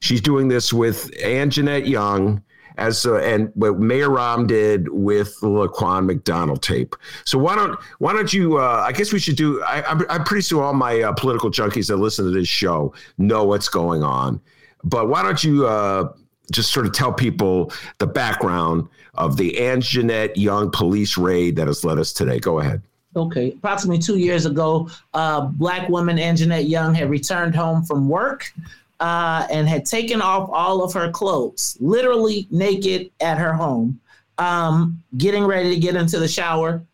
She's 0.00 0.20
doing 0.20 0.48
this 0.48 0.72
with 0.72 1.10
Anjanette 1.18 1.88
Young 1.88 2.42
as 2.78 3.04
uh, 3.04 3.16
and 3.16 3.50
what 3.54 3.78
Mayor 3.78 4.08
Rahm 4.08 4.46
did 4.46 4.88
with 4.88 5.38
the 5.40 5.48
Laquan 5.48 6.06
McDonald 6.06 6.62
tape. 6.62 6.96
So 7.24 7.36
why 7.36 7.56
don't 7.56 7.78
why 7.98 8.12
don't 8.12 8.32
you? 8.32 8.58
Uh, 8.58 8.84
I 8.86 8.92
guess 8.92 9.12
we 9.12 9.18
should 9.18 9.36
do. 9.36 9.62
I, 9.64 9.82
am 9.90 10.04
I'm 10.08 10.24
pretty 10.24 10.42
sure 10.42 10.62
all 10.62 10.72
my 10.72 11.02
uh, 11.02 11.12
political 11.12 11.50
junkies 11.50 11.88
that 11.88 11.96
listen 11.96 12.24
to 12.24 12.30
this 12.30 12.48
show 12.48 12.94
know 13.18 13.44
what's 13.44 13.68
going 13.68 14.02
on. 14.02 14.40
But 14.84 15.08
why 15.08 15.22
don't 15.22 15.42
you 15.42 15.66
uh, 15.66 16.12
just 16.52 16.72
sort 16.72 16.86
of 16.86 16.92
tell 16.92 17.12
people 17.12 17.72
the 17.98 18.06
background 18.06 18.88
of 19.14 19.36
the 19.36 19.52
Anjanette 19.58 20.36
Young 20.36 20.70
police 20.70 21.18
raid 21.18 21.56
that 21.56 21.66
has 21.66 21.84
led 21.84 21.98
us 21.98 22.12
today? 22.12 22.38
Go 22.38 22.60
ahead. 22.60 22.80
Okay. 23.16 23.50
Approximately 23.52 24.00
two 24.00 24.18
years 24.18 24.46
ago, 24.46 24.88
uh, 25.14 25.40
black 25.40 25.88
woman 25.88 26.16
Anjanette 26.18 26.68
Young 26.68 26.94
had 26.94 27.10
returned 27.10 27.56
home 27.56 27.82
from 27.82 28.08
work 28.08 28.52
uh, 29.00 29.46
and 29.50 29.68
had 29.68 29.84
taken 29.84 30.20
off 30.20 30.48
all 30.52 30.82
of 30.82 30.92
her 30.92 31.10
clothes, 31.10 31.76
literally 31.80 32.48
naked 32.50 33.10
at 33.20 33.38
her 33.38 33.52
home, 33.52 34.00
um, 34.38 35.02
getting 35.16 35.44
ready 35.44 35.74
to 35.74 35.80
get 35.80 35.96
into 35.96 36.18
the 36.18 36.28
shower. 36.28 36.84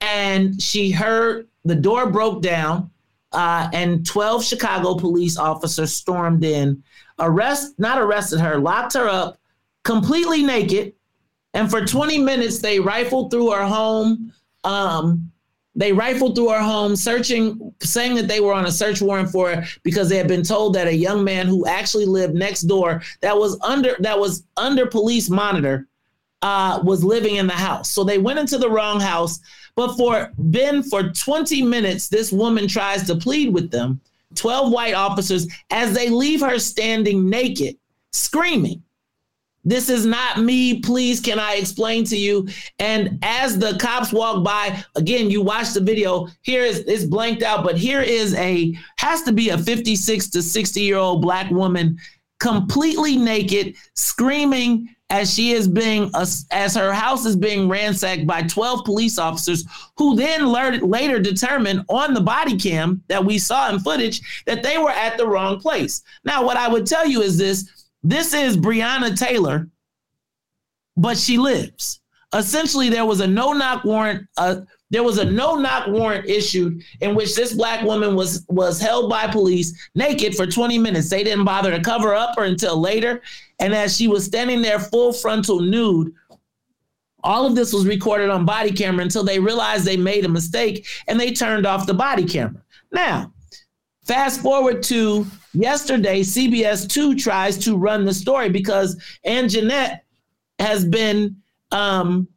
And 0.00 0.60
she 0.60 0.90
heard 0.90 1.48
the 1.64 1.74
door 1.74 2.10
broke 2.10 2.42
down, 2.42 2.90
uh, 3.32 3.68
and 3.72 4.06
12 4.06 4.44
Chicago 4.44 4.94
police 4.94 5.36
officers 5.36 5.92
stormed 5.92 6.44
in, 6.44 6.82
arrest, 7.18 7.78
not 7.78 8.00
arrested 8.00 8.40
her, 8.40 8.58
locked 8.58 8.94
her 8.94 9.08
up 9.08 9.38
completely 9.86 10.42
naked. 10.42 10.92
And 11.54 11.70
for 11.70 11.86
20 11.86 12.18
minutes, 12.18 12.58
they 12.58 12.78
rifled 12.78 13.30
through 13.30 13.52
her 13.52 13.64
home, 13.64 14.32
um, 14.64 15.30
they 15.76 15.92
rifled 15.92 16.34
through 16.34 16.48
her 16.48 16.62
home, 16.62 16.96
searching, 16.96 17.72
saying 17.82 18.14
that 18.16 18.28
they 18.28 18.40
were 18.40 18.54
on 18.54 18.64
a 18.64 18.72
search 18.72 19.02
warrant 19.02 19.30
for 19.30 19.54
her 19.54 19.64
because 19.82 20.08
they 20.08 20.16
had 20.16 20.26
been 20.26 20.42
told 20.42 20.74
that 20.74 20.88
a 20.88 20.94
young 20.94 21.22
man 21.22 21.46
who 21.46 21.66
actually 21.66 22.06
lived 22.06 22.34
next 22.34 22.62
door, 22.62 23.02
that 23.20 23.36
was 23.36 23.58
under 23.62 23.94
that 24.00 24.18
was 24.18 24.44
under 24.56 24.86
police 24.86 25.28
monitor, 25.28 25.86
uh, 26.40 26.80
was 26.82 27.04
living 27.04 27.36
in 27.36 27.46
the 27.46 27.52
house. 27.52 27.90
So 27.90 28.04
they 28.04 28.18
went 28.18 28.38
into 28.38 28.56
the 28.56 28.70
wrong 28.70 29.00
house. 29.00 29.38
But 29.74 29.94
for 29.96 30.32
Ben, 30.38 30.82
for 30.82 31.10
20 31.10 31.62
minutes, 31.62 32.08
this 32.08 32.32
woman 32.32 32.66
tries 32.66 33.06
to 33.06 33.14
plead 33.14 33.52
with 33.52 33.70
them. 33.70 34.00
12 34.34 34.72
white 34.72 34.94
officers 34.94 35.46
as 35.70 35.94
they 35.94 36.08
leave 36.08 36.40
her 36.40 36.58
standing 36.58 37.28
naked, 37.28 37.76
screaming. 38.12 38.82
This 39.66 39.90
is 39.90 40.06
not 40.06 40.40
me. 40.40 40.80
Please, 40.80 41.20
can 41.20 41.40
I 41.40 41.56
explain 41.56 42.04
to 42.04 42.16
you? 42.16 42.48
And 42.78 43.18
as 43.22 43.58
the 43.58 43.76
cops 43.78 44.12
walk 44.12 44.44
by, 44.44 44.82
again, 44.94 45.28
you 45.28 45.42
watch 45.42 45.72
the 45.74 45.80
video. 45.80 46.28
Here 46.42 46.62
is 46.62 46.78
it's 46.86 47.04
blanked 47.04 47.42
out, 47.42 47.64
but 47.64 47.76
here 47.76 48.00
is 48.00 48.32
a 48.34 48.78
has 48.98 49.22
to 49.22 49.32
be 49.32 49.50
a 49.50 49.58
56 49.58 50.30
to 50.30 50.42
60 50.42 50.80
year 50.80 50.96
old 50.96 51.20
black 51.20 51.50
woman 51.50 51.98
completely 52.38 53.16
naked, 53.16 53.74
screaming 53.94 54.88
as 55.10 55.32
she 55.32 55.52
is 55.52 55.68
being 55.68 56.10
as 56.50 56.74
her 56.74 56.92
house 56.92 57.24
is 57.24 57.36
being 57.36 57.68
ransacked 57.68 58.26
by 58.26 58.42
12 58.42 58.84
police 58.84 59.18
officers 59.18 59.64
who 59.96 60.16
then 60.16 60.46
later 60.46 61.20
determined 61.20 61.84
on 61.88 62.12
the 62.12 62.20
body 62.20 62.56
cam 62.56 63.02
that 63.06 63.24
we 63.24 63.38
saw 63.38 63.70
in 63.70 63.78
footage 63.78 64.44
that 64.46 64.64
they 64.64 64.78
were 64.78 64.90
at 64.90 65.16
the 65.16 65.26
wrong 65.26 65.60
place. 65.60 66.02
Now 66.24 66.44
what 66.44 66.56
I 66.56 66.66
would 66.66 66.86
tell 66.86 67.06
you 67.06 67.22
is 67.22 67.38
this 67.38 67.85
this 68.08 68.34
is 68.34 68.56
Breonna 68.56 69.18
Taylor 69.18 69.68
but 70.96 71.18
she 71.18 71.38
lives. 71.38 72.00
Essentially 72.34 72.88
there 72.88 73.04
was 73.04 73.20
a 73.20 73.26
no 73.26 73.52
knock 73.52 73.84
warrant 73.84 74.26
uh, 74.36 74.60
there 74.90 75.02
was 75.02 75.18
a 75.18 75.24
no 75.24 75.56
knock 75.56 75.88
warrant 75.88 76.26
issued 76.28 76.82
in 77.00 77.14
which 77.14 77.34
this 77.34 77.52
black 77.52 77.82
woman 77.82 78.14
was 78.14 78.44
was 78.48 78.80
held 78.80 79.10
by 79.10 79.26
police 79.26 79.88
naked 79.94 80.34
for 80.34 80.46
20 80.46 80.78
minutes. 80.78 81.08
They 81.08 81.24
didn't 81.24 81.44
bother 81.44 81.70
to 81.70 81.80
cover 81.80 82.14
up 82.14 82.36
her 82.36 82.44
until 82.44 82.80
later. 82.80 83.22
And 83.58 83.74
as 83.74 83.96
she 83.96 84.08
was 84.08 84.24
standing 84.24 84.62
there 84.62 84.78
full 84.78 85.12
frontal 85.12 85.60
nude, 85.60 86.12
all 87.22 87.46
of 87.46 87.54
this 87.54 87.72
was 87.72 87.86
recorded 87.86 88.30
on 88.30 88.44
body 88.44 88.70
camera 88.70 89.02
until 89.02 89.24
they 89.24 89.38
realized 89.38 89.84
they 89.84 89.96
made 89.96 90.24
a 90.24 90.28
mistake 90.28 90.86
and 91.08 91.18
they 91.18 91.32
turned 91.32 91.66
off 91.66 91.86
the 91.86 91.94
body 91.94 92.24
camera. 92.24 92.62
Now, 92.92 93.32
fast 94.04 94.40
forward 94.40 94.82
to 94.84 95.26
yesterday, 95.60 96.20
CBS 96.20 96.88
2 96.88 97.14
tries 97.16 97.58
to 97.58 97.76
run 97.76 98.04
the 98.04 98.14
story 98.14 98.48
because 98.48 99.00
Anjanette 99.26 100.00
has 100.58 100.84
been 100.84 101.36
um, 101.72 102.28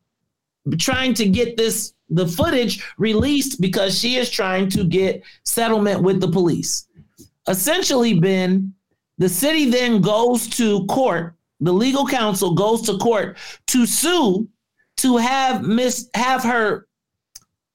trying 0.78 1.14
to 1.16 1.28
get 1.28 1.58
this 1.58 1.94
the 2.10 2.28
footage 2.28 2.84
released 2.98 3.62
because 3.62 3.98
she 3.98 4.16
is 4.16 4.30
trying 4.30 4.68
to 4.70 4.84
get 4.84 5.24
settlement 5.44 6.02
with 6.02 6.20
the 6.20 6.28
police. 6.28 6.88
Essentially, 7.48 8.20
Ben, 8.20 8.74
the 9.20 9.30
city 9.30 9.70
then 9.70 10.02
goes 10.02 10.48
to 10.48 10.86
court, 10.88 11.36
the 11.60 11.74
legal 11.74 12.08
counsel 12.08 12.54
goes 12.54 12.82
to 12.84 12.98
court 12.98 13.38
to 13.68 13.86
sue 13.86 14.48
to 14.98 15.18
have 15.18 15.64
miss 15.64 16.10
have 16.14 16.44
her 16.44 16.88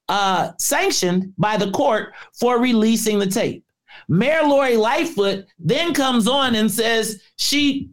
uh, 0.09 0.51
sanctioned 0.59 1.33
by 1.37 1.57
the 1.57 1.71
court 1.71 2.13
for 2.33 2.59
releasing 2.59 3.19
the 3.19 3.27
tape. 3.27 3.64
Mayor 4.07 4.43
Lori 4.43 4.77
Lightfoot 4.77 5.45
then 5.59 5.93
comes 5.93 6.27
on 6.27 6.55
and 6.55 6.69
says 6.71 7.21
she 7.37 7.89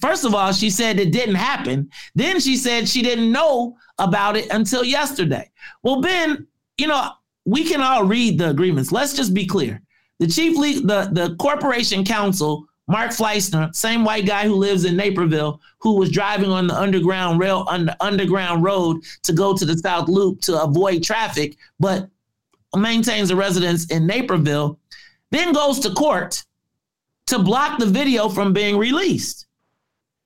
first 0.00 0.24
of 0.24 0.34
all 0.34 0.52
she 0.52 0.70
said 0.70 0.98
it 0.98 1.12
didn't 1.12 1.34
happen. 1.34 1.90
Then 2.14 2.40
she 2.40 2.56
said 2.56 2.88
she 2.88 3.02
didn't 3.02 3.32
know 3.32 3.76
about 3.98 4.36
it 4.36 4.48
until 4.50 4.84
yesterday. 4.84 5.50
Well, 5.82 6.00
Ben, 6.00 6.46
you 6.78 6.86
know, 6.86 7.10
we 7.44 7.64
can 7.64 7.80
all 7.80 8.04
read 8.04 8.38
the 8.38 8.50
agreements. 8.50 8.92
Let's 8.92 9.14
just 9.14 9.34
be 9.34 9.46
clear. 9.46 9.80
The 10.18 10.26
chief 10.26 10.56
the, 10.56 11.08
the 11.12 11.36
corporation 11.38 12.04
counsel, 12.04 12.66
Mark 12.88 13.10
Flessner, 13.10 13.74
same 13.74 14.04
white 14.04 14.26
guy 14.26 14.44
who 14.44 14.54
lives 14.54 14.84
in 14.84 14.96
Naperville, 14.96 15.60
who 15.78 15.96
was 15.96 16.10
driving 16.10 16.50
on 16.50 16.66
the 16.66 16.74
underground 16.74 17.40
rail 17.40 17.64
on 17.68 17.86
the 17.86 17.96
underground 18.04 18.62
road 18.62 19.02
to 19.24 19.32
go 19.32 19.54
to 19.54 19.64
the 19.64 19.76
South 19.78 20.08
Loop 20.08 20.40
to 20.42 20.62
avoid 20.62 21.02
traffic, 21.02 21.56
but 21.78 22.08
maintains 22.74 23.30
a 23.30 23.36
residence 23.36 23.86
in 23.86 24.06
Naperville, 24.06 24.78
then 25.30 25.52
goes 25.52 25.80
to 25.80 25.90
court 25.90 26.44
to 27.26 27.38
block 27.38 27.78
the 27.78 27.86
video 27.86 28.28
from 28.28 28.52
being 28.52 28.76
released. 28.78 29.46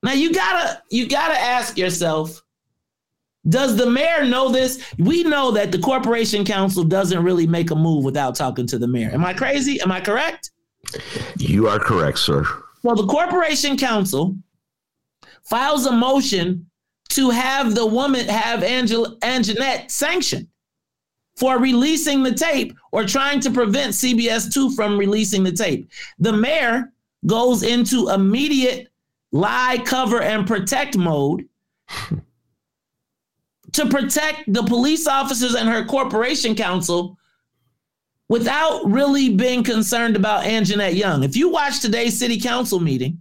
Now 0.03 0.13
you 0.13 0.33
gotta 0.33 0.83
you 0.91 1.09
gotta 1.09 1.39
ask 1.39 1.77
yourself, 1.77 2.43
does 3.49 3.77
the 3.77 3.89
mayor 3.89 4.25
know 4.25 4.51
this? 4.51 4.83
We 4.99 5.23
know 5.25 5.51
that 5.53 5.73
the 5.73 5.79
corporation 5.79 6.45
counsel 6.45 6.85
doesn't 6.85 7.23
really 7.23 7.47
make 7.47 7.71
a 7.71 7.77
move 7.77 8.05
without 8.05 8.35
talking 8.35 8.67
to 8.69 8.79
the 8.79 8.89
mayor. 8.89 9.11
Am 9.13 9.25
I 9.25 9.35
crazy? 9.35 9.81
Am 9.81 9.93
I 9.93 10.01
correct? 10.01 10.51
You 11.39 11.69
are 11.69 11.79
correct, 11.79 12.19
sir. 12.19 12.45
Well, 12.83 12.97
the 12.97 13.07
corporation 13.07 13.77
counsel 13.77 14.37
files 15.45 15.87
a 15.87 15.93
motion 15.93 16.67
to 17.11 17.31
have 17.31 17.75
the 17.75 17.85
woman 17.85 18.27
have 18.29 18.63
Angela 18.63 19.17
Anjanette 19.19 19.91
sanctioned 19.91 20.49
for 21.37 21.59
releasing 21.59 22.23
the 22.23 22.35
tape 22.35 22.77
or 22.93 23.05
trying 23.05 23.40
to 23.40 23.51
prevent 23.51 23.93
CBS 23.93 24.53
2 24.53 24.71
from 24.73 24.99
releasing 24.99 25.43
the 25.43 25.53
tape. 25.53 25.90
The 26.19 26.33
mayor 26.33 26.93
goes 27.27 27.62
into 27.62 28.11
immediate 28.11 28.88
lie, 29.33 29.83
cover, 29.85 30.21
and 30.21 30.47
protect 30.47 30.97
mode 30.97 31.49
to 33.73 33.87
protect 33.87 34.53
the 34.53 34.62
police 34.62 35.07
officers 35.07 35.55
and 35.55 35.69
her 35.69 35.85
corporation 35.85 36.55
counsel 36.55 37.16
without 38.29 38.83
really 38.87 39.35
being 39.35 39.64
concerned 39.64 40.16
about 40.16 40.45
Anjanette 40.45 40.95
Young. 40.95 41.25
If 41.25 41.37
you 41.37 41.49
watch 41.49 41.81
today's 41.81 42.19
city 42.19 42.38
council 42.40 42.79
meeting, 42.81 43.21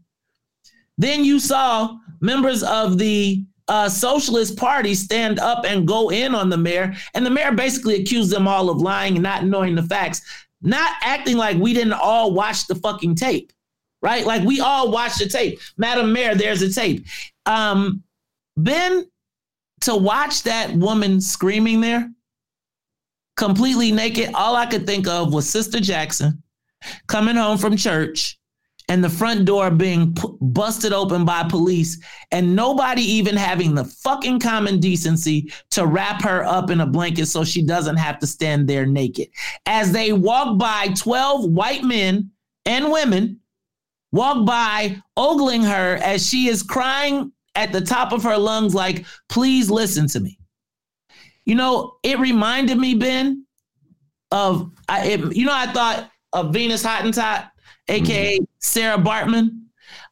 then 0.97 1.23
you 1.23 1.39
saw 1.39 1.97
members 2.21 2.61
of 2.63 2.97
the 2.97 3.43
uh, 3.69 3.87
Socialist 3.87 4.57
Party 4.57 4.93
stand 4.95 5.39
up 5.39 5.63
and 5.65 5.87
go 5.87 6.09
in 6.09 6.33
on 6.33 6.49
the 6.49 6.57
mayor, 6.57 6.93
and 7.13 7.25
the 7.25 7.29
mayor 7.29 7.51
basically 7.51 8.01
accused 8.01 8.31
them 8.31 8.47
all 8.47 8.69
of 8.69 8.77
lying 8.77 9.13
and 9.13 9.23
not 9.23 9.45
knowing 9.45 9.75
the 9.75 9.83
facts, 9.83 10.21
not 10.61 10.91
acting 11.01 11.37
like 11.37 11.57
we 11.57 11.73
didn't 11.73 11.93
all 11.93 12.33
watch 12.33 12.67
the 12.67 12.75
fucking 12.75 13.15
tape, 13.15 13.53
right? 14.01 14.25
Like 14.25 14.43
we 14.43 14.59
all 14.59 14.91
watched 14.91 15.19
the 15.19 15.29
tape. 15.29 15.59
Madam 15.77 16.11
Mayor, 16.11 16.33
there's 16.33 16.63
a 16.63 16.73
tape. 16.73 17.05
Um, 17.45 18.03
Ben, 18.57 19.05
to 19.81 19.95
watch 19.95 20.43
that 20.43 20.73
woman 20.73 21.21
screaming 21.21 21.79
there, 21.79 22.11
completely 23.37 23.91
naked, 23.91 24.33
all 24.33 24.55
I 24.55 24.65
could 24.65 24.85
think 24.85 25.07
of 25.07 25.31
was 25.31 25.47
Sister 25.47 25.79
Jackson 25.79 26.41
coming 27.07 27.35
home 27.35 27.57
from 27.57 27.77
church 27.77 28.38
and 28.89 29.03
the 29.03 29.09
front 29.09 29.45
door 29.45 29.69
being 29.69 30.13
p- 30.15 30.27
busted 30.41 30.91
open 30.91 31.23
by 31.23 31.43
police 31.43 32.03
and 32.31 32.55
nobody 32.55 33.03
even 33.03 33.37
having 33.37 33.75
the 33.75 33.85
fucking 33.85 34.39
common 34.39 34.79
decency 34.79 35.51
to 35.69 35.85
wrap 35.85 36.23
her 36.23 36.43
up 36.43 36.71
in 36.71 36.81
a 36.81 36.85
blanket 36.85 37.27
so 37.27 37.43
she 37.43 37.61
doesn't 37.61 37.97
have 37.97 38.19
to 38.19 38.27
stand 38.27 38.67
there 38.67 38.87
naked. 38.87 39.29
As 39.67 39.91
they 39.91 40.11
walk 40.11 40.57
by 40.57 40.87
12 40.97 41.51
white 41.51 41.83
men 41.83 42.31
and 42.65 42.91
women 42.91 43.39
walk 44.11 44.45
by 44.45 44.97
ogling 45.15 45.63
her 45.63 45.97
as 45.97 46.27
she 46.27 46.47
is 46.47 46.63
crying 46.63 47.31
at 47.53 47.71
the 47.71 47.81
top 47.81 48.11
of 48.11 48.23
her 48.23 48.37
lungs 48.37 48.73
like 48.73 49.05
please 49.29 49.69
listen 49.69 50.07
to 50.07 50.19
me. 50.19 50.39
You 51.45 51.55
know, 51.55 51.97
it 52.03 52.19
reminded 52.19 52.77
me 52.77 52.95
Ben 52.95 53.45
of 54.31 54.71
I 54.87 55.05
it, 55.05 55.35
you 55.35 55.45
know 55.45 55.53
I 55.53 55.71
thought 55.71 56.11
of 56.33 56.53
Venus 56.53 56.83
Hottentot 56.83 57.49
aka 57.89 58.37
mm-hmm. 58.37 58.43
Sarah 58.59 58.97
Baartman. 58.97 59.63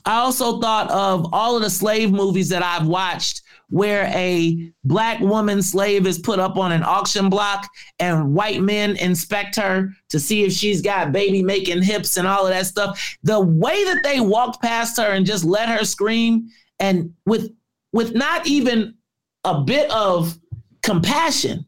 I 0.06 0.20
also 0.20 0.60
thought 0.60 0.90
of 0.90 1.34
all 1.34 1.58
of 1.58 1.64
the 1.64 1.70
slave 1.70 2.12
movies 2.12 2.50
that 2.50 2.64
I've 2.64 2.88
watched 2.88 3.42
where 3.70 4.06
a 4.14 4.72
black 4.86 5.20
woman 5.20 5.62
slave 5.62 6.08
is 6.08 6.20
put 6.20 6.40
up 6.40 6.58
on 6.58 6.72
an 6.72 6.84
auction 6.84 7.30
block 7.30 7.68
and 8.00 8.34
white 8.34 8.62
men 8.62 8.96
inspect 8.96 9.58
her 9.58 9.90
to 10.10 10.20
see 10.20 10.44
if 10.44 10.54
she's 10.54 10.82
got 10.82 11.12
baby 11.12 11.44
making 11.44 11.82
hips 11.82 12.16
and 12.16 12.28
all 12.28 12.46
of 12.46 12.54
that 12.54 12.66
stuff. 12.66 13.18
The 13.24 13.40
way 13.40 13.84
that 13.84 14.02
they 14.04 14.22
walked 14.22 14.62
past 14.62 14.98
her 14.98 15.12
and 15.12 15.26
just 15.26 15.44
let 15.44 15.68
her 15.68 15.84
scream 15.84 16.48
and 16.80 17.14
with 17.26 17.52
with 17.92 18.16
not 18.16 18.48
even 18.48 18.96
a 19.44 19.62
bit 19.62 19.90
of 19.92 20.38
compassion. 20.84 21.66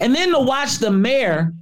And 0.00 0.14
then 0.14 0.32
to 0.32 0.40
watch 0.40 0.78
the 0.78 0.90
mayor 0.90 1.52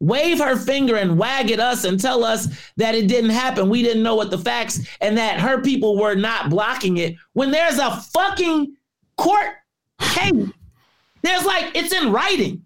wave 0.00 0.38
her 0.38 0.56
finger 0.56 0.96
and 0.96 1.18
wag 1.18 1.50
at 1.50 1.60
us 1.60 1.84
and 1.84 2.00
tell 2.00 2.24
us 2.24 2.48
that 2.76 2.94
it 2.94 3.08
didn't 3.08 3.30
happen. 3.30 3.68
We 3.68 3.82
didn't 3.82 4.02
know 4.02 4.14
what 4.14 4.30
the 4.30 4.38
facts 4.38 4.80
and 5.00 5.16
that 5.16 5.40
her 5.40 5.60
people 5.62 5.98
were 5.98 6.14
not 6.14 6.50
blocking 6.50 6.98
it. 6.98 7.16
When 7.32 7.50
there's 7.50 7.78
a 7.78 7.96
fucking 7.96 8.76
court 9.16 9.54
case, 10.00 10.50
there's 11.22 11.44
like 11.44 11.74
it's 11.74 11.94
in 11.94 12.12
writing. 12.12 12.64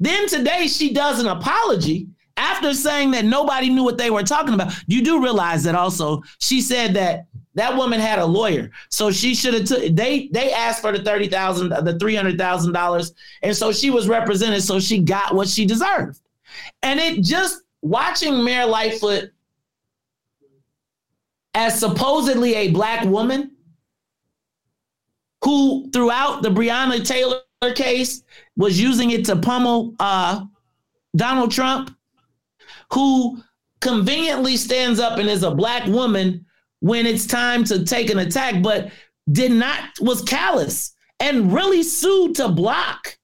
Then 0.00 0.28
today 0.28 0.66
she 0.66 0.92
does 0.92 1.20
an 1.20 1.28
apology 1.28 2.08
after 2.36 2.74
saying 2.74 3.12
that 3.12 3.24
nobody 3.24 3.70
knew 3.70 3.84
what 3.84 3.98
they 3.98 4.10
were 4.10 4.22
talking 4.22 4.54
about. 4.54 4.74
You 4.86 5.02
do 5.02 5.22
realize 5.22 5.62
that 5.64 5.74
also 5.74 6.22
she 6.38 6.60
said 6.60 6.94
that 6.94 7.26
that 7.54 7.74
woman 7.74 8.00
had 8.00 8.18
a 8.18 8.26
lawyer, 8.26 8.70
so 8.90 9.10
she 9.10 9.34
should 9.34 9.54
have 9.54 9.64
took. 9.64 9.94
They 9.94 10.28
they 10.32 10.52
asked 10.52 10.82
for 10.82 10.92
the 10.92 11.02
thirty 11.02 11.26
thousand, 11.26 11.70
the 11.70 11.98
three 11.98 12.14
hundred 12.14 12.36
thousand 12.36 12.74
dollars, 12.74 13.14
and 13.42 13.56
so 13.56 13.72
she 13.72 13.88
was 13.88 14.08
represented, 14.08 14.62
so 14.62 14.78
she 14.78 14.98
got 14.98 15.34
what 15.34 15.48
she 15.48 15.64
deserved. 15.64 16.20
And 16.82 17.00
it 17.00 17.22
just 17.22 17.62
watching 17.82 18.44
Mayor 18.44 18.66
Lightfoot 18.66 19.30
as 21.54 21.78
supposedly 21.78 22.54
a 22.54 22.70
black 22.70 23.04
woman 23.04 23.52
who 25.42 25.90
throughout 25.92 26.42
the 26.42 26.48
Breonna 26.48 27.06
Taylor 27.06 27.40
case 27.74 28.22
was 28.56 28.80
using 28.80 29.10
it 29.10 29.24
to 29.26 29.36
pummel 29.36 29.94
uh, 29.98 30.44
Donald 31.16 31.50
Trump, 31.50 31.96
who 32.92 33.40
conveniently 33.80 34.56
stands 34.56 35.00
up 35.00 35.18
and 35.18 35.28
is 35.28 35.42
a 35.42 35.50
black 35.50 35.86
woman 35.86 36.44
when 36.80 37.06
it's 37.06 37.26
time 37.26 37.64
to 37.64 37.84
take 37.84 38.10
an 38.10 38.18
attack, 38.18 38.62
but 38.62 38.90
did 39.32 39.52
not 39.52 39.80
was 40.00 40.22
callous 40.22 40.94
and 41.20 41.52
really 41.52 41.82
sued 41.82 42.34
to 42.36 42.48
block 42.48 43.18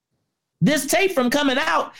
this 0.61 0.87
tape 0.87 1.13
from 1.13 1.31
coming 1.31 1.59
out 1.59 1.93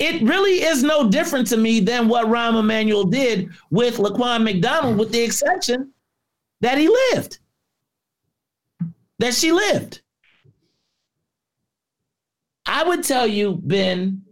it 0.00 0.22
really 0.22 0.62
is 0.62 0.82
no 0.82 1.08
different 1.10 1.46
to 1.48 1.56
me 1.58 1.78
than 1.78 2.08
what 2.08 2.26
Rahm 2.26 2.58
Emanuel 2.58 3.04
did 3.04 3.50
with 3.70 3.98
Laquan 3.98 4.42
McDonald, 4.42 4.98
with 4.98 5.12
the 5.12 5.20
exception 5.22 5.92
that 6.62 6.78
he 6.78 6.88
lived. 6.88 7.38
that 9.18 9.34
she 9.34 9.52
lived. 9.52 10.00
I 12.64 12.82
would 12.84 13.04
tell 13.04 13.26
you, 13.26 13.60
Ben, 13.62 14.22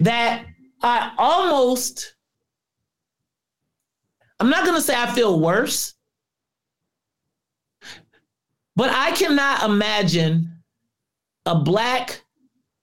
that 0.00 0.44
I 0.82 1.12
almost, 1.16 2.16
I'm 4.40 4.50
not 4.50 4.64
going 4.64 4.74
to 4.76 4.82
say 4.82 4.96
I 4.96 5.06
feel 5.14 5.38
worse, 5.38 5.94
but 8.74 8.90
I 8.90 9.12
cannot 9.12 9.62
imagine 9.62 10.50
a 11.46 11.54
Black 11.54 12.20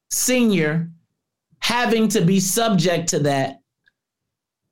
senior 0.09 0.89
having 1.61 2.07
to 2.09 2.21
be 2.21 2.39
subject 2.39 3.09
to 3.09 3.19
that 3.19 3.61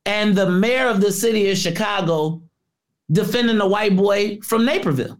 and 0.05 0.35
the 0.35 0.49
mayor 0.49 0.87
of 0.87 1.01
the 1.01 1.11
city 1.11 1.49
of 1.51 1.57
Chicago 1.57 2.41
defending 3.11 3.57
the 3.57 3.67
white 3.67 3.95
boy 3.95 4.39
from 4.43 4.65
Naperville. 4.65 5.17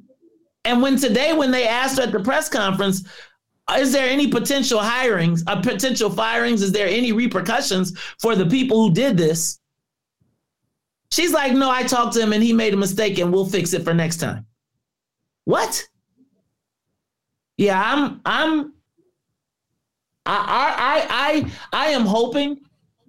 And 0.66 0.82
when 0.82 0.98
today, 0.98 1.34
when 1.34 1.52
they 1.52 1.68
asked 1.68 1.98
her 1.98 2.04
at 2.04 2.12
the 2.12 2.20
press 2.20 2.50
conference, 2.50 3.08
is 3.78 3.92
there 3.92 4.10
any 4.10 4.28
potential 4.28 4.80
hirings, 4.80 5.44
uh, 5.48 5.62
potential 5.62 6.10
firings? 6.10 6.62
Is 6.62 6.72
there 6.72 6.88
any 6.88 7.12
repercussions 7.12 7.98
for 8.20 8.36
the 8.36 8.46
people 8.46 8.88
who 8.88 8.94
did 8.94 9.16
this? 9.16 9.60
She's 11.12 11.34
like, 11.34 11.54
no, 11.54 11.70
I 11.70 11.84
talked 11.84 12.14
to 12.14 12.22
him 12.22 12.34
and 12.34 12.44
he 12.44 12.54
made 12.54 12.74
a 12.74 12.78
mistake 12.78 13.20
and 13.20 13.32
we'll 13.32 13.46
fix 13.46 13.74
it 13.74 13.84
for 13.84 13.94
next 13.94 14.18
time. 14.18 14.46
What? 15.46 15.88
Yeah, 17.58 17.82
I'm, 17.84 18.22
I'm, 18.26 18.74
I, 20.30 21.06
I, 21.10 21.52
I, 21.74 21.86
I 21.86 21.90
am 21.90 22.06
hoping 22.06 22.60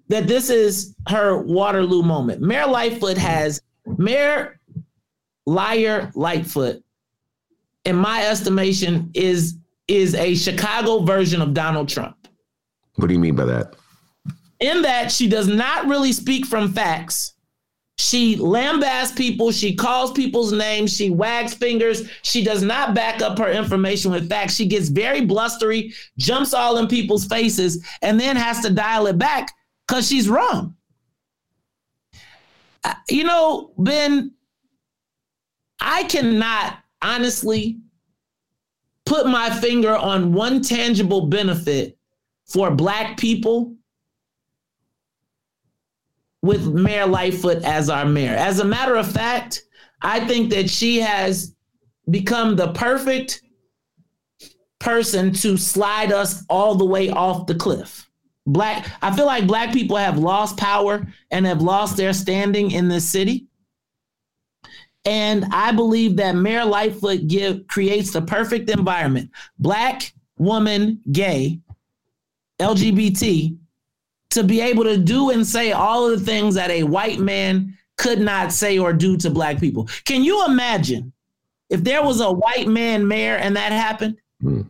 that 0.09 0.27
this 0.27 0.51
is 0.51 0.95
her 1.09 1.43
Waterloo 1.43 2.03
moment. 2.03 2.41
Mayor 2.41 2.67
Lightfoot 2.67 3.19
has 3.19 3.61
Mayor 3.99 4.59
Liar 5.47 6.11
Lightfoot, 6.15 6.83
in 7.85 7.97
my 7.97 8.27
estimation, 8.27 9.11
is 9.15 9.57
is 9.89 10.15
a 10.15 10.35
Chicago 10.35 11.01
version 11.01 11.43
of 11.43 11.53
Donald 11.53 11.89
Trump. 11.89 12.17
What 12.97 13.09
do 13.09 13.15
you 13.15 13.19
mean 13.19 13.35
by 13.35 13.45
that? 13.47 13.75
In 14.61 14.83
that 14.83 15.11
she 15.11 15.29
does 15.29 15.49
not 15.49 15.87
really 15.87 16.13
speak 16.13 16.47
from 16.47 16.73
facts. 16.73 17.35
She 18.01 18.37
lambasts 18.37 19.15
people. 19.15 19.53
She 19.53 19.75
calls 19.75 20.11
people's 20.13 20.53
names. 20.53 20.97
She 20.97 21.11
wags 21.11 21.53
fingers. 21.53 22.09
She 22.23 22.43
does 22.43 22.63
not 22.63 22.95
back 22.95 23.21
up 23.21 23.39
her 23.39 23.51
information 23.53 24.11
with 24.11 24.27
facts. 24.27 24.55
She 24.55 24.65
gets 24.67 24.89
very 24.89 25.21
blustery, 25.21 25.93
jumps 26.17 26.55
all 26.55 26.79
in 26.79 26.89
people's 26.89 27.27
faces, 27.27 27.87
and 28.01 28.19
then 28.19 28.37
has 28.37 28.61
to 28.61 28.71
dial 28.71 29.07
it 29.07 29.19
back 29.19 29.53
because 29.87 30.09
she's 30.09 30.31
wrong. 30.31 30.75
You 33.11 33.25
know, 33.25 33.75
Ben, 33.77 34.33
I 35.79 36.05
cannot 36.05 36.79
honestly 37.03 37.81
put 39.05 39.27
my 39.27 39.51
finger 39.51 39.95
on 39.95 40.33
one 40.33 40.63
tangible 40.63 41.27
benefit 41.27 41.99
for 42.47 42.71
Black 42.71 43.19
people 43.19 43.77
with 46.43 46.67
Mayor 46.67 47.07
Lightfoot 47.07 47.65
as 47.65 47.91
our 47.91 48.05
mayor. 48.05 48.35
As 48.35 48.61
a 48.61 48.65
matter 48.65 48.97
of 48.97 49.11
fact, 49.11 49.63
I 50.03 50.27
think 50.27 50.51
that 50.51 50.71
she 50.71 51.01
has 51.01 51.55
become 52.09 52.57
the 52.57 52.73
perfect 52.73 53.43
person 54.79 55.33
to 55.33 55.57
slide 55.57 56.13
us 56.13 56.45
all 56.49 56.75
the 56.75 56.85
way 56.85 57.11
off 57.11 57.47
the 57.47 57.55
cliff. 57.55 58.09
Black, 58.47 58.91
I 59.03 59.15
feel 59.15 59.27
like 59.27 59.47
black 59.47 59.73
people 59.73 59.97
have 59.97 60.19
lost 60.19 60.57
power 60.57 61.07
and 61.31 61.47
have 61.47 61.61
lost 61.61 61.97
their 61.97 62.15
standing 62.15 62.71
in 62.71 62.89
this 62.89 63.07
city. 63.07 63.47
And 65.05 65.47
I 65.53 65.73
believe 65.73 66.17
that 66.17 66.35
Mayor 66.35 66.65
Lightfoot 66.65 67.27
give 67.27 67.67
creates 67.69 68.11
the 68.13 68.23
perfect 68.23 68.69
environment. 68.71 69.31
Black, 69.59 70.13
woman, 70.37 71.01
gay, 71.13 71.61
LGBT, 72.59 73.57
to 74.31 74.45
be 74.45 74.61
able 74.61 74.85
to 74.85 74.97
do 74.97 75.31
and 75.31 75.47
say 75.47 75.73
all 75.73 76.11
of 76.11 76.19
the 76.19 76.25
things 76.25 76.55
that 76.55 76.71
a 76.71 76.83
white 76.83 77.19
man 77.19 77.77
could 77.97 78.21
not 78.21 78.53
say 78.53 78.79
or 78.79 78.93
do 78.93 79.17
to 79.19 79.31
black 79.31 79.61
people. 79.61 79.89
Can 80.05 80.25
you 80.25 80.45
imagine 80.47 81.13
if 81.69 81.85
there 81.85 82.03
was 82.03 82.21
a 82.21 82.33
white 82.33 82.69
man 82.69 83.07
mayor 83.07 83.37
and 83.37 83.57
that 83.57 83.73
happened? 83.73 84.17
Hmm. 84.41 84.63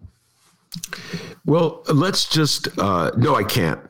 Well, 1.44 1.82
let's 1.92 2.28
just 2.28 2.68
uh, 2.78 3.10
no, 3.16 3.34
I 3.34 3.44
can't. 3.44 3.80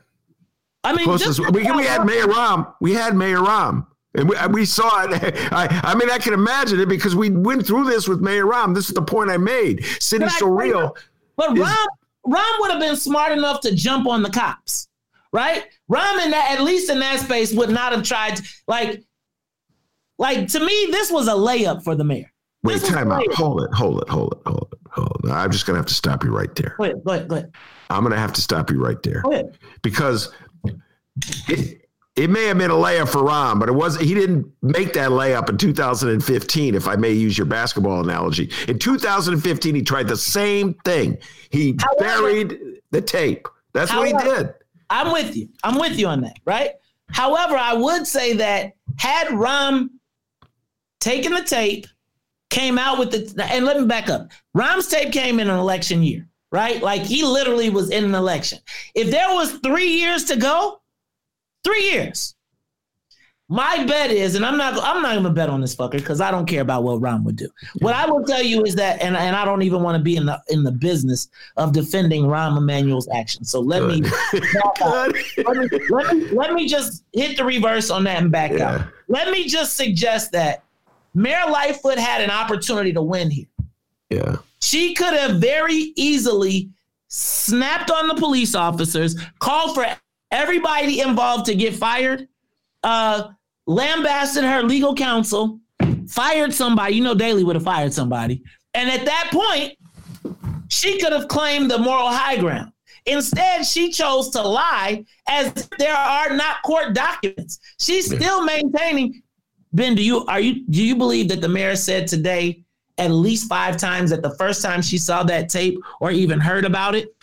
I 0.83 0.93
mean, 0.95 1.07
we, 1.51 1.71
we 1.71 1.85
had 1.85 2.05
Mayor 2.05 2.25
Rahm. 2.25 2.73
We 2.81 2.93
had 2.93 3.15
Mayor 3.15 3.37
Rahm. 3.37 3.85
And 4.15 4.27
we, 4.27 4.35
we 4.49 4.65
saw 4.65 5.05
it. 5.05 5.11
I, 5.51 5.81
I 5.83 5.95
mean, 5.95 6.09
I 6.09 6.17
can 6.17 6.33
imagine 6.33 6.79
it 6.79 6.89
because 6.89 7.15
we 7.15 7.29
went 7.29 7.65
through 7.65 7.85
this 7.85 8.07
with 8.07 8.19
Mayor 8.19 8.45
Rahm. 8.45 8.73
This 8.73 8.87
is 8.87 8.95
the 8.95 9.01
point 9.01 9.29
I 9.29 9.37
made. 9.37 9.85
City 9.99 10.27
so 10.29 10.47
real. 10.47 10.97
But 11.37 11.57
is, 11.57 11.63
Rahm, 11.63 11.87
Rahm 12.27 12.59
would 12.59 12.71
have 12.71 12.79
been 12.79 12.95
smart 12.95 13.31
enough 13.31 13.61
to 13.61 13.75
jump 13.75 14.07
on 14.07 14.23
the 14.23 14.29
cops, 14.29 14.89
right? 15.31 15.65
That, 15.89 16.47
at 16.51 16.63
least 16.63 16.89
in 16.89 16.99
that 16.99 17.19
space, 17.19 17.53
would 17.53 17.69
not 17.69 17.93
have 17.93 18.03
tried. 18.03 18.37
To, 18.37 18.43
like, 18.67 19.03
like 20.17 20.47
to 20.49 20.59
me, 20.59 20.87
this 20.91 21.11
was 21.11 21.27
a 21.27 21.33
layup 21.33 21.83
for 21.83 21.95
the 21.95 22.03
mayor. 22.03 22.31
Wait, 22.63 22.81
time 22.83 23.11
out. 23.11 23.31
Hold 23.33 23.63
it, 23.63 23.73
hold 23.73 24.01
it, 24.03 24.09
hold 24.09 24.33
it, 24.33 24.39
hold 24.45 24.67
it, 24.71 24.79
hold 24.91 25.21
it. 25.23 25.31
I'm 25.31 25.51
just 25.51 25.65
gonna 25.65 25.79
have 25.79 25.87
to 25.87 25.93
stop 25.93 26.23
you 26.23 26.29
right 26.29 26.53
there. 26.55 26.75
Go 26.77 26.83
ahead, 26.83 27.03
go 27.03 27.13
ahead, 27.13 27.27
go 27.27 27.35
ahead. 27.37 27.51
I'm 27.89 28.03
gonna 28.03 28.17
have 28.17 28.33
to 28.33 28.41
stop 28.41 28.69
you 28.69 28.83
right 28.83 29.01
there. 29.01 29.21
Go 29.23 29.31
ahead. 29.31 29.57
Because 29.81 30.31
it, 31.47 31.81
it 32.15 32.29
may 32.29 32.45
have 32.45 32.57
been 32.57 32.69
a 32.69 32.75
layup 32.75 33.09
for 33.09 33.23
Rahm, 33.23 33.59
but 33.59 33.67
it 33.67 33.71
was 33.71 33.99
he 33.99 34.13
didn't 34.13 34.45
make 34.61 34.93
that 34.93 35.09
layup 35.09 35.49
in 35.49 35.57
2015, 35.57 36.75
if 36.75 36.87
I 36.87 36.95
may 36.95 37.11
use 37.11 37.37
your 37.37 37.45
basketball 37.45 38.01
analogy. 38.01 38.51
In 38.67 38.77
2015, 38.77 39.73
he 39.73 39.81
tried 39.81 40.07
the 40.07 40.17
same 40.17 40.75
thing. 40.85 41.17
He 41.49 41.77
however, 41.79 42.21
buried 42.21 42.59
the 42.91 43.01
tape. 43.01 43.47
That's 43.73 43.89
however, 43.89 44.13
what 44.13 44.23
he 44.23 44.29
did. 44.29 44.53
I'm 44.91 45.11
with 45.11 45.35
you. 45.35 45.49
I'm 45.63 45.79
with 45.79 45.97
you 45.97 46.07
on 46.07 46.21
that, 46.21 46.37
right? 46.45 46.71
However, 47.09 47.55
I 47.55 47.73
would 47.73 48.05
say 48.05 48.33
that 48.33 48.73
had 48.97 49.27
Rahm 49.29 49.89
taken 50.99 51.33
the 51.33 51.43
tape 51.43 51.87
came 52.49 52.77
out 52.77 52.99
with 52.99 53.11
the 53.11 53.43
and 53.45 53.65
let 53.65 53.79
me 53.79 53.87
back 53.87 54.09
up. 54.09 54.29
Rahm's 54.55 54.87
tape 54.87 55.11
came 55.11 55.39
in 55.39 55.49
an 55.49 55.57
election 55.57 56.03
year, 56.03 56.27
right? 56.51 56.81
Like 56.81 57.01
he 57.01 57.23
literally 57.23 57.69
was 57.69 57.89
in 57.89 58.03
an 58.03 58.13
election. 58.13 58.59
If 58.93 59.09
there 59.09 59.33
was 59.33 59.53
three 59.63 59.87
years 59.87 60.25
to 60.25 60.35
go, 60.35 60.81
three 61.63 61.89
years. 61.91 62.35
My 63.51 63.83
bet 63.83 64.11
is, 64.11 64.35
and 64.35 64.45
I'm 64.45 64.55
not 64.55 64.81
I'm 64.81 65.01
not 65.01 65.13
gonna 65.13 65.29
bet 65.29 65.49
on 65.49 65.59
this 65.59 65.75
fucker 65.75 65.97
because 65.97 66.21
I 66.21 66.31
don't 66.31 66.45
care 66.45 66.61
about 66.61 66.83
what 66.83 67.01
Rahm 67.01 67.25
would 67.25 67.35
do. 67.35 67.49
What 67.79 67.93
I 67.93 68.09
will 68.09 68.23
tell 68.23 68.41
you 68.41 68.63
is 68.63 68.75
that, 68.75 69.01
and, 69.01 69.13
and 69.13 69.35
I 69.35 69.43
don't 69.43 69.61
even 69.61 69.83
want 69.83 69.97
to 69.97 70.01
be 70.01 70.15
in 70.15 70.25
the 70.25 70.41
in 70.47 70.63
the 70.63 70.71
business 70.71 71.27
of 71.57 71.73
defending 71.73 72.23
Rahm 72.23 72.57
Emanuel's 72.57 73.09
actions. 73.09 73.51
So 73.51 73.59
let 73.59 73.83
me, 73.83 74.03
let 74.85 75.11
me, 75.11 75.79
let 75.89 76.15
me 76.15 76.29
let 76.29 76.53
me 76.53 76.65
just 76.65 77.03
hit 77.11 77.35
the 77.35 77.43
reverse 77.43 77.89
on 77.89 78.05
that 78.05 78.21
and 78.21 78.31
back 78.31 78.51
yeah. 78.51 78.75
out. 78.75 78.81
Let 79.09 79.29
me 79.31 79.49
just 79.49 79.75
suggest 79.75 80.31
that 80.31 80.63
Mayor 81.13 81.43
Lightfoot 81.49 81.99
had 81.99 82.21
an 82.21 82.31
opportunity 82.31 82.93
to 82.93 83.01
win 83.01 83.29
here. 83.29 83.47
Yeah. 84.09 84.37
She 84.61 84.93
could 84.93 85.13
have 85.13 85.41
very 85.41 85.91
easily 85.97 86.69
snapped 87.09 87.91
on 87.91 88.07
the 88.07 88.15
police 88.15 88.55
officers, 88.55 89.19
called 89.39 89.75
for 89.75 89.85
everybody 90.31 91.01
involved 91.01 91.47
to 91.47 91.55
get 91.55 91.75
fired, 91.75 92.29
uh, 92.83 93.27
lambasted 93.67 94.43
her 94.43 94.63
legal 94.63 94.95
counsel, 94.95 95.59
fired 96.07 96.53
somebody. 96.53 96.95
You 96.95 97.03
know, 97.03 97.15
Daley 97.15 97.43
would 97.43 97.55
have 97.55 97.63
fired 97.63 97.93
somebody. 97.93 98.43
And 98.73 98.89
at 98.89 99.05
that 99.05 99.29
point, 99.31 99.77
she 100.69 100.99
could 100.99 101.13
have 101.13 101.27
claimed 101.27 101.69
the 101.69 101.77
moral 101.77 102.07
high 102.07 102.37
ground. 102.37 102.71
Instead, 103.05 103.65
she 103.65 103.91
chose 103.91 104.29
to 104.29 104.41
lie 104.41 105.05
as 105.27 105.67
there 105.79 105.95
are 105.95 106.35
not 106.35 106.61
court 106.63 106.93
documents. 106.93 107.59
She's 107.79 108.05
still 108.05 108.43
maintaining 108.43 109.23
Ben, 109.73 109.95
do 109.95 110.03
you 110.03 110.25
are 110.25 110.39
you 110.39 110.65
do 110.67 110.83
you 110.83 110.95
believe 110.95 111.29
that 111.29 111.41
the 111.41 111.47
mayor 111.47 111.75
said 111.75 112.07
today 112.07 112.63
at 112.97 113.11
least 113.11 113.47
five 113.47 113.77
times 113.77 114.09
that 114.09 114.21
the 114.21 114.35
first 114.35 114.61
time 114.61 114.81
she 114.81 114.97
saw 114.97 115.23
that 115.23 115.49
tape 115.49 115.79
or 116.01 116.11
even 116.11 116.39
heard 116.39 116.65
about 116.65 116.93
it? 116.93 117.15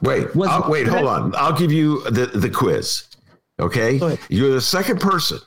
Wait, 0.00 0.28
uh, 0.36 0.62
wait, 0.68 0.86
hold 0.86 1.06
on. 1.06 1.34
I'll 1.34 1.58
give 1.58 1.72
you 1.72 2.08
the, 2.10 2.26
the 2.26 2.48
quiz. 2.48 3.04
Okay. 3.58 4.16
You're 4.28 4.52
the 4.52 4.60
second 4.60 5.00
person 5.00 5.40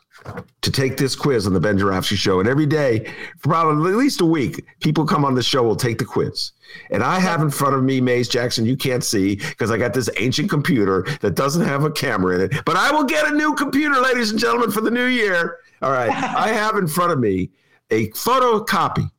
to 0.61 0.71
take 0.71 0.97
this 0.97 1.15
quiz 1.15 1.47
on 1.47 1.53
the 1.53 1.59
Ben 1.59 1.77
Joravsky 1.77 2.15
show. 2.15 2.39
And 2.39 2.47
every 2.47 2.65
day, 2.65 3.11
for 3.39 3.49
probably 3.49 3.91
at 3.91 3.97
least 3.97 4.21
a 4.21 4.25
week, 4.25 4.63
people 4.79 5.05
come 5.05 5.25
on 5.25 5.33
the 5.33 5.43
show 5.43 5.63
will 5.63 5.75
take 5.75 5.97
the 5.97 6.05
quiz. 6.05 6.51
And 6.91 7.03
I 7.03 7.19
have 7.19 7.41
in 7.41 7.49
front 7.49 7.75
of 7.75 7.83
me, 7.83 7.99
Maze 7.99 8.27
Jackson, 8.27 8.65
you 8.65 8.77
can't 8.77 9.03
see 9.03 9.35
because 9.35 9.71
I 9.71 9.77
got 9.77 9.93
this 9.93 10.09
ancient 10.17 10.49
computer 10.49 11.05
that 11.21 11.35
doesn't 11.35 11.65
have 11.65 11.83
a 11.83 11.91
camera 11.91 12.35
in 12.35 12.41
it. 12.41 12.65
But 12.65 12.77
I 12.77 12.91
will 12.91 13.03
get 13.03 13.27
a 13.27 13.35
new 13.35 13.55
computer, 13.55 13.99
ladies 13.99 14.31
and 14.31 14.39
gentlemen, 14.39 14.71
for 14.71 14.81
the 14.81 14.91
new 14.91 15.05
year. 15.05 15.57
All 15.81 15.91
right. 15.91 16.09
I 16.09 16.49
have 16.49 16.75
in 16.75 16.87
front 16.87 17.11
of 17.11 17.19
me 17.19 17.49
a 17.89 18.09
photocopy 18.11 19.09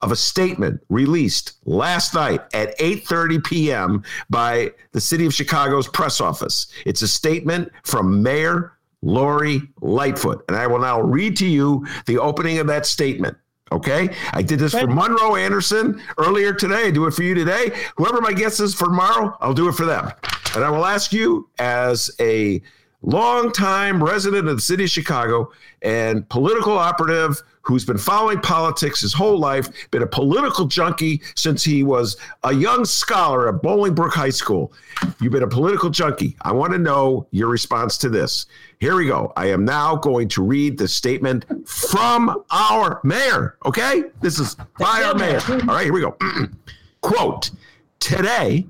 of 0.00 0.10
a 0.10 0.16
statement 0.16 0.80
released 0.88 1.58
last 1.64 2.14
night 2.14 2.40
at 2.54 2.76
8:30 2.78 3.44
p.m. 3.44 4.02
by 4.30 4.72
the 4.92 5.00
City 5.00 5.26
of 5.26 5.34
Chicago's 5.34 5.86
press 5.86 6.20
office. 6.20 6.66
It's 6.84 7.02
a 7.02 7.08
statement 7.08 7.70
from 7.84 8.22
Mayor 8.22 8.72
Lori 9.02 9.62
Lightfoot, 9.80 10.44
and 10.48 10.56
I 10.56 10.66
will 10.66 10.78
now 10.78 11.00
read 11.00 11.36
to 11.38 11.46
you 11.46 11.86
the 12.06 12.18
opening 12.18 12.58
of 12.58 12.66
that 12.68 12.86
statement. 12.86 13.36
Okay. 13.72 14.14
I 14.32 14.42
did 14.42 14.58
this 14.58 14.72
for 14.72 14.86
Monroe 14.86 15.34
Anderson 15.36 16.02
earlier 16.18 16.52
today. 16.52 16.88
I 16.88 16.90
do 16.90 17.06
it 17.06 17.12
for 17.12 17.22
you 17.22 17.34
today. 17.34 17.72
Whoever 17.96 18.20
my 18.20 18.34
guest 18.34 18.60
is 18.60 18.74
for 18.74 18.84
tomorrow, 18.84 19.36
I'll 19.40 19.54
do 19.54 19.68
it 19.68 19.72
for 19.72 19.86
them. 19.86 20.12
And 20.54 20.62
I 20.62 20.68
will 20.68 20.84
ask 20.84 21.10
you 21.10 21.48
as 21.58 22.10
a 22.20 22.60
longtime 23.00 24.02
resident 24.02 24.46
of 24.48 24.56
the 24.56 24.62
city 24.62 24.84
of 24.84 24.90
Chicago 24.90 25.50
and 25.80 26.28
political 26.28 26.76
operative 26.76 27.42
who's 27.62 27.84
been 27.84 27.98
following 27.98 28.40
politics 28.40 29.00
his 29.00 29.12
whole 29.12 29.38
life, 29.38 29.68
been 29.90 30.02
a 30.02 30.06
political 30.06 30.66
junkie 30.66 31.22
since 31.36 31.62
he 31.62 31.84
was 31.84 32.16
a 32.42 32.52
young 32.52 32.84
scholar 32.84 33.48
at 33.48 33.62
Bolingbrook 33.62 34.12
High 34.12 34.30
School. 34.30 34.72
You've 35.20 35.32
been 35.32 35.44
a 35.44 35.48
political 35.48 35.88
junkie. 35.88 36.36
I 36.42 36.52
want 36.52 36.72
to 36.72 36.78
know 36.78 37.28
your 37.30 37.48
response 37.48 37.96
to 37.98 38.08
this. 38.08 38.46
Here 38.82 38.96
we 38.96 39.06
go. 39.06 39.32
I 39.36 39.46
am 39.46 39.64
now 39.64 39.94
going 39.94 40.26
to 40.30 40.42
read 40.42 40.76
the 40.76 40.88
statement 40.88 41.46
from 41.68 42.42
our 42.50 43.00
mayor. 43.04 43.56
Okay? 43.64 44.02
This 44.20 44.40
is 44.40 44.56
by 44.76 45.04
our 45.04 45.14
mayor. 45.14 45.40
All 45.48 45.76
right, 45.76 45.84
here 45.84 45.92
we 45.92 46.00
go. 46.00 46.16
Quote 47.00 47.52
Today, 48.00 48.66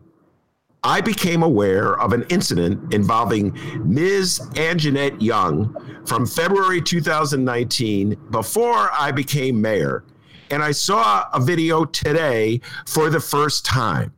I 0.85 1.01
became 1.01 1.43
aware 1.43 1.99
of 1.99 2.13
an 2.13 2.27
incident 2.29 2.93
involving 2.93 3.59
Ms. 3.87 4.41
Anjanette 4.53 5.23
Young 5.23 6.05
from 6.05 6.27
February 6.27 6.83
2019 6.83 8.15
before 8.29 8.91
I 8.93 9.13
became 9.13 9.63
mayor. 9.63 10.05
And 10.51 10.63
I 10.63 10.73
saw 10.73 11.25
a 11.33 11.41
video 11.41 11.87
today 11.87 12.61
for 12.87 13.09
the 13.09 13.19
first 13.19 13.65
time. 13.65 14.13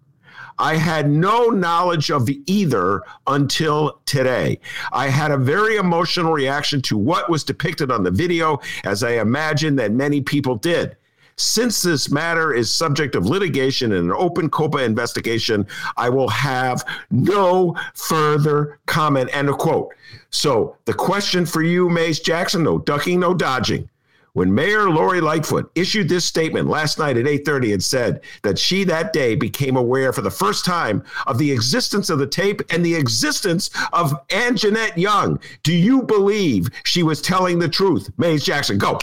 I 0.58 0.76
had 0.76 1.08
no 1.08 1.48
knowledge 1.48 2.10
of 2.10 2.28
either 2.46 3.02
until 3.26 4.00
today. 4.06 4.60
I 4.92 5.08
had 5.08 5.30
a 5.30 5.36
very 5.36 5.76
emotional 5.76 6.32
reaction 6.32 6.80
to 6.82 6.96
what 6.96 7.30
was 7.30 7.44
depicted 7.44 7.90
on 7.90 8.02
the 8.02 8.10
video, 8.10 8.60
as 8.84 9.02
I 9.02 9.12
imagine 9.20 9.76
that 9.76 9.92
many 9.92 10.20
people 10.20 10.56
did. 10.56 10.96
Since 11.36 11.82
this 11.82 12.10
matter 12.10 12.54
is 12.54 12.70
subject 12.70 13.16
of 13.16 13.26
litigation 13.26 13.92
and 13.92 14.10
an 14.10 14.16
open 14.16 14.48
COPA 14.48 14.84
investigation, 14.84 15.66
I 15.96 16.08
will 16.08 16.28
have 16.28 16.84
no 17.10 17.76
further 17.94 18.78
comment. 18.86 19.30
End 19.32 19.48
of 19.48 19.58
quote. 19.58 19.92
So 20.30 20.76
the 20.84 20.94
question 20.94 21.44
for 21.44 21.62
you, 21.62 21.88
Maze 21.88 22.20
Jackson, 22.20 22.62
no 22.62 22.78
ducking, 22.78 23.18
no 23.18 23.34
dodging. 23.34 23.88
When 24.34 24.52
Mayor 24.52 24.90
Lori 24.90 25.20
Lightfoot 25.20 25.70
issued 25.76 26.08
this 26.08 26.24
statement 26.24 26.68
last 26.68 26.98
night 26.98 27.16
at 27.16 27.26
8:30 27.26 27.74
and 27.74 27.82
said 27.82 28.20
that 28.42 28.58
she 28.58 28.82
that 28.82 29.12
day 29.12 29.36
became 29.36 29.76
aware 29.76 30.12
for 30.12 30.22
the 30.22 30.30
first 30.30 30.64
time 30.64 31.04
of 31.28 31.38
the 31.38 31.52
existence 31.52 32.10
of 32.10 32.18
the 32.18 32.26
tape 32.26 32.60
and 32.70 32.84
the 32.84 32.96
existence 32.96 33.70
of 33.92 34.12
Anjanette 34.30 34.96
Young, 34.96 35.38
do 35.62 35.72
you 35.72 36.02
believe 36.02 36.68
she 36.82 37.04
was 37.04 37.22
telling 37.22 37.60
the 37.60 37.68
truth? 37.68 38.10
Maze 38.18 38.44
Jackson, 38.44 38.76
go. 38.76 38.98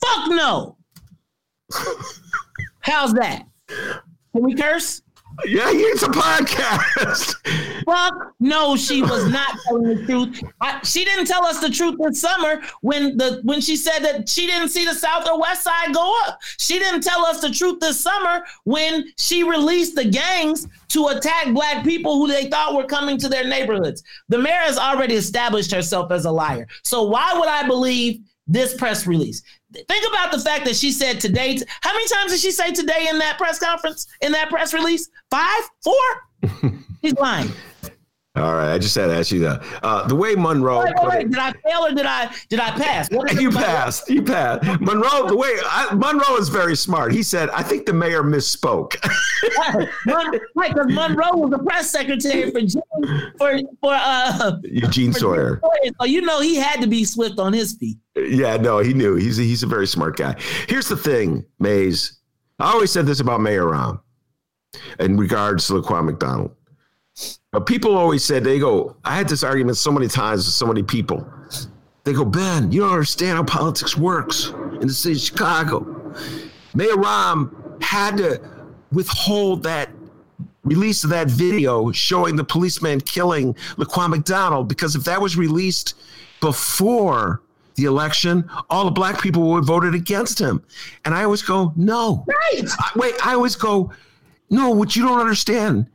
Fuck 0.00 0.28
no. 0.28 0.76
How's 2.80 3.12
that? 3.14 3.48
Can 3.66 4.42
we 4.44 4.54
curse? 4.54 5.02
Yeah, 5.44 5.66
it's 5.68 6.02
a 6.02 6.08
podcast. 6.08 7.34
Fuck 7.84 8.34
no, 8.40 8.76
she 8.76 9.02
was 9.02 9.28
not 9.30 9.56
telling 9.64 9.96
the 9.96 10.06
truth. 10.06 10.42
I, 10.60 10.80
she 10.84 11.04
didn't 11.04 11.26
tell 11.26 11.44
us 11.44 11.60
the 11.60 11.70
truth 11.70 11.96
this 11.98 12.20
summer 12.20 12.62
when 12.82 13.16
the 13.16 13.40
when 13.42 13.60
she 13.60 13.76
said 13.76 14.00
that 14.00 14.28
she 14.28 14.46
didn't 14.46 14.68
see 14.68 14.84
the 14.84 14.94
South 14.94 15.28
or 15.28 15.40
West 15.40 15.64
Side 15.64 15.94
go 15.94 16.16
up. 16.26 16.38
She 16.58 16.78
didn't 16.78 17.02
tell 17.02 17.24
us 17.24 17.40
the 17.40 17.50
truth 17.50 17.80
this 17.80 17.98
summer 17.98 18.44
when 18.64 19.04
she 19.18 19.42
released 19.42 19.96
the 19.96 20.04
gangs 20.04 20.66
to 20.88 21.08
attack 21.08 21.52
black 21.52 21.84
people 21.84 22.16
who 22.16 22.28
they 22.28 22.48
thought 22.48 22.74
were 22.74 22.84
coming 22.86 23.18
to 23.18 23.28
their 23.28 23.44
neighborhoods. 23.44 24.02
The 24.28 24.38
mayor 24.38 24.54
has 24.54 24.78
already 24.78 25.14
established 25.14 25.72
herself 25.72 26.12
as 26.12 26.24
a 26.24 26.30
liar. 26.30 26.66
So 26.82 27.02
why 27.02 27.34
would 27.34 27.48
I 27.48 27.66
believe 27.66 28.20
this 28.46 28.74
press 28.76 29.06
release? 29.06 29.42
Think 29.74 30.08
about 30.08 30.32
the 30.32 30.38
fact 30.38 30.64
that 30.66 30.76
she 30.76 30.92
said 30.92 31.20
today. 31.20 31.58
How 31.80 31.92
many 31.92 32.08
times 32.08 32.32
did 32.32 32.40
she 32.40 32.50
say 32.50 32.72
today 32.72 33.08
in 33.10 33.18
that 33.18 33.38
press 33.38 33.58
conference, 33.58 34.06
in 34.20 34.32
that 34.32 34.48
press 34.48 34.72
release? 34.72 35.08
Five? 35.30 35.62
Four? 35.82 36.72
He's 37.02 37.14
lying. 37.14 37.50
All 38.36 38.54
right, 38.54 38.74
I 38.74 38.78
just 38.78 38.96
had 38.96 39.06
to 39.06 39.14
ask 39.14 39.30
you 39.30 39.38
that. 39.40 39.62
Uh, 39.84 40.08
the 40.08 40.16
way 40.16 40.34
Monroe, 40.34 40.80
wait, 40.80 40.92
wait, 40.96 41.08
wait. 41.08 41.30
did 41.30 41.38
I 41.38 41.52
fail 41.52 41.86
or 41.86 41.92
did 41.92 42.04
I 42.04 42.34
did 42.48 42.58
I 42.58 42.72
pass? 42.72 43.08
you 43.38 43.48
passed. 43.52 44.10
You 44.10 44.22
passed. 44.22 44.80
Monroe, 44.80 45.28
the 45.28 45.36
way 45.36 45.56
I, 45.64 45.94
Monroe 45.94 46.36
is 46.38 46.48
very 46.48 46.74
smart. 46.74 47.12
He 47.12 47.22
said, 47.22 47.48
"I 47.50 47.62
think 47.62 47.86
the 47.86 47.92
mayor 47.92 48.24
misspoke." 48.24 48.96
right, 50.56 50.74
because 50.74 50.86
Monroe 50.88 51.36
was 51.36 51.50
the 51.50 51.60
press 51.64 51.92
secretary 51.92 52.50
for 52.50 52.60
for 53.38 53.60
for 53.80 53.92
uh, 53.92 54.56
Eugene 54.64 55.12
for 55.12 55.18
Sawyer. 55.20 55.60
So 56.00 56.04
you 56.04 56.20
know 56.20 56.40
he 56.40 56.56
had 56.56 56.80
to 56.80 56.88
be 56.88 57.04
swift 57.04 57.38
on 57.38 57.52
his 57.52 57.74
feet. 57.74 57.98
Yeah, 58.16 58.56
no, 58.56 58.78
he 58.78 58.94
knew. 58.94 59.16
He's 59.16 59.38
a, 59.38 59.42
he's 59.42 59.62
a 59.62 59.66
very 59.66 59.86
smart 59.86 60.16
guy. 60.16 60.36
Here's 60.68 60.88
the 60.88 60.96
thing, 60.96 61.44
Maze. 61.58 62.20
I 62.58 62.72
always 62.72 62.92
said 62.92 63.06
this 63.06 63.20
about 63.20 63.40
Mayor 63.40 63.64
Rahm 63.64 64.00
in 65.00 65.16
regards 65.16 65.66
to 65.66 65.74
Laquan 65.74 66.04
McDonald 66.04 66.54
but 67.52 67.66
people 67.66 67.96
always 67.96 68.24
said, 68.24 68.42
they 68.42 68.58
go, 68.58 68.96
I 69.04 69.16
had 69.16 69.28
this 69.28 69.44
argument 69.44 69.76
so 69.76 69.92
many 69.92 70.08
times 70.08 70.44
with 70.44 70.54
so 70.54 70.66
many 70.66 70.82
people. 70.82 71.24
They 72.02 72.12
go, 72.12 72.24
Ben, 72.24 72.72
you 72.72 72.80
don't 72.80 72.90
understand 72.90 73.36
how 73.36 73.44
politics 73.44 73.96
works 73.96 74.48
in 74.80 74.88
the 74.88 74.92
city 74.92 75.14
of 75.14 75.20
Chicago. 75.20 76.12
Mayor 76.74 76.96
Rahm 76.96 77.80
had 77.80 78.16
to 78.16 78.40
withhold 78.90 79.62
that 79.62 79.90
release 80.64 81.04
of 81.04 81.10
that 81.10 81.28
video 81.28 81.92
showing 81.92 82.34
the 82.34 82.42
policeman 82.42 83.00
killing 83.00 83.54
Laquan 83.76 84.10
McDonald 84.10 84.68
because 84.68 84.96
if 84.96 85.04
that 85.04 85.20
was 85.20 85.36
released 85.36 85.94
before 86.40 87.42
the 87.74 87.84
election, 87.84 88.48
all 88.70 88.84
the 88.84 88.90
black 88.90 89.20
people 89.20 89.42
would 89.50 89.58
have 89.58 89.66
voted 89.66 89.94
against 89.94 90.38
him. 90.38 90.62
And 91.04 91.14
I 91.14 91.24
always 91.24 91.42
go, 91.42 91.72
no. 91.76 92.24
Right. 92.26 92.68
I, 92.78 92.90
wait, 92.96 93.14
I 93.26 93.34
always 93.34 93.56
go, 93.56 93.92
no, 94.50 94.70
what 94.70 94.94
you 94.94 95.04
don't 95.06 95.20
understand 95.20 95.88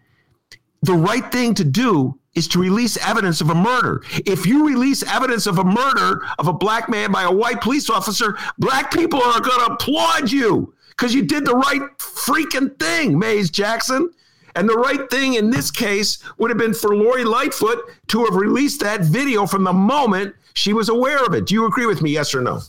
the 0.81 0.93
right 0.93 1.29
thing 1.31 1.53
to 1.55 1.63
do 1.63 2.17
is 2.35 2.47
to 2.49 2.59
release 2.59 2.97
evidence 2.97 3.41
of 3.41 3.49
a 3.49 3.55
murder. 3.55 4.03
If 4.25 4.45
you 4.45 4.67
release 4.67 5.03
evidence 5.03 5.47
of 5.47 5.57
a 5.57 5.63
murder 5.63 6.21
of 6.37 6.47
a 6.47 6.53
black 6.53 6.89
man 6.89 7.11
by 7.11 7.23
a 7.23 7.31
white 7.31 7.61
police 7.61 7.89
officer, 7.89 8.37
black 8.57 8.93
people 8.93 9.21
are 9.21 9.41
going 9.41 9.59
to 9.65 9.73
applaud 9.73 10.31
you 10.31 10.73
because 10.89 11.13
you 11.13 11.23
did 11.23 11.45
the 11.45 11.55
right 11.55 11.81
freaking 11.97 12.77
thing, 12.79 13.17
Maze 13.17 13.49
Jackson. 13.49 14.11
And 14.55 14.67
the 14.67 14.77
right 14.77 15.09
thing 15.09 15.35
in 15.35 15.49
this 15.49 15.71
case 15.71 16.17
would 16.37 16.49
have 16.49 16.57
been 16.57 16.73
for 16.73 16.95
Lori 16.95 17.23
Lightfoot 17.23 17.79
to 18.07 18.25
have 18.25 18.35
released 18.35 18.79
that 18.81 19.01
video 19.01 19.45
from 19.45 19.63
the 19.63 19.73
moment 19.73 20.35
she 20.53 20.73
was 20.73 20.89
aware 20.89 21.23
of 21.25 21.33
it. 21.33 21.45
Do 21.45 21.53
you 21.53 21.65
agree 21.65 21.85
with 21.85 22.01
me, 22.01 22.11
yes 22.11 22.33
or 22.33 22.41
no? 22.41 22.61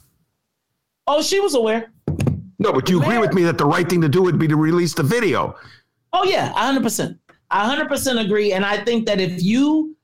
Oh, 1.07 1.23
she 1.23 1.41
was 1.41 1.55
aware. 1.55 1.91
No, 2.59 2.73
but 2.73 2.85
do 2.85 2.93
you 2.93 3.03
agree 3.03 3.19
with 3.19 3.33
me 3.33 3.43
that 3.45 3.59
the 3.59 3.65
right 3.65 3.89
thing 3.89 4.01
to 4.03 4.09
do 4.09 4.23
would 4.23 4.39
be 4.39 4.47
to 4.47 4.57
release 4.57 4.95
the 4.95 5.03
video? 5.03 5.57
Oh, 6.13 6.25
yeah, 6.25 6.53
100%. 6.53 7.19
I 7.51 7.75
100% 7.75 8.25
agree. 8.25 8.53
And 8.53 8.65
I 8.65 8.85
think 8.85 9.07
that 9.07 9.21
if 9.21 9.43
you, 9.43 9.97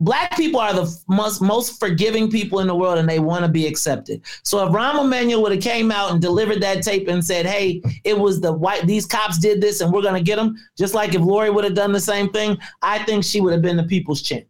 black 0.00 0.36
people 0.36 0.60
are 0.60 0.74
the 0.74 0.94
most, 1.08 1.40
most 1.40 1.80
forgiving 1.80 2.30
people 2.30 2.60
in 2.60 2.66
the 2.66 2.74
world 2.74 2.98
and 2.98 3.08
they 3.08 3.18
want 3.18 3.44
to 3.44 3.50
be 3.50 3.66
accepted. 3.66 4.20
So 4.42 4.66
if 4.66 4.72
Rahm 4.72 5.02
Emanuel 5.02 5.42
would 5.42 5.52
have 5.52 5.62
came 5.62 5.90
out 5.90 6.12
and 6.12 6.20
delivered 6.20 6.60
that 6.62 6.82
tape 6.82 7.08
and 7.08 7.24
said, 7.24 7.46
hey, 7.46 7.82
it 8.04 8.18
was 8.18 8.40
the 8.40 8.52
white, 8.52 8.86
these 8.86 9.06
cops 9.06 9.38
did 9.38 9.60
this 9.60 9.80
and 9.80 9.92
we're 9.92 10.02
going 10.02 10.14
to 10.14 10.22
get 10.22 10.36
them, 10.36 10.56
just 10.76 10.94
like 10.94 11.14
if 11.14 11.22
Lori 11.22 11.50
would 11.50 11.64
have 11.64 11.74
done 11.74 11.92
the 11.92 12.00
same 12.00 12.28
thing, 12.30 12.58
I 12.82 12.98
think 13.04 13.24
she 13.24 13.40
would 13.40 13.52
have 13.52 13.62
been 13.62 13.76
the 13.76 13.84
people's 13.84 14.22
champ. 14.22 14.46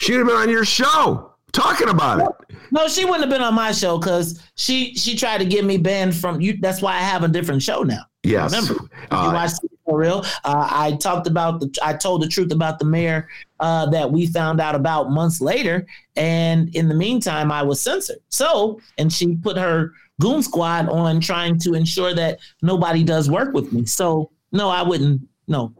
She'd 0.00 0.14
have 0.14 0.26
been 0.26 0.36
on 0.36 0.50
your 0.50 0.64
show 0.64 1.32
talking 1.52 1.88
about 1.88 2.20
it. 2.20 2.56
No, 2.70 2.88
she 2.88 3.04
wouldn't 3.04 3.22
have 3.22 3.30
been 3.30 3.40
on 3.40 3.54
my 3.54 3.72
show 3.72 3.98
because 3.98 4.42
she 4.56 4.94
she 4.94 5.16
tried 5.16 5.38
to 5.38 5.46
get 5.46 5.64
me 5.64 5.78
banned 5.78 6.14
from 6.14 6.40
you. 6.40 6.58
That's 6.60 6.82
why 6.82 6.96
I 6.96 7.00
have 7.00 7.22
a 7.22 7.28
different 7.28 7.62
show 7.62 7.82
now. 7.82 8.02
Yes. 8.22 8.52
Remember, 8.52 8.88
uh, 9.10 9.26
you 9.26 9.32
watch 9.32 9.52
for 9.86 9.98
real. 9.98 10.24
Uh, 10.44 10.68
I 10.70 10.92
talked 11.00 11.26
about 11.26 11.60
the, 11.60 11.74
I 11.82 11.94
told 11.94 12.22
the 12.22 12.28
truth 12.28 12.52
about 12.52 12.78
the 12.78 12.84
mayor 12.84 13.28
uh, 13.60 13.86
that 13.90 14.10
we 14.10 14.26
found 14.26 14.60
out 14.60 14.74
about 14.74 15.10
months 15.10 15.40
later, 15.40 15.86
and 16.16 16.74
in 16.74 16.88
the 16.88 16.94
meantime, 16.94 17.50
I 17.50 17.62
was 17.62 17.80
censored. 17.80 18.18
So, 18.28 18.80
and 18.98 19.10
she 19.10 19.36
put 19.36 19.56
her 19.56 19.92
goon 20.20 20.42
squad 20.42 20.88
on 20.88 21.20
trying 21.20 21.58
to 21.60 21.74
ensure 21.74 22.12
that 22.14 22.40
nobody 22.60 23.02
does 23.04 23.30
work 23.30 23.54
with 23.54 23.72
me. 23.72 23.86
So, 23.86 24.30
no, 24.52 24.68
I 24.68 24.82
wouldn't. 24.82 25.22
No. 25.48 25.72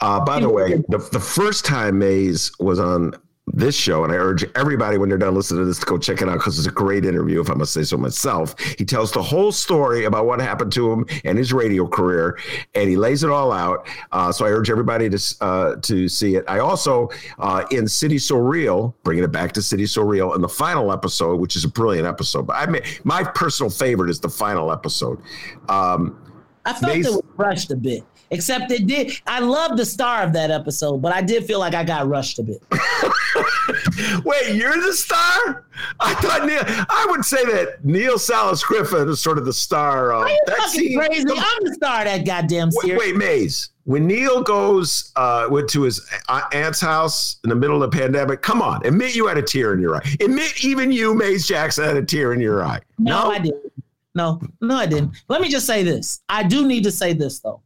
Uh, 0.00 0.24
by 0.24 0.38
the 0.38 0.48
way, 0.48 0.84
the, 0.88 0.98
the 1.10 1.20
first 1.20 1.64
time 1.64 1.98
Maze 1.98 2.52
was 2.60 2.78
on 2.78 3.14
this 3.58 3.74
show, 3.74 4.04
and 4.04 4.12
I 4.12 4.16
urge 4.16 4.44
everybody 4.54 4.98
when 4.98 5.08
they're 5.08 5.18
done 5.18 5.34
listening 5.34 5.62
to 5.62 5.66
this 5.66 5.78
to 5.80 5.86
go 5.86 5.98
check 5.98 6.22
it 6.22 6.28
out 6.28 6.34
because 6.34 6.58
it's 6.58 6.68
a 6.68 6.72
great 6.72 7.04
interview, 7.04 7.40
if 7.40 7.50
I 7.50 7.54
must 7.54 7.72
say 7.72 7.82
so 7.82 7.96
myself. 7.96 8.58
He 8.78 8.84
tells 8.84 9.12
the 9.12 9.22
whole 9.22 9.52
story 9.52 10.04
about 10.04 10.26
what 10.26 10.40
happened 10.40 10.72
to 10.72 10.92
him 10.92 11.06
and 11.24 11.36
his 11.36 11.52
radio 11.52 11.86
career, 11.86 12.38
and 12.74 12.88
he 12.88 12.96
lays 12.96 13.24
it 13.24 13.30
all 13.30 13.52
out. 13.52 13.86
Uh, 14.12 14.32
so 14.32 14.46
I 14.46 14.50
urge 14.50 14.70
everybody 14.70 15.10
to 15.10 15.34
uh, 15.40 15.76
to 15.76 16.08
see 16.08 16.36
it. 16.36 16.44
I 16.48 16.60
also 16.60 17.10
uh, 17.38 17.64
in 17.70 17.88
City 17.88 18.18
So 18.18 18.36
Real, 18.36 18.94
bringing 19.02 19.24
it 19.24 19.32
back 19.32 19.52
to 19.52 19.62
City 19.62 19.86
So 19.86 20.02
Real, 20.02 20.34
in 20.34 20.40
the 20.40 20.48
final 20.48 20.92
episode, 20.92 21.40
which 21.40 21.56
is 21.56 21.64
a 21.64 21.68
brilliant 21.68 22.06
episode. 22.06 22.46
But 22.46 22.56
I 22.56 22.66
mean, 22.66 22.82
my 23.04 23.24
personal 23.24 23.70
favorite 23.70 24.10
is 24.10 24.20
the 24.20 24.28
final 24.28 24.72
episode. 24.72 25.20
Um, 25.68 26.22
I 26.64 26.72
felt 26.74 26.94
Maze- 26.94 27.06
it 27.06 27.10
was 27.12 27.22
rushed 27.36 27.70
a 27.70 27.76
bit. 27.76 28.04
Except 28.30 28.70
it 28.70 28.86
did. 28.86 29.18
I 29.26 29.40
love 29.40 29.76
the 29.76 29.86
star 29.86 30.22
of 30.22 30.32
that 30.34 30.50
episode, 30.50 30.98
but 30.98 31.12
I 31.14 31.22
did 31.22 31.44
feel 31.46 31.58
like 31.58 31.74
I 31.74 31.82
got 31.84 32.06
rushed 32.08 32.38
a 32.38 32.42
bit. 32.42 32.62
Wait, 34.24 34.54
you're 34.54 34.80
the 34.80 34.92
star? 34.92 35.64
I 36.00 36.14
thought 36.14 36.46
Neal. 36.46 36.60
I 36.90 37.06
would 37.10 37.24
say 37.24 37.44
that 37.44 37.84
Neal 37.84 38.18
Sales 38.18 38.62
Griffin 38.62 39.08
is 39.08 39.20
sort 39.20 39.38
of 39.38 39.44
the 39.44 39.52
star 39.52 40.12
of 40.12 40.22
Are 40.22 40.28
you 40.28 40.42
that 40.46 40.56
fucking 40.58 40.70
scene. 40.80 40.98
crazy? 40.98 41.24
I'm 41.30 41.64
the 41.64 41.74
star 41.74 42.00
of 42.00 42.04
that 42.06 42.26
goddamn 42.26 42.68
Wait, 42.72 42.86
series. 42.86 42.98
wait, 43.00 43.16
Maze. 43.16 43.70
When 43.84 44.06
Neal 44.06 44.42
goes 44.42 45.12
uh, 45.16 45.46
went 45.50 45.68
to 45.70 45.82
his 45.82 46.06
aunt's 46.52 46.80
house 46.80 47.38
in 47.44 47.50
the 47.50 47.56
middle 47.56 47.82
of 47.82 47.90
the 47.90 47.96
pandemic, 47.98 48.42
come 48.42 48.60
on, 48.60 48.84
admit 48.84 49.16
you 49.16 49.26
had 49.26 49.38
a 49.38 49.42
tear 49.42 49.72
in 49.72 49.80
your 49.80 49.96
eye. 49.96 50.02
Admit 50.20 50.62
even 50.64 50.92
you, 50.92 51.14
Maze 51.14 51.46
Jackson, 51.46 51.84
had 51.84 51.96
a 51.96 52.04
tear 52.04 52.34
in 52.34 52.40
your 52.40 52.62
eye. 52.64 52.80
No, 52.98 53.30
I 53.30 53.38
didn't. 53.38 53.72
No, 54.14 54.40
no, 54.60 54.76
I 54.76 54.86
didn't. 54.86 55.12
Let 55.28 55.40
me 55.40 55.48
just 55.48 55.66
say 55.66 55.82
this. 55.82 56.20
I 56.28 56.42
do 56.42 56.66
need 56.66 56.84
to 56.84 56.90
say 56.90 57.12
this 57.14 57.38
though. 57.40 57.62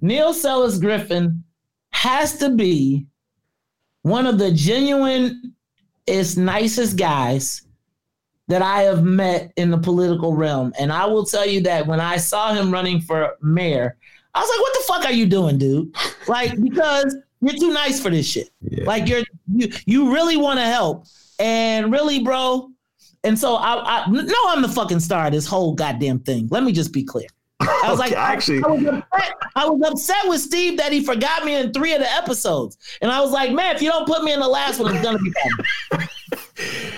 Neal 0.00 0.32
Sales 0.32 0.78
Griffin 0.78 1.44
has 1.90 2.38
to 2.38 2.50
be 2.50 3.06
one 4.02 4.26
of 4.26 4.38
the 4.38 4.50
genuine, 4.52 5.54
is 6.06 6.36
nicest 6.36 6.96
guys 6.96 7.62
that 8.48 8.62
I 8.62 8.82
have 8.82 9.04
met 9.04 9.52
in 9.56 9.70
the 9.70 9.78
political 9.78 10.34
realm. 10.34 10.72
And 10.78 10.92
I 10.92 11.06
will 11.06 11.24
tell 11.24 11.46
you 11.46 11.60
that 11.62 11.86
when 11.86 12.00
I 12.00 12.16
saw 12.16 12.52
him 12.52 12.70
running 12.70 13.00
for 13.00 13.36
mayor, 13.42 13.96
I 14.34 14.40
was 14.40 14.48
like, 14.48 14.60
what 14.60 14.72
the 14.72 14.84
fuck 14.86 15.04
are 15.04 15.16
you 15.16 15.26
doing, 15.26 15.58
dude? 15.58 15.94
Like, 16.26 16.60
because 16.60 17.16
you're 17.40 17.58
too 17.58 17.72
nice 17.72 18.00
for 18.00 18.10
this 18.10 18.26
shit. 18.26 18.50
Yeah. 18.60 18.84
Like 18.84 19.08
you're 19.08 19.22
you 19.52 19.72
you 19.86 20.12
really 20.12 20.36
want 20.36 20.58
to 20.58 20.64
help. 20.64 21.06
And 21.38 21.90
really, 21.90 22.20
bro. 22.20 22.70
And 23.24 23.38
so 23.38 23.56
I, 23.56 24.04
I 24.04 24.10
no, 24.10 24.34
I'm 24.48 24.62
the 24.62 24.68
fucking 24.68 25.00
star 25.00 25.26
of 25.26 25.32
this 25.32 25.46
whole 25.46 25.74
goddamn 25.74 26.20
thing. 26.20 26.48
Let 26.50 26.64
me 26.64 26.72
just 26.72 26.92
be 26.92 27.02
clear. 27.02 27.28
I 27.60 27.90
was 27.90 28.00
Okay, 28.00 28.10
like, 28.10 28.12
actually- 28.18 28.62
I, 28.64 28.68
was 28.68 28.86
upset. 28.86 29.32
I 29.56 29.68
was 29.68 29.90
upset 29.90 30.28
with 30.28 30.40
Steve 30.40 30.78
that 30.78 30.92
he 30.92 31.04
forgot 31.04 31.44
me 31.44 31.54
in 31.56 31.72
three 31.72 31.92
of 31.92 32.00
the 32.00 32.10
episodes, 32.12 32.78
and 33.02 33.10
I 33.10 33.20
was 33.20 33.30
like, 33.32 33.52
man, 33.52 33.76
if 33.76 33.82
you 33.82 33.90
don't 33.90 34.06
put 34.06 34.24
me 34.24 34.32
in 34.32 34.40
the 34.40 34.48
last 34.48 34.80
one, 34.80 34.94
it's 34.94 35.04
gonna 35.04 35.18
be 35.18 35.30
bad. 35.90 36.08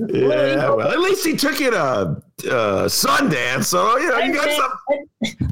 Yeah, 0.00 0.70
well, 0.70 0.82
at 0.92 1.00
least 1.00 1.26
he 1.26 1.34
took 1.36 1.60
it 1.60 1.72
to 1.72 1.76
uh, 1.80 2.22
Sundance, 2.86 3.64
so 3.64 3.98
you 3.98 4.06
know 4.08 4.18
you 4.18 4.32
got 4.32 4.48
some. 4.48 4.98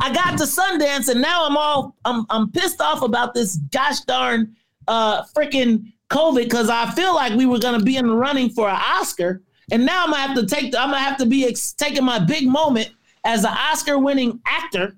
I 0.01 0.13
got 0.15 0.39
to 0.39 0.45
Sundance, 0.45 1.09
and 1.09 1.21
now 1.21 1.45
I'm 1.47 1.57
all 1.57 1.97
I'm 2.05 2.25
I'm 2.31 2.53
pissed 2.53 2.81
off 2.81 3.03
about 3.03 3.35
this 3.35 3.57
gosh 3.73 3.99
darn 4.03 4.55
uh 4.87 5.25
freaking 5.37 5.93
COVID 6.11 6.45
because 6.45 6.71
I 6.71 6.89
feel 6.93 7.13
like 7.13 7.33
we 7.33 7.45
were 7.45 7.59
gonna 7.59 7.83
be 7.83 7.97
in 7.97 8.07
the 8.07 8.15
running 8.15 8.51
for 8.51 8.69
an 8.69 8.81
Oscar, 8.81 9.43
and 9.73 9.85
now 9.85 10.05
I'm 10.05 10.11
gonna 10.13 10.23
have 10.23 10.37
to 10.37 10.47
take 10.47 10.71
the, 10.71 10.81
I'm 10.81 10.91
gonna 10.91 11.03
have 11.03 11.19
to 11.19 11.27
be 11.27 11.45
ex- 11.49 11.73
taking 11.73 12.05
my 12.05 12.21
big 12.21 12.47
moment 12.47 12.91
as 13.27 13.45
an 13.45 13.53
Oscar 13.53 13.99
winning 13.99 14.41
actor 14.47 14.97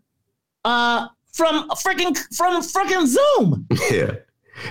uh 0.65 1.09
from 1.33 1.69
freaking 1.71 2.17
from 2.37 2.63
freaking 2.63 3.07
Zoom. 3.07 3.67
Yeah. 3.91 4.15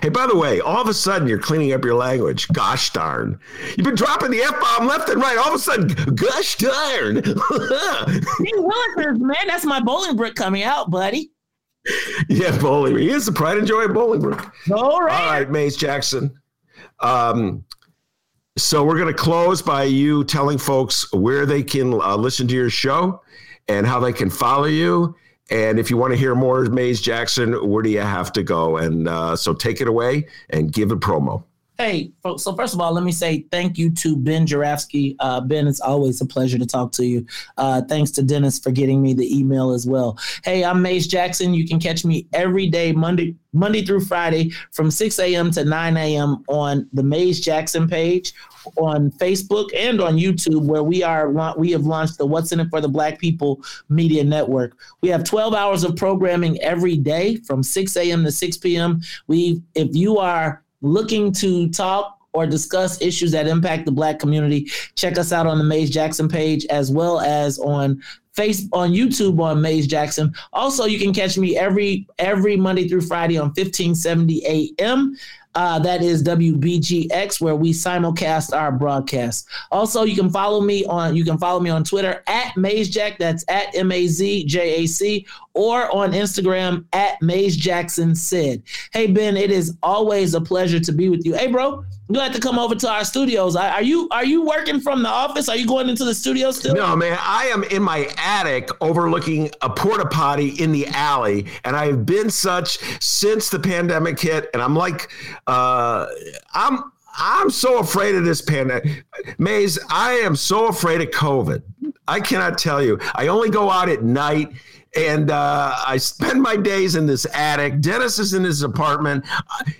Hey, 0.02 0.10
by 0.10 0.28
the 0.28 0.36
way, 0.36 0.60
all 0.60 0.82
of 0.82 0.90
a 0.90 0.94
sudden 0.94 1.30
you're 1.30 1.40
cleaning 1.40 1.72
up 1.72 1.86
your 1.86 1.96
language. 1.96 2.50
Gosh 2.50 2.92
darn. 2.92 3.40
You've 3.78 3.86
been 3.86 3.96
dropping 3.96 4.32
the 4.32 4.42
F 4.42 4.60
bomb 4.60 4.86
left 4.86 5.08
and 5.08 5.22
right. 5.22 5.38
All 5.38 5.48
of 5.48 5.54
a 5.54 5.60
sudden, 5.60 5.88
gosh 6.14 6.58
darn. 6.58 7.16
Willikers, 7.22 9.18
man, 9.20 9.48
that's 9.48 9.64
my 9.66 9.80
Bolingbrook 9.80 10.36
coming 10.36 10.64
out, 10.64 10.92
buddy. 10.92 11.32
yeah, 12.28 12.52
Bolingbrook. 12.58 13.00
He 13.00 13.10
is 13.12 13.26
the 13.28 13.32
pride 13.32 13.58
and 13.60 13.66
joy 13.66 13.86
of 13.86 13.92
Bolingbrook. 13.92 14.52
All 14.72 15.02
right. 15.02 15.22
All 15.22 15.30
right, 15.32 15.50
Maze 15.50 15.78
Jackson. 15.78 16.38
Um, 17.00 17.64
so 18.58 18.84
we're 18.84 18.98
going 18.98 19.08
to 19.08 19.14
close 19.14 19.62
by 19.62 19.84
you 19.84 20.24
telling 20.24 20.58
folks 20.58 21.12
where 21.14 21.46
they 21.46 21.62
can 21.62 21.94
uh, 21.94 22.16
listen 22.16 22.48
to 22.48 22.56
your 22.56 22.70
show 22.70 23.22
and 23.68 23.86
how 23.86 24.00
they 24.00 24.12
can 24.12 24.30
follow 24.30 24.66
you. 24.66 25.16
And 25.50 25.80
if 25.80 25.90
you 25.90 25.98
want 25.98 26.12
to 26.14 26.18
hear 26.18 26.36
more 26.36 26.64
Maze 26.66 27.00
Jackson, 27.00 27.54
where 27.70 27.84
do 27.84 27.90
you 27.90 28.00
have 28.02 28.34
to 28.34 28.44
go? 28.44 28.78
And 28.78 29.08
uh, 29.08 29.36
so 29.36 29.54
take 29.54 29.80
it 29.80 29.88
away 29.88 30.28
and 30.50 30.72
give 30.74 30.92
a 30.92 30.98
promo. 30.98 31.44
Hey, 31.78 32.12
fo- 32.24 32.38
so 32.38 32.56
first 32.56 32.74
of 32.74 32.82
all, 32.82 32.92
let 32.92 33.04
me 33.04 33.12
say 33.12 33.46
thank 33.52 33.78
you 33.78 33.92
to 33.92 34.18
Ben 34.18 34.48
Joravsky. 34.48 35.16
Uh, 35.20 35.42
ben, 35.42 35.68
it's 35.68 35.80
always 35.80 36.20
a 36.22 36.26
pleasure 36.26 36.58
to 36.58 36.66
talk 36.66 36.92
to 36.94 37.06
you. 37.06 37.24
Uh, 37.56 37.84
thanks 37.84 38.10
to 38.12 38.24
Dennis 38.24 38.58
for 38.58 38.72
getting 38.72 39.00
me 39.00 39.14
the 39.14 39.38
email 39.38 39.70
as 39.72 39.86
well. 39.86 40.18
Hey, 40.44 40.64
I'm 40.64 40.82
Maze 40.82 41.06
Jackson. 41.06 41.54
You 41.54 41.68
can 41.68 41.80
catch 41.80 42.04
me 42.04 42.26
every 42.34 42.68
day, 42.68 42.94
Monday, 42.94 43.36
Monday 43.54 43.86
through 43.86 44.06
Friday, 44.06 44.54
from 44.72 44.90
6 44.90 45.20
a.m. 45.20 45.52
to 45.52 45.66
9 45.66 45.98
a.m. 45.98 46.44
on 46.48 46.90
the 46.94 47.04
Maze 47.04 47.40
Jackson 47.42 47.88
page 47.88 48.34
on 48.78 49.12
Facebook 49.12 49.70
and 49.76 50.02
on 50.02 50.18
YouTube, 50.18 50.66
where 50.66 50.84
we 50.84 51.04
are 51.04 51.30
we 51.58 51.72
have 51.72 51.86
launched 51.86 52.18
the 52.18 52.26
What's 52.26 52.52
in 52.52 52.60
It 52.60 52.70
for 52.72 52.82
the 52.82 52.90
Black 52.90 53.20
People 53.20 53.62
Media 53.88 54.24
Network. 54.24 54.76
We 55.02 55.10
have 55.10 55.24
12 55.24 55.54
hours 55.54 55.84
of 55.84 55.96
programming 55.96 56.60
every 56.62 56.98
day 56.98 57.36
from 57.36 57.62
6 57.62 57.96
a.m. 57.98 58.24
to 58.24 58.32
6 58.32 58.58
p.m. 58.58 59.00
We, 59.28 59.62
if 59.76 59.96
you 59.96 60.18
are 60.18 60.64
looking 60.82 61.32
to 61.34 61.70
talk 61.70 62.20
or 62.34 62.46
discuss 62.46 63.02
issues 63.02 63.32
that 63.32 63.48
impact 63.48 63.86
the 63.86 63.92
black 63.92 64.20
community, 64.20 64.70
check 64.96 65.18
us 65.18 65.32
out 65.32 65.48
on 65.48 65.58
the 65.58 65.64
Maze 65.64 65.90
Jackson 65.90 66.28
page 66.28 66.66
as 66.68 66.92
well 66.92 67.20
as 67.20 67.58
on 67.60 68.02
face 68.38 68.68
on 68.72 68.92
YouTube 68.92 69.42
on 69.42 69.62
Maze 69.62 69.88
Jackson. 69.88 70.34
Also, 70.54 70.86
you 70.86 71.00
can 71.00 71.14
catch 71.14 71.38
me 71.38 71.58
every 71.58 72.08
every 72.20 72.56
Monday 72.56 72.88
through 72.88 73.02
Friday 73.02 73.38
on 73.38 73.48
1570 73.48 74.46
AM. 74.46 75.18
Uh, 75.56 75.80
that 75.80 76.04
is 76.04 76.22
WBGX, 76.22 77.42
where 77.42 77.56
we 77.56 77.74
simulcast 77.74 78.56
our 78.56 78.72
broadcast. 78.72 79.48
Also, 79.72 80.04
you 80.04 80.16
can 80.16 80.30
follow 80.30 80.62
me 80.62 80.86
on 80.86 81.16
you 81.16 81.26
can 81.26 81.40
follow 81.40 81.60
me 81.60 81.72
on 81.72 81.84
Twitter 81.84 82.24
at 82.28 82.54
MazeJack. 82.54 83.18
That's 83.18 83.44
at 83.48 83.76
M 83.76 83.92
A 83.92 84.06
Z 84.06 84.46
J 84.46 84.84
A 84.84 84.86
C, 84.86 85.26
or 85.58 85.94
on 85.94 86.14
Instagram 86.14 86.86
at 86.94 87.22
Maze 87.22 87.58
Jackson 87.58 88.16
said. 88.16 88.64
Hey 88.94 89.08
Ben, 89.08 89.36
it 89.36 89.52
is 89.52 89.76
always 89.84 90.34
a 90.34 90.42
pleasure 90.42 90.80
to 90.80 90.92
be 90.92 91.10
with 91.10 91.26
you. 91.26 91.34
Hey 91.34 91.48
bro, 91.48 91.84
you 92.10 92.20
have 92.20 92.34
to 92.34 92.40
come 92.40 92.58
over 92.58 92.76
to 92.76 92.90
our 92.90 93.04
studios. 93.04 93.56
Are 93.56 93.68
are 93.68 93.82
you 93.82 94.08
are 94.12 94.24
you 94.24 94.46
working 94.46 94.80
from 94.80 95.04
the 95.04 95.10
office? 95.10 95.50
Are 95.50 95.58
you 95.58 95.68
going 95.68 95.90
into 95.90 96.06
the 96.06 96.16
studio 96.16 96.52
still? 96.52 96.76
No, 96.76 96.96
man, 96.96 97.18
I 97.20 97.48
am 97.48 97.64
in 97.66 97.84
my 97.84 98.10
attic 98.18 98.70
overlooking 98.82 99.52
a 99.62 99.70
porta 99.70 100.06
potty 100.06 100.50
in 100.62 100.72
the 100.72 100.88
alley, 100.88 101.48
and 101.66 101.76
I 101.76 101.88
have 101.88 102.06
been 102.06 102.30
such 102.30 102.78
since 103.02 103.50
the 103.50 103.60
pandemic 103.60 104.20
hit. 104.20 104.50
And 104.54 104.62
I'm 104.62 104.76
like, 104.76 105.10
uh, 105.48 106.08
I'm 106.54 106.92
I'm 107.18 107.50
so 107.50 107.80
afraid 107.80 108.16
of 108.16 108.24
this 108.24 108.42
pandemic. 108.42 109.06
Maze, 109.38 109.80
I 109.90 110.14
am 110.14 110.36
so 110.36 110.68
afraid 110.68 111.02
of 111.02 111.10
COVID. 111.10 111.64
I 112.08 112.22
cannot 112.22 112.58
tell 112.58 112.82
you. 112.82 113.00
I 113.16 113.28
only 113.28 113.50
go 113.50 113.70
out 113.70 113.90
at 113.90 114.04
night. 114.04 114.54
And 114.96 115.32
uh, 115.32 115.76
I 115.86 115.98
spend 115.98 116.42
my 116.42 116.56
days 116.56 116.96
in 116.96 117.06
this 117.06 117.26
attic. 117.34 117.82
Dennis 117.82 118.20
is 118.20 118.34
in 118.34 118.44
his 118.44 118.64
apartment 118.64 119.26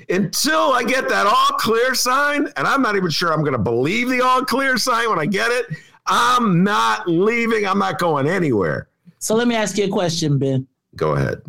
until 0.10 0.74
I 0.74 0.84
get 0.84 1.08
that 1.10 1.26
all 1.26 1.58
clear 1.58 1.96
sign. 1.96 2.48
And 2.56 2.68
I'm 2.68 2.82
not 2.82 2.96
even 2.96 3.10
sure 3.10 3.34
I'm 3.34 3.42
going 3.42 3.54
to 3.54 3.58
believe 3.58 4.10
the 4.10 4.22
all 4.22 4.44
clear 4.44 4.78
sign 4.78 5.10
when 5.10 5.20
I 5.20 5.26
get 5.26 5.52
it. 5.52 5.78
I'm 6.06 6.64
not 6.64 7.08
leaving. 7.08 7.66
I'm 7.66 7.80
not 7.80 8.00
going 8.00 8.28
anywhere. 8.28 8.90
So 9.20 9.36
let 9.36 9.48
me 9.48 9.56
ask 9.56 9.78
you 9.78 9.86
a 9.86 9.90
question, 9.90 10.38
Ben. 10.38 10.68
Go 10.96 11.16
ahead. 11.16 11.42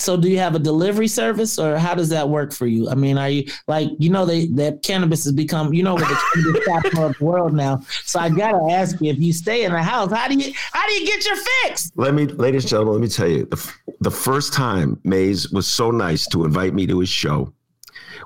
So 0.00 0.16
do 0.16 0.28
you 0.28 0.38
have 0.38 0.54
a 0.54 0.60
delivery 0.60 1.08
service 1.08 1.58
or 1.58 1.76
how 1.76 1.92
does 1.92 2.08
that 2.10 2.28
work 2.28 2.52
for 2.52 2.68
you? 2.68 2.88
I 2.88 2.94
mean, 2.94 3.18
are 3.18 3.28
you 3.28 3.50
like 3.66 3.88
you 3.98 4.10
know 4.10 4.24
they 4.24 4.46
that 4.46 4.84
cannabis 4.84 5.24
has 5.24 5.32
become 5.32 5.74
you 5.74 5.82
know 5.82 5.96
with 5.96 6.08
the 6.08 6.20
cannabis 6.34 6.64
capital 6.68 7.06
of 7.06 7.18
the 7.18 7.24
world 7.24 7.52
now. 7.52 7.80
So 8.04 8.20
I 8.20 8.28
gotta 8.28 8.72
ask 8.72 9.00
you 9.00 9.10
if 9.10 9.18
you 9.18 9.32
stay 9.32 9.64
in 9.64 9.72
the 9.72 9.82
house, 9.82 10.12
how 10.12 10.28
do 10.28 10.34
you 10.34 10.52
how 10.72 10.86
do 10.86 10.92
you 10.92 11.04
get 11.04 11.26
your 11.26 11.36
fix? 11.36 11.90
Let 11.96 12.14
me, 12.14 12.26
ladies 12.26 12.62
and 12.62 12.70
gentlemen, 12.70 12.94
let 12.94 13.02
me 13.02 13.08
tell 13.08 13.28
you 13.28 13.44
the, 13.46 13.72
the 14.00 14.10
first 14.10 14.52
time 14.52 15.00
Maze 15.02 15.50
was 15.50 15.66
so 15.66 15.90
nice 15.90 16.28
to 16.28 16.44
invite 16.44 16.74
me 16.74 16.86
to 16.86 17.00
his 17.00 17.08
show, 17.08 17.52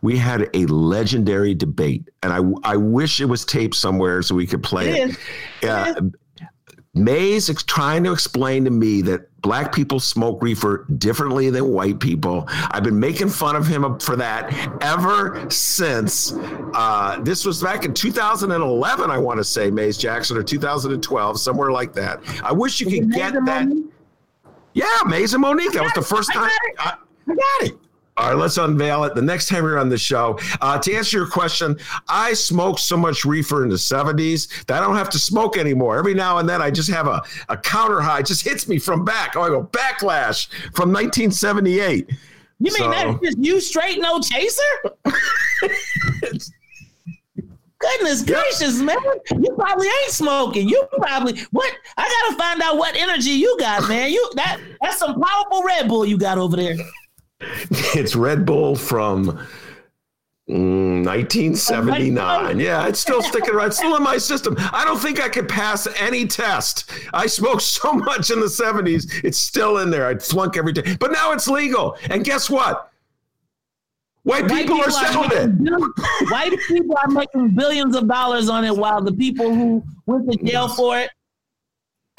we 0.02 0.18
had 0.18 0.50
a 0.54 0.66
legendary 0.66 1.54
debate. 1.54 2.06
And 2.22 2.32
I, 2.32 2.70
I 2.70 2.76
wish 2.76 3.20
it 3.20 3.26
was 3.26 3.46
taped 3.46 3.76
somewhere 3.76 4.20
so 4.20 4.34
we 4.34 4.46
could 4.46 4.62
play 4.62 4.90
It 4.90 5.10
it. 5.10 5.16
Yeah. 5.62 5.94
Maze 6.94 7.48
is 7.48 7.62
trying 7.62 8.04
to 8.04 8.12
explain 8.12 8.64
to 8.64 8.70
me 8.70 9.00
that 9.02 9.40
black 9.40 9.72
people 9.74 9.98
smoke 9.98 10.42
reefer 10.42 10.86
differently 10.98 11.48
than 11.48 11.68
white 11.68 11.98
people. 12.00 12.44
I've 12.48 12.82
been 12.84 13.00
making 13.00 13.30
fun 13.30 13.56
of 13.56 13.66
him 13.66 13.98
for 13.98 14.14
that 14.16 14.52
ever 14.82 15.48
since. 15.50 16.32
Uh, 16.74 17.18
this 17.22 17.46
was 17.46 17.62
back 17.62 17.86
in 17.86 17.94
2011, 17.94 19.10
I 19.10 19.16
want 19.16 19.38
to 19.38 19.44
say, 19.44 19.70
Maze 19.70 19.96
Jackson, 19.96 20.36
or 20.36 20.42
2012, 20.42 21.40
somewhere 21.40 21.72
like 21.72 21.94
that. 21.94 22.20
I 22.44 22.52
wish 22.52 22.78
you 22.80 22.86
could 22.86 23.10
get 23.10 23.32
that. 23.46 23.90
Yeah, 24.74 24.86
Maze 25.06 25.32
and 25.32 25.40
Monique. 25.40 25.72
That 25.72 25.84
was 25.84 25.92
the 25.94 26.02
first 26.02 26.30
I 26.30 26.34
time. 26.34 26.50
I, 26.78 26.94
I 27.26 27.34
got 27.34 27.70
it. 27.70 27.81
All 28.18 28.28
right, 28.28 28.36
let's 28.36 28.58
unveil 28.58 29.04
it 29.04 29.14
the 29.14 29.22
next 29.22 29.48
time 29.48 29.64
you're 29.64 29.78
on 29.78 29.88
the 29.88 29.96
show. 29.96 30.38
Uh, 30.60 30.78
to 30.78 30.94
answer 30.94 31.16
your 31.16 31.26
question, 31.26 31.78
I 32.08 32.34
smoked 32.34 32.80
so 32.80 32.94
much 32.96 33.24
reefer 33.24 33.62
in 33.64 33.70
the 33.70 33.76
70s 33.76 34.66
that 34.66 34.82
I 34.82 34.86
don't 34.86 34.96
have 34.96 35.08
to 35.10 35.18
smoke 35.18 35.56
anymore. 35.56 35.96
Every 35.98 36.12
now 36.12 36.36
and 36.36 36.46
then 36.46 36.60
I 36.60 36.70
just 36.70 36.90
have 36.90 37.06
a, 37.06 37.22
a 37.48 37.56
counter 37.56 38.02
high, 38.02 38.18
it 38.20 38.26
just 38.26 38.42
hits 38.44 38.68
me 38.68 38.78
from 38.78 39.02
back. 39.04 39.34
Oh, 39.34 39.40
I 39.42 39.48
go 39.48 39.64
backlash 39.64 40.48
from 40.74 40.92
1978. 40.92 42.10
You 42.10 42.16
mean 42.58 42.72
So- 42.74 42.90
that's 42.90 43.18
just 43.24 43.38
you 43.38 43.60
straight 43.60 43.98
no 44.00 44.20
chaser? 44.20 44.60
Goodness 47.78 48.22
gracious, 48.22 48.78
man. 48.78 48.96
You 49.32 49.52
probably 49.58 49.88
ain't 49.88 50.10
smoking. 50.12 50.68
You 50.68 50.84
probably 50.98 51.40
what 51.50 51.72
I 51.96 52.08
gotta 52.28 52.38
find 52.38 52.62
out 52.62 52.76
what 52.76 52.94
energy 52.94 53.30
you 53.30 53.56
got, 53.58 53.88
man. 53.88 54.12
You 54.12 54.30
that 54.36 54.60
that's 54.80 54.98
some 54.98 55.20
powerful 55.20 55.64
Red 55.64 55.88
Bull 55.88 56.06
you 56.06 56.16
got 56.16 56.38
over 56.38 56.56
there. 56.56 56.76
It's 57.94 58.16
Red 58.16 58.44
Bull 58.46 58.76
from 58.76 59.26
mm, 60.48 61.04
1979. 61.04 62.58
Yeah, 62.60 62.86
it's 62.86 63.00
still 63.00 63.22
sticking 63.22 63.54
around. 63.54 63.66
It's 63.72 63.76
still 63.76 63.96
in 63.96 64.02
my 64.02 64.18
system. 64.18 64.56
I 64.58 64.84
don't 64.84 64.98
think 64.98 65.22
I 65.22 65.28
could 65.28 65.48
pass 65.48 65.86
any 65.98 66.26
test. 66.26 66.90
I 67.12 67.26
smoked 67.26 67.62
so 67.62 67.92
much 68.08 68.30
in 68.30 68.40
the 68.40 68.46
70s. 68.46 69.22
It's 69.24 69.38
still 69.38 69.78
in 69.78 69.90
there. 69.90 70.06
I'd 70.06 70.22
flunk 70.22 70.56
every 70.56 70.72
day. 70.72 70.96
But 70.98 71.12
now 71.12 71.32
it's 71.32 71.48
legal. 71.48 71.96
And 72.10 72.24
guess 72.24 72.50
what? 72.50 72.90
White, 74.24 74.44
white 74.44 74.62
people, 74.62 74.76
people, 74.76 74.80
are 74.82 74.90
selling 74.90 75.30
it. 75.32 75.64
Billions, 75.64 76.30
white 76.30 76.58
people 76.68 76.96
are 77.02 77.08
making 77.08 77.50
billions 77.50 77.96
of 77.96 78.06
dollars 78.06 78.48
on 78.48 78.64
it 78.64 78.76
while 78.76 79.02
the 79.02 79.12
people 79.12 79.52
who 79.52 79.82
went 80.06 80.30
to 80.30 80.38
jail 80.44 80.68
for 80.68 80.98
it 80.98 81.10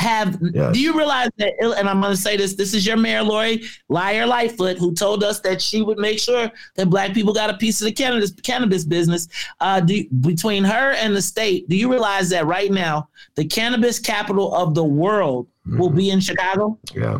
have 0.03 0.37
yes. 0.53 0.73
do 0.73 0.79
you 0.81 0.95
realize 0.97 1.29
that 1.37 1.53
and 1.61 1.87
i'm 1.87 2.01
going 2.01 2.11
to 2.11 2.21
say 2.21 2.35
this 2.35 2.55
this 2.55 2.73
is 2.73 2.85
your 2.85 2.97
mayor 2.97 3.23
lori 3.23 3.63
liar 3.87 4.27
lightfoot 4.27 4.77
who 4.77 4.93
told 4.93 5.23
us 5.23 5.39
that 5.39 5.61
she 5.61 5.81
would 5.81 5.97
make 5.97 6.19
sure 6.19 6.51
that 6.75 6.89
black 6.89 7.13
people 7.13 7.33
got 7.33 7.49
a 7.49 7.57
piece 7.57 7.81
of 7.81 7.85
the 7.85 7.91
cannabis 7.91 8.31
cannabis 8.43 8.83
business 8.83 9.29
uh, 9.61 9.79
do, 9.79 10.03
between 10.19 10.63
her 10.63 10.91
and 10.91 11.15
the 11.15 11.21
state 11.21 11.67
do 11.69 11.77
you 11.77 11.89
realize 11.89 12.29
that 12.29 12.45
right 12.45 12.71
now 12.71 13.07
the 13.35 13.45
cannabis 13.45 13.97
capital 13.97 14.53
of 14.53 14.75
the 14.75 14.83
world 14.83 15.47
will 15.65 15.89
be 15.89 16.09
in 16.09 16.19
Chicago. 16.19 16.77
Yeah, 16.93 17.19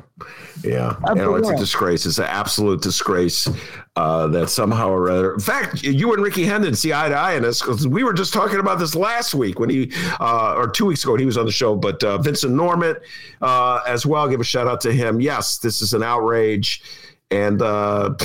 yeah. 0.64 0.96
You 1.10 1.16
know, 1.16 1.36
it's 1.36 1.50
a 1.50 1.56
disgrace. 1.56 2.06
It's 2.06 2.18
an 2.18 2.26
absolute 2.26 2.82
disgrace 2.82 3.50
uh, 3.96 4.28
that 4.28 4.50
somehow 4.50 4.90
or 4.90 5.10
other. 5.10 5.34
In 5.34 5.40
fact, 5.40 5.84
you 5.84 6.14
and 6.14 6.22
Rickey 6.22 6.46
Hendon 6.46 6.76
see 6.76 6.94
eye 6.94 7.10
to 7.10 7.16
eye 7.16 7.36
in 7.36 7.44
this 7.44 7.62
because 7.62 7.88
we 7.88 8.04
were 8.04 8.14
just 8.14 8.34
talking 8.34 8.60
about 8.60 8.80
this 8.80 8.96
last 8.96 9.34
week 9.34 9.60
when 9.60 9.70
he, 9.70 9.92
uh, 10.20 10.56
or 10.56 10.68
two 10.68 10.86
weeks 10.86 11.04
ago, 11.04 11.14
when 11.14 11.20
he 11.20 11.26
was 11.26 11.38
on 11.38 11.46
the 11.46 11.52
show. 11.52 11.76
But 11.76 12.04
uh, 12.04 12.18
Vincent 12.18 12.54
Normant 12.54 13.00
uh, 13.42 13.82
as 13.88 14.06
well. 14.06 14.28
Give 14.28 14.42
a 14.42 14.44
shout 14.44 14.68
out 14.68 14.82
to 14.82 14.94
him. 14.94 15.22
Yes, 15.22 15.58
this 15.58 15.82
is 15.82 15.94
an 15.94 16.04
outrage, 16.04 16.84
and. 17.32 17.62
Uh, 17.62 18.16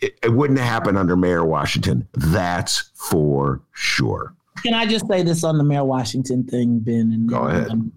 it, 0.00 0.18
it 0.20 0.32
wouldn't 0.32 0.58
happen 0.58 0.96
under 0.96 1.16
Mayor 1.16 1.44
Washington. 1.44 2.08
That's 2.14 2.90
for 2.94 3.60
sure. 3.72 4.34
Can 4.64 4.74
I 4.74 4.84
just 4.84 5.06
say 5.06 5.22
this 5.22 5.44
on 5.44 5.58
the 5.58 5.64
Mayor 5.64 5.84
Washington 5.84 6.42
thing, 6.42 6.80
Ben? 6.80 7.12
And, 7.12 7.28
Go 7.28 7.46
ahead. 7.46 7.70
Um, 7.70 7.92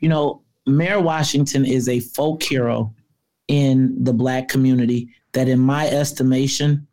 you 0.00 0.08
know, 0.08 0.42
Mayor 0.66 1.00
Washington 1.00 1.64
is 1.64 1.88
a 1.88 2.00
folk 2.00 2.42
hero 2.42 2.94
in 3.48 4.02
the 4.02 4.12
black 4.12 4.48
community 4.48 5.08
that, 5.32 5.48
in 5.48 5.58
my 5.58 5.88
estimation, 5.88 6.86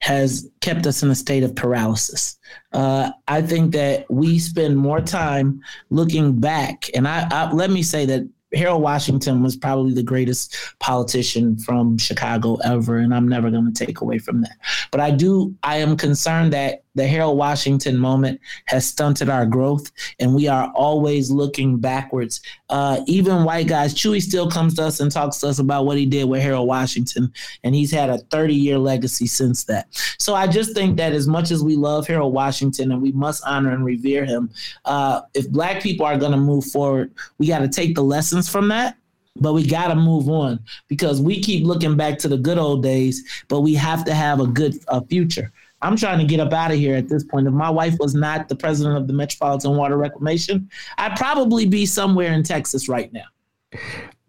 has 0.00 0.50
kept 0.60 0.86
us 0.86 1.02
in 1.02 1.10
a 1.10 1.14
state 1.14 1.44
of 1.44 1.54
paralysis. 1.54 2.36
Uh, 2.72 3.10
I 3.28 3.40
think 3.40 3.72
that 3.72 4.10
we 4.10 4.40
spend 4.40 4.76
more 4.76 5.00
time 5.00 5.62
looking 5.90 6.40
back, 6.40 6.90
and 6.94 7.06
I, 7.06 7.28
I 7.30 7.52
let 7.52 7.70
me 7.70 7.82
say 7.82 8.04
that 8.06 8.28
Harold 8.54 8.82
Washington 8.82 9.42
was 9.42 9.56
probably 9.56 9.94
the 9.94 10.02
greatest 10.02 10.56
politician 10.78 11.56
from 11.56 11.98
Chicago 11.98 12.56
ever, 12.64 12.98
and 12.98 13.14
I'm 13.14 13.28
never 13.28 13.50
going 13.50 13.72
to 13.72 13.86
take 13.86 14.00
away 14.00 14.18
from 14.18 14.42
that. 14.42 14.56
But 14.92 15.00
I 15.00 15.10
do, 15.10 15.54
I 15.62 15.78
am 15.78 15.96
concerned 15.96 16.52
that 16.52 16.84
the 16.94 17.06
Harold 17.06 17.38
Washington 17.38 17.96
moment 17.96 18.38
has 18.66 18.86
stunted 18.86 19.30
our 19.30 19.46
growth, 19.46 19.90
and 20.20 20.34
we 20.34 20.48
are 20.48 20.70
always 20.74 21.30
looking 21.30 21.78
backwards. 21.78 22.42
Uh, 22.68 23.00
even 23.06 23.44
white 23.44 23.66
guys, 23.66 23.94
Chuy 23.94 24.20
still 24.20 24.50
comes 24.50 24.74
to 24.74 24.82
us 24.82 25.00
and 25.00 25.10
talks 25.10 25.38
to 25.38 25.48
us 25.48 25.58
about 25.58 25.86
what 25.86 25.96
he 25.96 26.04
did 26.04 26.28
with 26.28 26.42
Harold 26.42 26.68
Washington, 26.68 27.32
and 27.64 27.74
he's 27.74 27.90
had 27.90 28.10
a 28.10 28.18
30 28.18 28.54
year 28.54 28.78
legacy 28.78 29.26
since 29.26 29.64
that. 29.64 29.88
So 30.18 30.34
I 30.34 30.46
just 30.46 30.74
think 30.74 30.98
that 30.98 31.14
as 31.14 31.26
much 31.26 31.50
as 31.50 31.64
we 31.64 31.74
love 31.74 32.06
Harold 32.06 32.34
Washington 32.34 32.92
and 32.92 33.00
we 33.00 33.12
must 33.12 33.42
honor 33.46 33.72
and 33.72 33.86
revere 33.86 34.26
him, 34.26 34.50
uh, 34.84 35.22
if 35.32 35.50
black 35.50 35.82
people 35.82 36.04
are 36.04 36.18
going 36.18 36.32
to 36.32 36.38
move 36.38 36.66
forward, 36.66 37.14
we 37.38 37.46
got 37.46 37.60
to 37.60 37.68
take 37.68 37.94
the 37.94 38.04
lessons 38.04 38.46
from 38.46 38.68
that 38.68 38.98
but 39.36 39.54
we 39.54 39.66
got 39.66 39.88
to 39.88 39.94
move 39.94 40.28
on 40.28 40.60
because 40.88 41.20
we 41.20 41.40
keep 41.40 41.64
looking 41.64 41.96
back 41.96 42.18
to 42.18 42.28
the 42.28 42.36
good 42.36 42.58
old 42.58 42.82
days 42.82 43.44
but 43.48 43.60
we 43.60 43.74
have 43.74 44.04
to 44.04 44.14
have 44.14 44.40
a 44.40 44.46
good 44.46 44.74
uh, 44.88 45.00
future 45.08 45.52
I'm 45.82 45.96
trying 45.96 46.18
to 46.18 46.24
get 46.24 46.40
up 46.40 46.52
out 46.52 46.70
of 46.70 46.78
here 46.78 46.94
at 46.94 47.08
this 47.08 47.24
point. 47.24 47.46
If 47.46 47.52
my 47.52 47.68
wife 47.68 47.96
was 47.98 48.14
not 48.14 48.48
the 48.48 48.54
president 48.54 48.96
of 48.96 49.08
the 49.08 49.12
Metropolitan 49.12 49.76
Water 49.76 49.96
Reclamation, 49.96 50.70
I'd 50.96 51.16
probably 51.16 51.66
be 51.66 51.86
somewhere 51.86 52.32
in 52.32 52.44
Texas 52.44 52.88
right 52.88 53.12
now. 53.12 53.24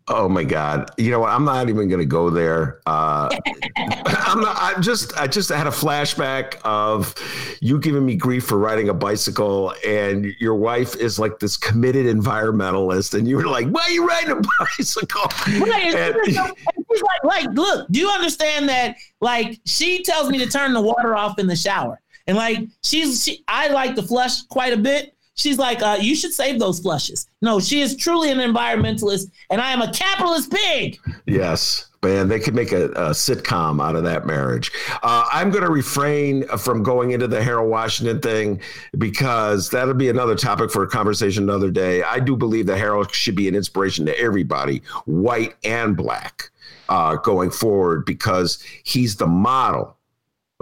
Oh 0.10 0.28
my 0.28 0.44
God! 0.44 0.92
You 0.98 1.12
know 1.12 1.20
what? 1.20 1.32
I'm 1.32 1.46
not 1.46 1.70
even 1.70 1.88
going 1.88 2.02
to 2.02 2.06
go 2.06 2.30
there. 2.30 2.82
Uh, 2.86 3.30
I'm 3.78 4.42
not. 4.42 4.58
I 4.58 4.80
just. 4.82 5.18
I 5.18 5.28
just 5.28 5.48
had 5.50 5.66
a 5.66 5.72
flashback 5.72 6.60
of 6.66 7.16
you 7.62 7.80
giving 7.80 8.06
me 8.06 8.18
grief 8.18 8.46
for 8.46 8.58
riding 8.58 8.90
a 8.90 8.94
bicycle, 8.94 9.74
and 9.88 10.26
your 10.40 10.56
wife 10.56 10.98
is 10.98 11.20
like 11.20 11.40
this 11.40 11.56
committed 11.56 12.06
environmentalist, 12.06 13.18
and 13.18 13.30
you 13.30 13.38
were 13.38 13.48
like, 13.48 13.68
"Why 13.70 13.84
are 13.84 13.92
you 13.92 14.06
riding 14.06 14.32
a 14.32 14.42
bicycle?" 14.60 15.24
Right, 15.66 15.96
and, 15.96 16.16
like, 16.36 17.24
like, 17.24 17.50
look, 17.54 17.88
do 17.90 18.00
you 18.00 18.10
understand 18.10 18.68
that? 18.68 18.98
Like, 19.22 19.62
she 19.66 20.04
tells 20.04 20.30
me 20.30 20.38
to 20.40 20.48
turn 20.48 20.74
the 20.74 20.82
water 20.82 21.16
off 21.16 21.40
in 21.40 21.48
the 21.48 21.56
shower, 21.56 22.02
and 22.28 22.36
like, 22.36 22.60
she's. 22.84 23.24
She, 23.24 23.46
I 23.48 23.70
like 23.70 23.96
to 23.96 24.04
flush 24.04 24.42
quite 24.44 24.74
a 24.74 24.78
bit. 24.78 25.16
She's 25.36 25.58
like, 25.58 25.82
uh, 25.82 25.98
you 26.00 26.16
should 26.16 26.34
save 26.34 26.60
those 26.60 26.80
flushes. 26.80 27.28
No, 27.42 27.60
she 27.60 27.82
is 27.82 27.96
truly 27.96 28.30
an 28.32 28.38
environmentalist, 28.38 29.32
and 29.50 29.60
I 29.60 29.72
am 29.72 29.82
a 29.82 29.92
capitalist 29.92 30.52
pig. 30.52 31.00
Yes, 31.26 31.88
man, 32.04 32.28
they 32.28 32.40
could 32.40 32.54
make 32.54 32.72
a, 32.72 32.86
a 32.92 33.10
sitcom 33.10 33.84
out 33.84 33.96
of 33.96 34.04
that 34.04 34.28
marriage. 34.28 34.72
Uh, 35.02 35.26
I'm 35.32 35.50
going 35.50 35.64
to 35.64 35.72
refrain 35.72 36.48
from 36.60 36.84
going 36.84 37.12
into 37.12 37.28
the 37.28 37.44
Harold 37.44 37.72
Washington 37.72 38.20
thing 38.20 38.62
because 39.00 39.72
that'll 39.72 39.96
be 39.96 40.10
another 40.10 40.36
topic 40.36 40.70
for 40.70 40.84
a 40.84 40.88
conversation 40.88 41.44
another 41.44 41.72
day. 41.72 42.04
I 42.04 42.20
do 42.20 42.38
believe 42.38 42.68
that 42.68 42.78
Harold 42.78 43.12
should 43.12 43.36
be 43.36 43.48
an 43.48 43.56
inspiration 43.56 44.06
to 44.06 44.20
everybody, 44.20 44.84
white 45.06 45.56
and 45.64 45.98
black, 45.98 46.52
uh, 46.90 47.16
going 47.16 47.50
forward 47.50 48.06
because 48.06 48.64
he's 48.84 49.16
the 49.16 49.28
model. 49.28 49.98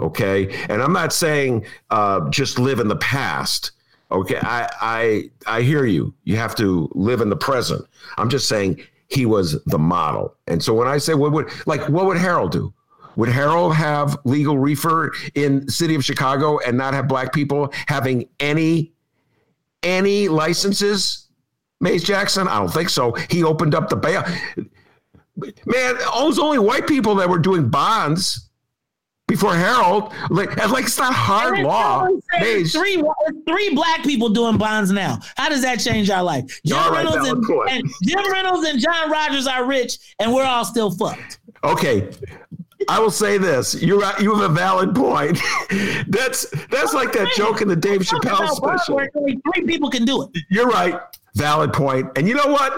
Okay, 0.00 0.52
and 0.68 0.82
I'm 0.82 0.94
not 0.94 1.12
saying 1.12 1.66
uh, 1.90 2.28
just 2.30 2.58
live 2.58 2.80
in 2.80 2.88
the 2.88 2.96
past 2.96 3.72
Okay, 4.12 4.38
I 4.42 4.68
I 4.80 5.30
I 5.46 5.62
hear 5.62 5.86
you. 5.86 6.14
You 6.24 6.36
have 6.36 6.54
to 6.56 6.90
live 6.92 7.22
in 7.22 7.30
the 7.30 7.36
present. 7.36 7.84
I'm 8.18 8.28
just 8.28 8.46
saying 8.46 8.82
he 9.08 9.24
was 9.24 9.62
the 9.64 9.78
model. 9.78 10.36
And 10.46 10.62
so 10.62 10.74
when 10.74 10.86
I 10.86 10.98
say 10.98 11.14
what 11.14 11.32
would 11.32 11.50
like 11.66 11.88
what 11.88 12.04
would 12.06 12.18
Harold 12.18 12.52
do? 12.52 12.74
Would 13.16 13.30
Harold 13.30 13.74
have 13.74 14.18
legal 14.24 14.58
reefer 14.58 15.12
in 15.34 15.68
city 15.68 15.94
of 15.94 16.04
Chicago 16.04 16.58
and 16.58 16.76
not 16.76 16.94
have 16.94 17.08
black 17.08 17.32
people 17.32 17.72
having 17.86 18.28
any 18.38 18.92
any 19.82 20.28
licenses? 20.28 21.28
Maze 21.80 22.04
Jackson? 22.04 22.48
I 22.48 22.58
don't 22.58 22.72
think 22.72 22.90
so. 22.90 23.12
He 23.30 23.42
opened 23.42 23.74
up 23.74 23.88
the 23.88 23.96
bail. 23.96 24.22
Man, 25.36 25.96
it 25.96 26.24
was 26.26 26.38
only 26.38 26.58
white 26.58 26.86
people 26.86 27.14
that 27.16 27.28
were 27.28 27.38
doing 27.38 27.68
bonds 27.70 28.50
before 29.32 29.54
Harold. 29.54 30.12
Like, 30.28 30.56
like 30.68 30.84
it's 30.84 30.98
not 30.98 31.14
hard 31.14 31.58
law. 31.60 32.06
Three, 32.38 32.64
three 32.66 33.74
black 33.74 34.02
people 34.02 34.28
doing 34.28 34.58
bonds 34.58 34.90
now. 34.90 35.18
How 35.36 35.48
does 35.48 35.62
that 35.62 35.80
change 35.80 36.10
our 36.10 36.22
life? 36.22 36.60
Jim 36.66 36.92
Reynolds 36.92 37.28
and, 37.28 37.44
and, 37.70 37.90
Jim 38.04 38.30
Reynolds 38.30 38.68
and 38.68 38.78
John 38.78 39.10
Rogers 39.10 39.46
are 39.46 39.64
rich, 39.64 40.14
and 40.18 40.34
we're 40.34 40.44
all 40.44 40.64
still 40.64 40.90
fucked. 40.90 41.40
Okay. 41.64 42.10
I 42.88 42.98
will 42.98 43.10
say 43.10 43.38
this: 43.38 43.80
you 43.80 44.04
you 44.20 44.34
have 44.34 44.50
a 44.50 44.52
valid 44.52 44.94
point. 44.94 45.38
that's 46.08 46.50
that's 46.68 46.92
like 46.92 47.12
that 47.12 47.32
joke 47.36 47.62
in 47.62 47.68
the 47.68 47.76
Dave 47.76 48.00
Chappelle 48.00 48.48
special. 48.48 49.00
Three 49.14 49.64
people 49.66 49.88
can 49.88 50.04
do 50.04 50.22
it. 50.24 50.30
You're 50.50 50.66
right. 50.66 51.00
Valid 51.36 51.72
point. 51.72 52.10
And 52.16 52.28
you 52.28 52.34
know 52.34 52.48
what? 52.48 52.72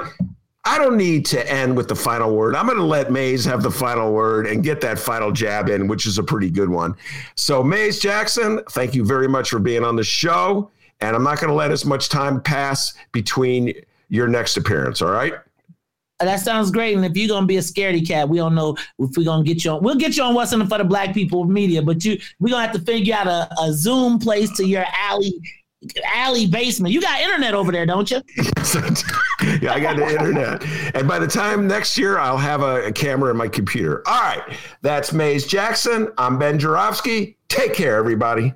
I 0.67 0.79
don't 0.79 0.97
need 0.97 1.27
to 1.27 1.51
end 1.51 1.77
with 1.77 1.89
the 1.89 1.95
final 1.95 2.35
word. 2.35 2.57
I'm 2.57 2.65
going 2.67 2.79
to 2.79 2.85
let 2.85 3.13
Maze 3.13 3.45
have 3.45 3.63
the 3.63 3.71
final 3.71 4.13
word 4.13 4.47
and 4.47 4.65
get 4.65 4.81
that 4.81 4.99
final 4.99 5.31
jab 5.31 5.69
in, 5.69 5.89
which 5.89 6.07
is 6.07 6.17
a 6.17 6.23
pretty 6.23 6.51
good 6.51 6.71
one. 6.71 6.97
So, 7.35 7.63
Maze 7.63 7.99
Jackson, 7.99 8.61
thank 8.71 8.95
you 8.95 9.05
very 9.05 9.29
much 9.29 9.51
for 9.51 9.59
being 9.59 9.85
on 9.85 9.95
the 9.95 10.05
show. 10.05 10.71
And 11.01 11.15
I'm 11.15 11.23
not 11.23 11.39
going 11.39 11.51
to 11.51 11.55
let 11.55 11.71
as 11.71 11.85
much 11.85 12.09
time 12.09 12.41
pass 12.41 12.95
between 13.13 13.75
your 14.09 14.27
next 14.27 14.57
appearance. 14.57 15.03
All 15.03 15.11
right. 15.11 15.35
Uh, 16.21 16.25
that 16.25 16.41
sounds 16.41 16.71
great. 16.71 16.95
And 16.97 17.05
if 17.05 17.17
you're 17.17 17.29
gonna 17.29 17.47
be 17.47 17.57
a 17.57 17.61
scaredy 17.61 18.07
cat, 18.07 18.29
we 18.29 18.39
don't 18.39 18.55
know 18.55 18.77
if 19.01 19.17
we're 19.17 19.25
gonna 19.25 19.43
get 19.43 19.65
you 19.65 19.73
on. 19.73 19.83
We'll 19.83 19.97
get 19.97 20.17
you 20.17 20.23
on 20.23 20.33
what's 20.33 20.53
in 20.53 20.61
the 20.61 20.67
for 20.67 20.79
the 20.79 20.85
black 20.85 21.13
people 21.13 21.45
media, 21.45 21.83
but 21.83 22.05
you 22.05 22.21
we're 22.39 22.51
gonna 22.51 22.67
have 22.67 22.77
to 22.77 22.81
figure 22.83 23.15
out 23.17 23.27
a, 23.27 23.49
a 23.61 23.73
Zoom 23.73 24.21
place 24.21 24.51
to 24.59 24.65
your 24.65 24.85
alley 24.97 25.35
alley 26.15 26.47
basement. 26.47 26.93
You 26.93 27.01
got 27.01 27.21
internet 27.21 27.55
over 27.55 27.73
there, 27.73 27.87
don't 27.87 28.11
you? 28.11 28.21
yeah, 29.61 29.73
I 29.73 29.81
got 29.81 29.97
the 29.97 30.09
internet. 30.09 30.65
And 30.95 31.07
by 31.07 31.19
the 31.19 31.27
time 31.27 31.67
next 31.67 31.99
year, 31.99 32.19
I'll 32.19 32.39
have 32.39 32.63
a, 32.63 32.87
a 32.87 32.93
camera 32.93 33.31
in 33.31 33.37
my 33.37 33.49
computer. 33.49 34.03
All 34.07 34.21
right. 34.21 34.43
That's 34.83 35.13
Maze 35.13 35.47
Jackson. 35.47 36.13
I'm 36.19 36.39
Ben 36.39 36.59
Joravsky. 36.59 37.37
Take 37.49 37.75
care, 37.75 37.97
everybody. 37.97 38.55